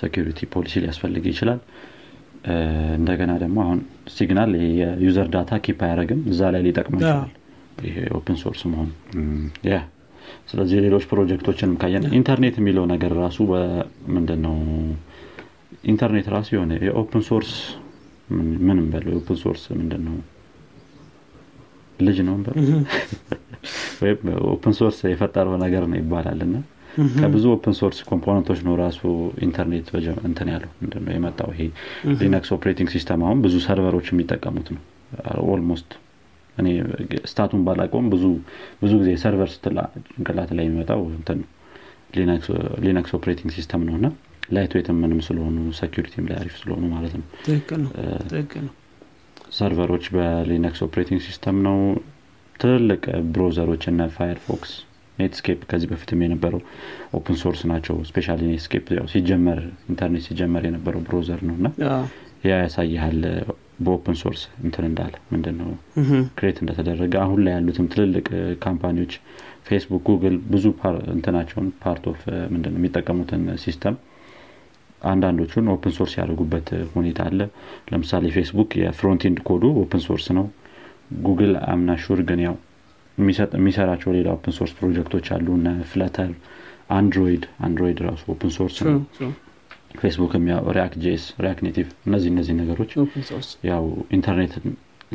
security 0.00 0.40
policy 0.52 0.74
ሊያስፈልግ 0.84 1.24
ይችላል። 1.32 1.60
እንደገና 2.98 3.32
ደግሞ 3.42 3.58
አሁን 3.64 3.78
Signal 4.14 4.50
የ 4.78 4.95
user 4.95 5.28
data 5.34 5.52
keep 5.64 5.80
አያደርግም 5.86 6.20
እዛ 6.32 6.40
ላይ 6.54 6.62
ሊጠቅመው 6.66 7.00
ይችላል 7.02 7.32
ይሄ 7.82 7.96
open 8.16 8.36
source 8.42 8.62
መሆን? 8.70 8.90
ያ 9.68 9.76
ስለዚህ 10.50 10.78
ሌሎች 10.86 11.04
ፕሮጀክቶችን 11.10 11.70
ካየን 11.80 12.04
ኢንተርኔት 12.18 12.56
የሚለው 12.60 12.84
ነገር 12.90 13.12
ራሱ 13.20 13.38
ምንድን 14.14 14.40
ነው 14.46 14.56
ኢንተርኔት 15.84 16.26
ራሱ 16.34 16.48
የሆነ 16.56 16.72
የ 16.86 16.98
open 16.98 17.22
source 17.28 17.50
ምንም 18.66 18.86
በለው 18.92 19.10
የ 19.12 19.21
open 19.21 19.38
source 19.42 19.62
ምንድን 19.72 20.02
ነው 20.08 20.16
ልጅ 21.98 22.18
ነው 22.26 22.34
ወይም 24.02 24.18
open 24.50 24.74
source 24.78 24.98
የፈጠረው 25.10 25.54
ነገር 25.62 25.84
ነው 25.90 25.96
ይባላል። 26.00 26.40
እና 26.44 26.56
ከብዙ 27.16 27.44
open 27.54 27.74
source 27.78 27.98
component 28.10 28.45
ኦች 28.45 28.60
ነው 28.66 28.74
ራሱ 28.80 29.00
ኢንተርኔት 29.46 29.88
እንትን 30.28 30.48
ያለው 30.52 30.70
ምንድነው 30.80 31.12
የመጣው 31.16 31.50
ይሄ 31.54 31.62
Linux 32.20 32.50
operating 32.56 32.90
system 32.94 33.22
አሁን 33.26 33.40
ብዙ 33.44 33.56
server 33.66 33.91
ኦች 33.91 34.08
የሚጠቀሙት 34.12 34.68
ነው። 34.74 34.82
almost 35.46 35.90
እኔ 36.58 36.68
stat 37.30 37.46
ኡን 37.46 37.62
ባላቀውም 37.66 38.08
ብዙ 38.14 38.24
ብዙ 38.82 38.92
ጊዜ 39.02 39.10
server 39.22 39.50
ስትል 39.54 39.78
ጭንቅላት 40.06 40.50
ላይ 40.58 40.66
የሚመጣው 40.66 41.02
እንትን 41.12 41.40
Linux 42.84 43.12
operating 43.16 43.50
system 43.56 43.82
ነው 43.88 43.94
እና 43.98 44.08
lightweight 44.52 44.88
ምንም 44.98 45.20
ስለሆኑ 45.26 45.56
security 45.78 46.16
ም 46.16 46.26
ላይ 46.28 46.36
አሪፍ 46.40 46.54
ስለሆኑ 46.60 46.84
ማለት 46.94 47.14
ነው። 47.18 47.26
server 49.58 49.86
ኦች 49.86 50.04
በ 50.14 50.33
Linux 50.33 50.80
operating 50.86 51.20
system 51.26 51.56
ነው። 51.66 51.78
ትልልቅ 52.54 53.02
browser 53.34 53.64
ኦች 53.64 53.82
እነ 53.90 54.08
Firefox 54.14 54.70
Netscape 55.18 55.60
ከዚህ 55.70 55.88
በፊትም 55.90 56.20
የነበረው 56.24 56.60
open 57.18 57.36
source 57.42 57.60
ናቸው። 57.70 57.96
especially 58.08 58.36
Netscape 58.42 58.84
ሲጀመር 59.12 59.60
ኢንተርኔት 59.90 60.24
ሲጀመር 60.28 60.64
የነበረው 60.68 61.02
browser 61.06 61.40
ነው 61.48 61.56
እና 61.60 61.68
ያ 62.44 62.56
ያሳይሃል 62.62 63.20
በ 63.78 63.91
open 63.91 64.16
source 64.20 64.42
እንትን 64.64 64.84
እንዳለ 64.86 65.14
ምንድነው 65.32 65.70
create 66.38 66.58
እንደተደረገ 66.62 67.14
አሁን 67.24 67.40
ላይ 67.44 67.52
ያሉትም 67.56 67.86
ትልልቅ 67.92 68.26
ካምፓኒዎች 68.64 69.12
ፌስቡክ 69.68 70.02
ጉግል 70.08 70.36
ብዙ 70.52 70.64
እንትናቸውን 71.14 71.68
part 71.82 72.04
of 72.12 72.20
ምንድነው 72.52 72.78
የሚጠቀሙትን 72.80 73.42
system 73.64 73.96
አንዳንዶቹን 75.02 75.66
open 75.74 75.92
source 75.96 76.12
ያደርጉበት 76.18 76.68
ሁኔታ 76.94 77.20
አለ። 77.28 77.40
ለምሳሌ 77.90 78.30
ፌስቡክ 78.36 78.70
የ 78.80 78.92
frontend 78.92 79.38
code 79.48 79.64
ኡ 79.82 79.89
open 79.89 80.02
source 80.06 80.26
ነው። 80.38 80.46
ጉግል 81.26 81.52
I'm 81.68 81.79
not 81.79 81.90
sure 82.04 82.20
ግን 82.30 82.40
ያው 82.46 82.56
የሚሰራቸው 83.58 84.10
ሌላ 84.16 84.28
open 84.36 84.54
source 84.58 84.72
ፕሮጀክቶች 84.78 85.28
አሉ። 85.36 85.46
እነ 85.58 85.68
Flutter 85.92 86.32
Android 86.98 87.44
Android 87.66 87.98
ራሱ 88.06 88.22
open 88.34 88.52
source 88.56 88.76
ነው 88.88 88.98
ፌስቡክ 89.94 90.32
React 90.76 90.96
JS 91.04 91.24
React 91.38 91.62
Native 91.66 91.88
እነዚህ 92.08 92.28
እነዚህ 92.32 92.54
ነገሮች 92.60 92.90
ያው 93.68 93.84
ኢንተርኔት 94.16 94.54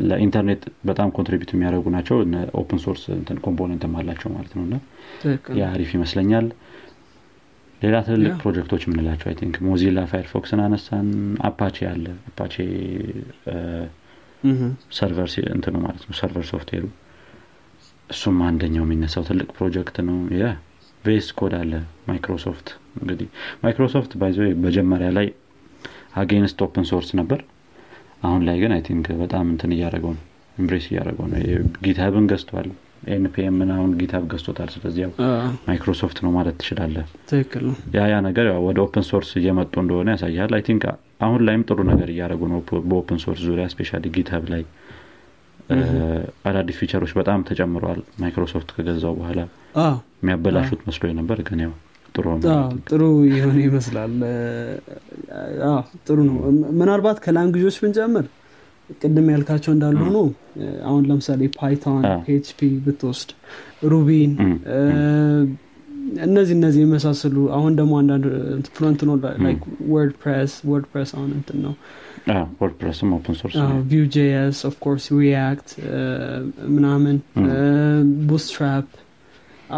ለኢንተርኔት 0.03 0.61
በጣም 0.89 1.09
contribute 1.17 1.51
የሚያደርጉ 1.53 1.87
ናቸው። 1.95 2.15
open 2.61 2.79
source 2.85 3.03
component 3.43 3.84
ም 3.84 3.93
አላቸው 3.99 4.29
ማለት 4.35 4.53
ነው። 4.57 4.63
እና 4.67 4.75
ያ 5.59 5.65
አሪፍ 5.73 5.91
ይመስለኛል። 5.97 6.47
ሌላ 7.81 7.95
ትልልቅ 8.07 8.33
ፕሮጀክቶች 8.41 8.83
የምንላቸው 8.85 9.27
I 9.29 9.35
think 9.39 9.55
Mozilla 9.65 9.99
Firefox 10.11 10.49
ን 10.49 10.59
አነሳን። 10.65 11.07
Apache 11.47 11.77
አለ። 11.89 12.05
Apache 12.29 12.55
server 14.97 15.27
እንትኑ 15.53 15.75
ማለት 15.85 16.03
ነው። 16.07 16.15
server 16.19 16.45
software 16.49 16.78
ኡ 16.78 16.85
እሱም 18.09 18.37
አንደኛው 18.47 18.83
የሚነሳው 18.85 19.23
ትልቅ 19.29 19.49
ፕሮጀክት 19.57 19.97
ነው 20.07 20.17
VS 21.03 21.27
Code 21.39 21.53
አለ 21.59 21.73
ማይክሮሶፍት 22.09 22.67
እንግዲህ 22.99 23.27
Microsoft 23.63 24.11
by 24.21 24.25
the 24.25 24.31
way 24.31 24.37
መጀመሪያ 24.65 25.09
ላይ 25.17 25.27
against 26.21 26.59
open 26.65 26.85
source 26.91 27.09
ነበር 27.19 27.39
አሁን 28.27 28.41
ላይ 28.47 28.57
ግን 28.63 28.71
I 28.75 28.81
think 28.87 29.07
በጣም 29.21 29.45
እንትን 29.53 29.71
እያደረገው 29.75 30.11
ነው 30.17 30.23
embrace 30.57 30.85
እያደረገው 30.91 31.25
ነው 31.29 31.39
GitHub 31.85 32.15
ን 32.15 32.25
ገዝቷል 32.31 32.67
npm 33.13 33.55
አሁን 33.75 33.89
GitHub 34.01 34.25
ገዝቶታል 34.31 34.69
ስለዚህ 34.73 35.01
ያው 35.05 35.11
ማይክሮሶፍት 35.65 36.17
ነው 36.25 36.31
ማለት 36.35 36.55
ትችላለህ 36.61 36.95
ያ 37.95 38.05
ያ 38.11 38.17
ነገር 38.27 38.47
ወደ 38.67 38.77
open 38.85 39.05
source 39.09 39.31
እየመጡ 39.39 39.73
እንደሆነ 39.83 40.09
ያሳያል 40.15 40.53
I 40.57 40.63
think 40.67 40.83
አሁን 41.25 41.41
ላይም 41.47 41.65
ጥሩ 41.67 41.79
ነገር 41.91 42.09
እያደረጉ 42.13 42.47
ነው 42.53 42.61
በ 42.91 43.01
open 43.01 43.19
source 43.25 43.41
ዙሪያ 43.47 43.65
especially 43.73 44.01
GitHub 44.15 44.45
ላይ 44.53 44.63
አዳዲስ 46.45 46.77
feature 46.81 47.00
ኦች 47.00 47.11
በጣም 47.19 47.39
ተጨምረዋል። 47.49 47.99
ማይክሮሶፍት 48.21 48.69
ከገዛው 48.75 49.13
በኋላ 49.19 49.39
የሚያበላሹት 50.19 50.81
መስሎ 50.87 51.11
ነበር 51.19 51.39
ግን 51.47 51.61
ያው 51.63 51.73
ጥሩ 52.15 52.25
ጥሩ 52.89 53.03
የሆነ 53.33 53.57
ይመስላል። 53.65 54.13
ጥሩ 56.05 56.17
ነው። 56.27 56.35
ምናልባት 56.79 57.19
ከ 57.23 57.31
language 57.31 57.62
ኦች 57.62 57.77
ብንጨምር 57.83 58.25
ቅድም 58.99 59.27
ያልካቸው 59.33 59.71
እንዳሉ 59.73 59.97
ሆኖ 60.07 60.17
አሁን 60.87 61.03
ለምሳሌ 61.09 61.41
Python 61.55 62.01
PHP 62.25 62.59
ብትወስድ 62.85 63.29
Ruby 63.91 64.19
ን 64.19 64.33
እነዚህ 66.25 66.53
እነዚህ 66.57 66.81
የመሳሰሉ 66.83 67.35
አሁን 67.57 67.73
ደግሞ 67.79 67.93
አንዳንድ 68.01 68.25
front 68.75 69.01
ነው 69.09 69.15
WordPress 69.93 70.53
WordPress 70.71 71.11
አሁን 71.17 71.29
እንትን 71.39 71.59
ነው. 71.65 71.73
WordPress 72.61 73.01
ም 73.01 73.09
open 73.17 73.35
source 73.39 73.55
Vue 73.91 74.03
JS 74.15 74.59
of 74.69 74.78
course 74.78 75.05
React 75.17 75.69
ምናምን 76.75 77.15
Bootstrap 78.29 78.89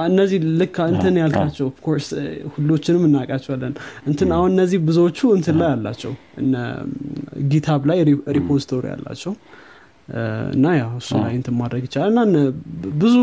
እነዚህ 0.06 0.40
ልክ 0.60 0.78
እንትን 0.92 1.16
ያልካቸው 1.22 1.66
of 1.72 1.81
course 1.81 2.08
ሁሎችንም 2.54 3.04
እናውቃቸዋለን. 3.10 3.74
እንትን 4.08 4.30
አሁን 4.38 4.50
እነዚህ 4.56 4.80
ብዙዎቹ 4.88 5.20
እንትን 5.38 5.56
ላይ 5.62 5.70
አላቸው። 5.76 6.14
GitHub 7.54 7.82
ላይ 7.92 8.00
repository 8.38 8.86
አላቸው 8.96 9.34
እና 10.54 10.66
ያው 10.78 10.92
እሱ 11.00 11.12
ላይ 11.22 11.34
እንትን 11.38 11.56
ማድረግ 11.60 11.84
ይቻላል። 11.88 12.12
እና 12.14 12.42
ብዙ 13.02 13.16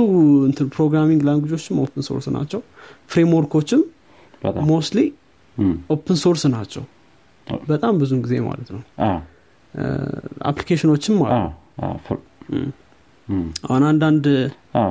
እንትን 0.49 0.69
programming 0.77 1.21
language 1.29 1.56
ኦችም 1.56 1.77
open 1.83 2.05
source 2.09 2.27
ናቸው። 2.37 2.61
framework 3.13 3.55
ኦችም 3.55 3.83
mostly 4.71 5.01
open 5.95 6.17
source 6.23 6.43
ናቸው። 6.55 6.85
በጣም 7.67 7.95
ብዙን 8.01 8.21
ጊዜ 8.25 8.35
ማለት 8.49 8.69
ነው። 8.75 8.83
application 10.51 10.93
ኦችም 10.93 11.17
አሉ። 11.27 11.39
አሁን 13.67 13.83
አንዳንድ 13.89 14.25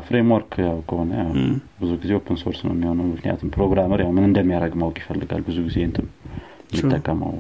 framework 0.05 0.53
ያው 0.66 0.78
ከሆነ 0.89 1.12
ብዙ 1.82 1.92
ጊዜ 2.02 2.12
open 2.20 2.38
source 2.43 2.59
ነው 2.66 2.74
የሚሆነው። 2.76 3.06
ምክንያቱም 3.12 3.50
programmer 3.55 3.99
ያው 4.04 4.12
ምን 4.16 4.26
እንደሚያደርግ 4.30 4.74
ማወቅ 4.82 4.98
ይፈልጋል። 5.04 5.42
ብዙ 5.50 5.58
ጊዜ 5.68 5.78
እንትን 5.89 6.08
የሚጠቀመው 6.74 7.34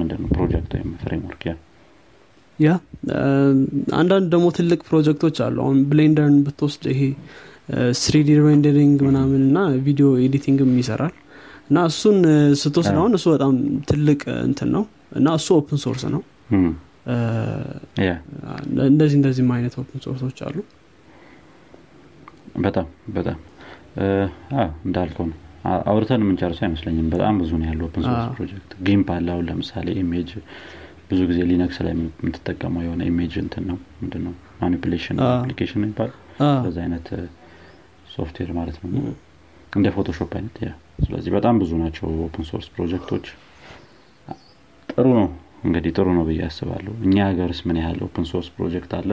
ምንድነው? 0.00 0.28
ፕሮጀክት 0.34 0.72
ወይም 0.76 0.90
framework 1.02 1.42
ያ 1.48 1.54
ያ? 2.58 2.70
አንዳንድ 3.98 4.26
ደግሞ 4.32 4.46
ትልቅ 4.58 4.80
ፕሮጀክቶች 4.88 5.36
አሉ። 5.46 5.56
አሁን 5.64 5.78
Blender 5.90 6.26
ን 6.26 6.36
ብትወስድ 6.46 6.84
ይሄ 6.92 7.00
3D 8.00 8.30
rendering 8.42 8.98
ምናምን 9.08 9.42
እና 9.48 9.58
ቪዲዮ 9.86 10.08
editing 10.24 10.61
ም 10.61 10.72
ይሰራል። 10.80 11.14
እና 11.68 11.84
እሱን 11.90 12.16
ስትወስድ 12.62 12.96
አሁን 13.00 13.12
እሱ 13.18 13.26
በጣም 13.34 13.52
ትልቅ 13.90 14.20
እንትን 14.46 14.68
ነው 14.74 14.84
እና 15.18 15.28
እሱ 15.38 15.48
open 15.58 15.78
source 15.84 16.02
ነው። 16.14 16.22
እንደዚህ 18.88 19.16
እንደዚህም 19.18 19.50
አይነት 19.56 19.74
open 19.82 20.00
source 20.06 20.25
ኦች 20.25 20.38
አሉ። 20.46 20.56
በጣም 22.64 22.86
በጣም። 23.16 23.38
እንዳልከው 24.86 25.26
ነው። 25.30 25.38
አውርተን 25.90 26.22
የምንጨርሰው 26.24 26.64
አይመስለኝም። 26.66 27.06
በጣም 27.12 27.34
ብዙ 27.42 27.50
ነው 27.60 27.66
ያለው 27.70 27.84
open 27.88 28.02
source 28.06 28.26
ፕሮጀክት 28.36 28.72
GIMP 28.86 29.08
አለ 29.14 29.28
አሁን 29.34 29.44
ለምሳሌ 29.50 29.86
image 30.00 30.30
ብዙ 31.14 31.22
ጊዜ 31.30 31.40
Linux 31.48 31.76
ላይ 31.84 31.92
የምትጠቀመው 31.94 32.82
የሆነ 32.84 33.02
image 33.10 33.34
እንትን 33.42 33.64
ነው? 33.70 33.78
ምንድነው? 34.00 34.32
manipulation 34.60 35.16
application 35.28 35.82
ይባል 35.88 36.10
በዛ 36.64 36.76
አይነት 36.84 37.08
ሶፍትዌር 38.14 38.50
ማለት 38.58 38.76
ነው። 38.84 38.90
እንደ 39.72 39.88
Photoshop 39.96 40.32
አይነት 40.38 40.56
yeah። 40.64 40.70
ስለዚህ 41.04 41.30
በጣም 41.36 41.54
ብዙ 41.62 41.72
ናቸው 41.82 42.06
open 42.26 42.44
source 42.50 42.66
ፕሮጀክቶች 42.74 43.26
ጥሩ 44.88 45.06
ነው። 45.18 45.28
እንግዲህ 45.64 45.92
ጥሩ 45.96 46.08
ነው 46.16 46.24
ብዬ 46.28 46.40
አስባለሁ። 46.48 46.92
እኛ 47.04 47.16
ሀገርስ 47.28 47.60
ምን 47.68 47.78
ያህል 47.80 48.00
open 48.06 48.26
source 48.30 48.48
ፕሮጀክት 48.56 48.92
አለ? 48.98 49.10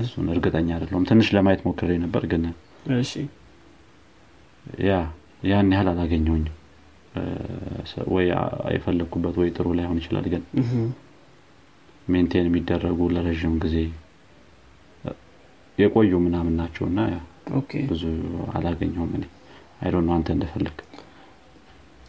እሱን 0.00 0.26
እርግጠኛ 0.32 0.68
አይደለሁም። 0.76 1.06
ትንሽ 1.10 1.28
ለማየት 1.36 1.62
ሞክሬ 1.66 1.90
ነበር 2.02 2.24
ግን 2.32 2.42
ያ 4.84 4.92
ያን 5.42 5.72
ያህል 5.74 5.88
አላገኘውኝም 5.92 6.54
ወይ 8.14 8.26
የፈለግኩበት 8.74 9.36
ወይ 9.40 9.48
ጥሩ 9.56 9.66
ላይሆን 9.78 9.98
ይችላል 10.02 10.26
ግን 10.32 10.42
maintain 12.06 12.48
የሚደረጉ 12.48 13.00
ለረዥም 13.14 13.54
ጊዜ 13.64 13.76
የቆዩ 15.78 16.12
ምናምን 16.24 16.54
ናቸው 16.60 16.84
እና 16.90 17.00
ብዙ 17.90 18.02
አላገኘውም 18.54 19.12
እኔ። 19.18 19.24
አይዶ 19.82 19.96
አንተ 20.16 20.28
እንደፈለግ 20.34 20.76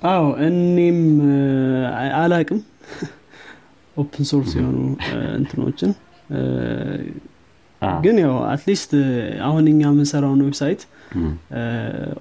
አዎ 0.01 0.25
እኔም 0.47 0.99
አላቅም። 2.19 2.59
open 3.95 4.25
source 4.31 4.51
የሆኑ 4.57 4.77
እንትኖችን። 5.37 5.91
ግን 8.01 8.17
ያው 8.23 8.35
at 8.51 8.63
least 8.63 8.91
አሁን 9.47 9.65
እኛ 9.71 9.81
የምንሰራውን 9.87 10.41
website 10.45 10.81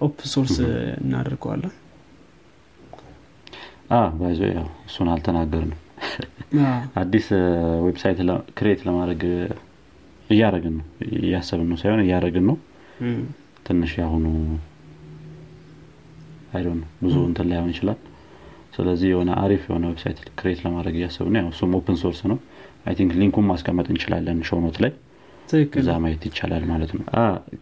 open 0.06 0.28
source 0.34 0.56
እናደርገዋለን 1.00 1.72
by 4.16 4.22
the 4.22 4.31
way 4.31 4.40
ያው 4.52 4.66
እሱን 4.86 5.08
አልተናገርንም. 5.12 5.80
አዲስ 7.00 7.26
website 7.84 8.18
create 8.58 8.80
ለማድረግ 8.86 9.22
እያረግን 10.30 10.74
ነው። 10.78 10.86
እያሰብን 11.22 11.68
ነው 11.70 11.78
ሳይሆን 11.82 12.00
እያረግን 12.04 12.44
ነው። 12.50 12.56
ትንሽ 13.66 13.92
ያሁኑ 14.00 14.24
አይዶ 16.54 16.68
ነው 16.74 16.88
ብዙ 17.02 17.14
እንትን 17.28 17.46
ላይሆን 17.50 17.70
ይችላል። 17.74 17.98
ስለዚህ 18.76 19.08
የሆነ 19.12 19.30
አሪፍ 19.42 19.62
የሆነ 19.68 19.84
website 19.90 20.18
create 20.38 20.60
ለማድረግ 20.64 20.94
እያሰብን 20.98 21.36
ያው 21.40 21.48
እሱም 21.52 21.74
open 21.78 21.96
source 22.02 22.20
ነው። 22.30 22.38
I 22.86 22.94
think 22.98 23.12
link 23.20 23.33
ኡን 23.33 23.46
ማስቀመጥ 23.50 23.86
እንችላለን 23.92 24.40
show 24.48 24.63
note 24.63 24.78
ላይ። 24.84 24.92
እዛ 25.80 25.90
ማየት 26.02 26.22
ይቻላል 26.28 26.64
ማለት 26.70 26.92
ነው። 26.96 27.04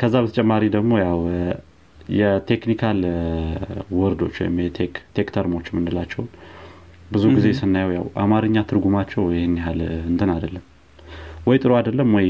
ከዛ 0.00 0.14
በተጨማሪ 0.24 0.64
ደግሞ 0.76 0.92
ያው 1.02 1.18
የ 2.12 2.28
technical 2.28 2.98
word 3.98 4.17
ኦች 4.17 4.36
ወይም 4.42 4.56
የ 4.62 4.73
tech 4.73 4.94
term 5.34 5.50
ኦች 5.50 5.66
የምንላቸው 5.70 6.24
ብዙ 7.10 7.24
ጊዜ 7.36 7.48
ስናየው 7.58 7.90
ያው 7.96 8.06
አማርኛ 8.22 8.58
ትርጉማቸው 8.68 9.22
ይህን 9.34 9.54
ያህል 9.60 9.80
እንትን 10.10 10.30
አይደለም። 10.34 10.64
ወይ 11.46 11.56
ጥሩ 11.62 11.72
አይደለም 11.78 12.10
ወይ 12.16 12.28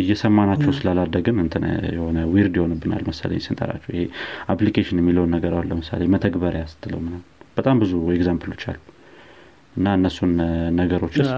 እየሰማናቸው 0.00 0.70
ስላላደግን 0.76 1.36
እንትን 1.44 1.64
የሆነ 1.96 2.18
weird 2.32 2.54
ይሆንብናል 2.58 3.02
መሰለኝ 3.08 3.40
ስንጠራቸው። 3.46 3.90
ይሄ 3.94 4.04
application 4.52 5.00
የሚለውን 5.00 5.32
ነገር 5.36 5.52
አሁን 5.56 5.68
ለምሳሌ 5.70 6.02
መተግበሪያ 6.14 6.64
ስትለው 6.72 7.00
ምናምን 7.00 7.24
በጣም 7.56 7.78
ብዙ 7.82 7.92
example 8.16 8.45
ኦች 8.45 8.62
አሉ። 8.70 8.78
እና 9.76 9.88
እነሱን 9.98 10.32
ነገሮችስ 10.80 11.30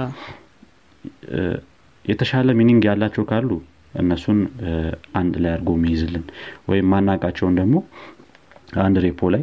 የተሻለ 2.05 2.51
meaning 2.59 2.83
ያላቸው 2.89 3.25
ካሉ 3.31 3.51
እነሱን 3.95 4.39
አንድ 5.21 5.35
ላይ 5.43 5.51
አድርጎ 5.55 5.73
የሚይዝልን 5.79 6.25
ወይም 6.71 6.87
ማናቃቸውን 6.93 7.57
ደግሞ 7.61 7.77
አንድ 8.85 8.97
repo 9.05 9.31
ላይ 9.35 9.43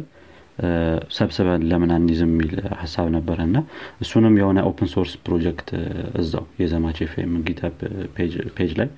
ሰብስበን 1.16 1.62
ለምን 1.68 1.90
አንይዝም 1.94 2.32
የሚል 2.32 2.50
ሀሳብ 2.80 3.06
ነበረ 3.14 3.38
እና 3.48 3.58
እሱንም 4.04 4.34
የሆነ 4.40 4.58
open 4.70 4.88
source 4.94 5.12
ፕሮጀክት 5.26 5.68
እዛው 6.20 6.44
የዘማች 6.62 6.98
FM 7.06 7.32
GitHub 7.46 7.76
page 8.56 8.72
ላይ 8.80 8.88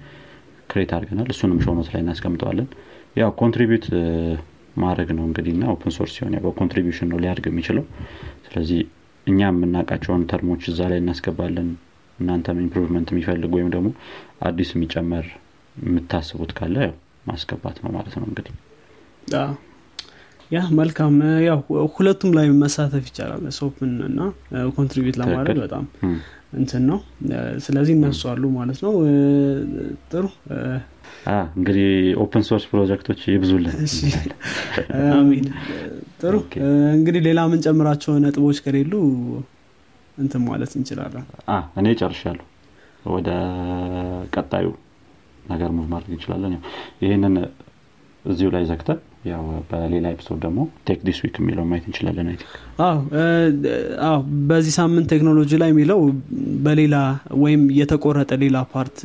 create 0.71 0.93
አድርገናል። 0.97 1.29
እሱንም 1.35 1.61
show 1.65 1.77
note 1.77 1.89
ላይ 1.93 2.01
እናስቀምጠዋለን። 2.05 2.69
ያው 3.17 3.31
contribute 3.41 3.87
ማድረግ 4.77 5.09
ነው 5.17 5.25
እንግዲህ 5.29 5.53
እና 5.57 5.65
open 5.73 5.93
source 5.97 6.13
ሲሆን 6.17 6.35
በ 6.45 6.54
contribution 6.54 7.09
ነው 7.13 7.19
ሊያድግ 7.23 7.47
የሚችለው። 7.51 7.85
ስለዚህ 8.47 8.81
እኛ 9.27 9.41
የምናውቃቸውን 9.51 10.23
term 10.31 10.47
ኦች 10.47 10.63
እዛ 10.71 10.81
ላይ 10.93 11.01
እናስገባለን። 11.03 11.69
እናንተም 12.19 12.59
improvement 12.65 13.09
የሚፈልግ 13.13 13.53
ወይም 13.57 13.69
ደግሞ 13.75 13.89
አዲስ 14.49 14.71
የሚጨመር 14.75 15.27
የምታስቡት 15.83 16.53
ካለ 16.59 16.77
ማስገባት 17.29 17.77
ነው 17.85 17.91
ማለት 17.97 18.15
ነው 18.19 18.27
እንግዲህ። 18.29 18.55
yeah 20.51 20.61
መልካም 20.79 21.15
ያው 21.45 21.59
ሁለቱም 21.95 22.31
ላይ 22.37 22.47
መሳተፍ 22.63 23.05
ይቻላል 23.11 23.45
so 23.59 23.70
open 23.70 23.93
እና 24.09 24.21
contribute 24.77 25.17
ለማድረግ 25.21 25.59
በጣም 25.63 25.85
እንትን 26.59 26.83
ነው። 26.91 26.99
ስለዚህ 27.67 27.95
እነሱ 27.99 28.23
አሉ 28.33 28.45
ማለት 28.57 28.81
ነው። 28.85 28.95
ጥሩ። 30.11 30.25
እንግዲህ 31.53 31.87
open 32.23 32.43
source 32.49 32.65
ፕሮጀክቶች 32.71 33.21
ይብዙልን። 33.33 33.77
አሚን። 35.13 35.47
ጥሩ። 36.23 36.35
እንግዲህ 36.97 37.23
ሌላ 37.29 37.41
የምንጨምራቸው 37.47 38.15
ነጥቦች 38.25 38.61
ከሌሉ 38.65 38.93
እንትን 40.19 40.43
ማለት 40.49 40.73
እንችላለን። 40.79 41.25
እኔ 41.77 41.89
ጨርሻለሁ። 42.01 42.47
ወደ 43.09 43.31
ቀጣዩ 44.35 44.67
ነገር 45.47 45.71
move 45.77 45.87
ማድረግ 45.93 46.13
እንችላለን 46.13 46.53
ይህንን 47.05 47.35
እዚሁ 48.25 48.49
ላይ 48.55 48.65
ዘግተን 48.69 48.99
ያው 49.31 49.43
በሌላ 49.71 50.07
episode 50.15 50.39
ደግሞ 50.45 50.61
tech 50.87 51.01
this 51.07 51.19
week 51.25 51.35
የሚለው 51.41 51.65
ማየት 51.71 51.85
እንችላለን። 51.89 52.29
አዎ 54.07 54.17
በዚህ 54.51 54.73
ሳምንት 54.79 55.07
ቴክኖሎጂ 55.13 55.51
ላይ 55.63 55.71
የሚለው 55.73 56.01
በሌላ 56.65 56.97
ወይም 57.45 57.65
የተቆረጠ 57.79 58.33
ሌላ 58.45 58.59
part 58.73 58.99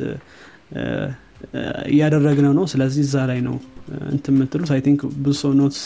እያደረግነው 1.90 2.52
ነው። 2.58 2.64
ስለዚህ 2.72 3.02
እዛ 3.06 3.16
ላይ 3.30 3.40
ነው 3.40 3.56
እንት 4.08 4.26
የምትሉት። 4.30 4.70
አይ 4.74 4.80
ብዙ 5.20 5.34
ሰው 5.42 5.52
notice 5.60 5.82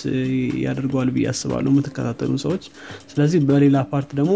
ያደርገዋል 0.64 1.10
ብዬ 1.16 1.26
አስባለሁ 1.32 1.70
የምትከታተሉ 1.72 2.32
ሰዎች። 2.44 2.64
ስለዚህ 3.12 3.40
በሌላ 3.50 3.78
part 3.90 4.10
ደግሞ 4.20 4.34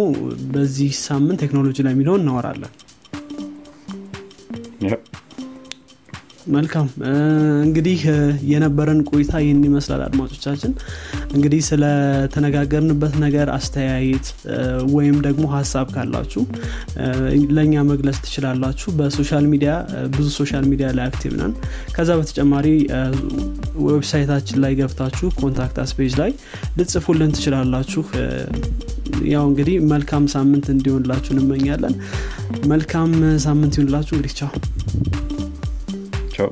በዚህ 0.53 0.91
ሳምንት 1.07 1.41
ቴክኖሎጂ 1.45 1.79
ላይ 1.87 1.95
የሚለውን 1.97 2.23
እናወራለን 2.25 2.75
መልካም. 6.55 6.87
እንግዲህ 7.65 8.01
የነበረን 8.51 9.01
ቆይታ 9.09 9.33
ይህን 9.43 9.63
ይመስላል 9.69 10.03
አድማጮቻችን። 10.07 10.73
እንግዲህ 11.35 11.61
ስለተነጋገርንበት 11.69 13.15
ነገር 13.25 13.49
አስተያየት 13.57 14.27
ወይም 14.95 15.17
ደግሞ 15.27 15.45
ሀሳብ 15.55 15.87
ካላችሁ 15.95 16.43
ለእኛ 17.57 17.83
መግለጽ 17.91 18.19
ትችላላችሁ። 18.27 18.91
በ 18.99 19.11
social 19.11 19.47
media 19.53 19.73
ብዙ 20.17 20.27
social 20.39 20.67
media 20.73 20.89
ላይ 20.99 21.07
active 21.09 21.33
ነን። 21.41 21.55
ከዛ 21.97 22.11
በተጨማሪ 22.21 22.67
website 23.89 24.25
ኣችን 24.25 24.61
ላይ 24.65 24.75
ገብታችሁ 24.81 25.29
contact 25.41 25.79
us 25.85 25.95
page 25.95 26.15
ላይ 26.23 26.33
ልትጽፉልን 26.79 27.35
ትችላላችሁ። 27.37 28.05
ያው 29.33 29.45
እንግዲህ 29.51 29.77
መልካም 29.93 30.25
ሳምንት 30.35 30.67
እንዲሆንላችሁ 30.75 31.33
እንመኛለን። 31.37 31.95
መልካም 32.69 33.11
ሳምንት 33.45 33.75
ይሆንላችሁ 33.79 34.15
እንግዲህ 34.17 34.35
ቻው 34.41 34.51
ቻው 36.37 36.49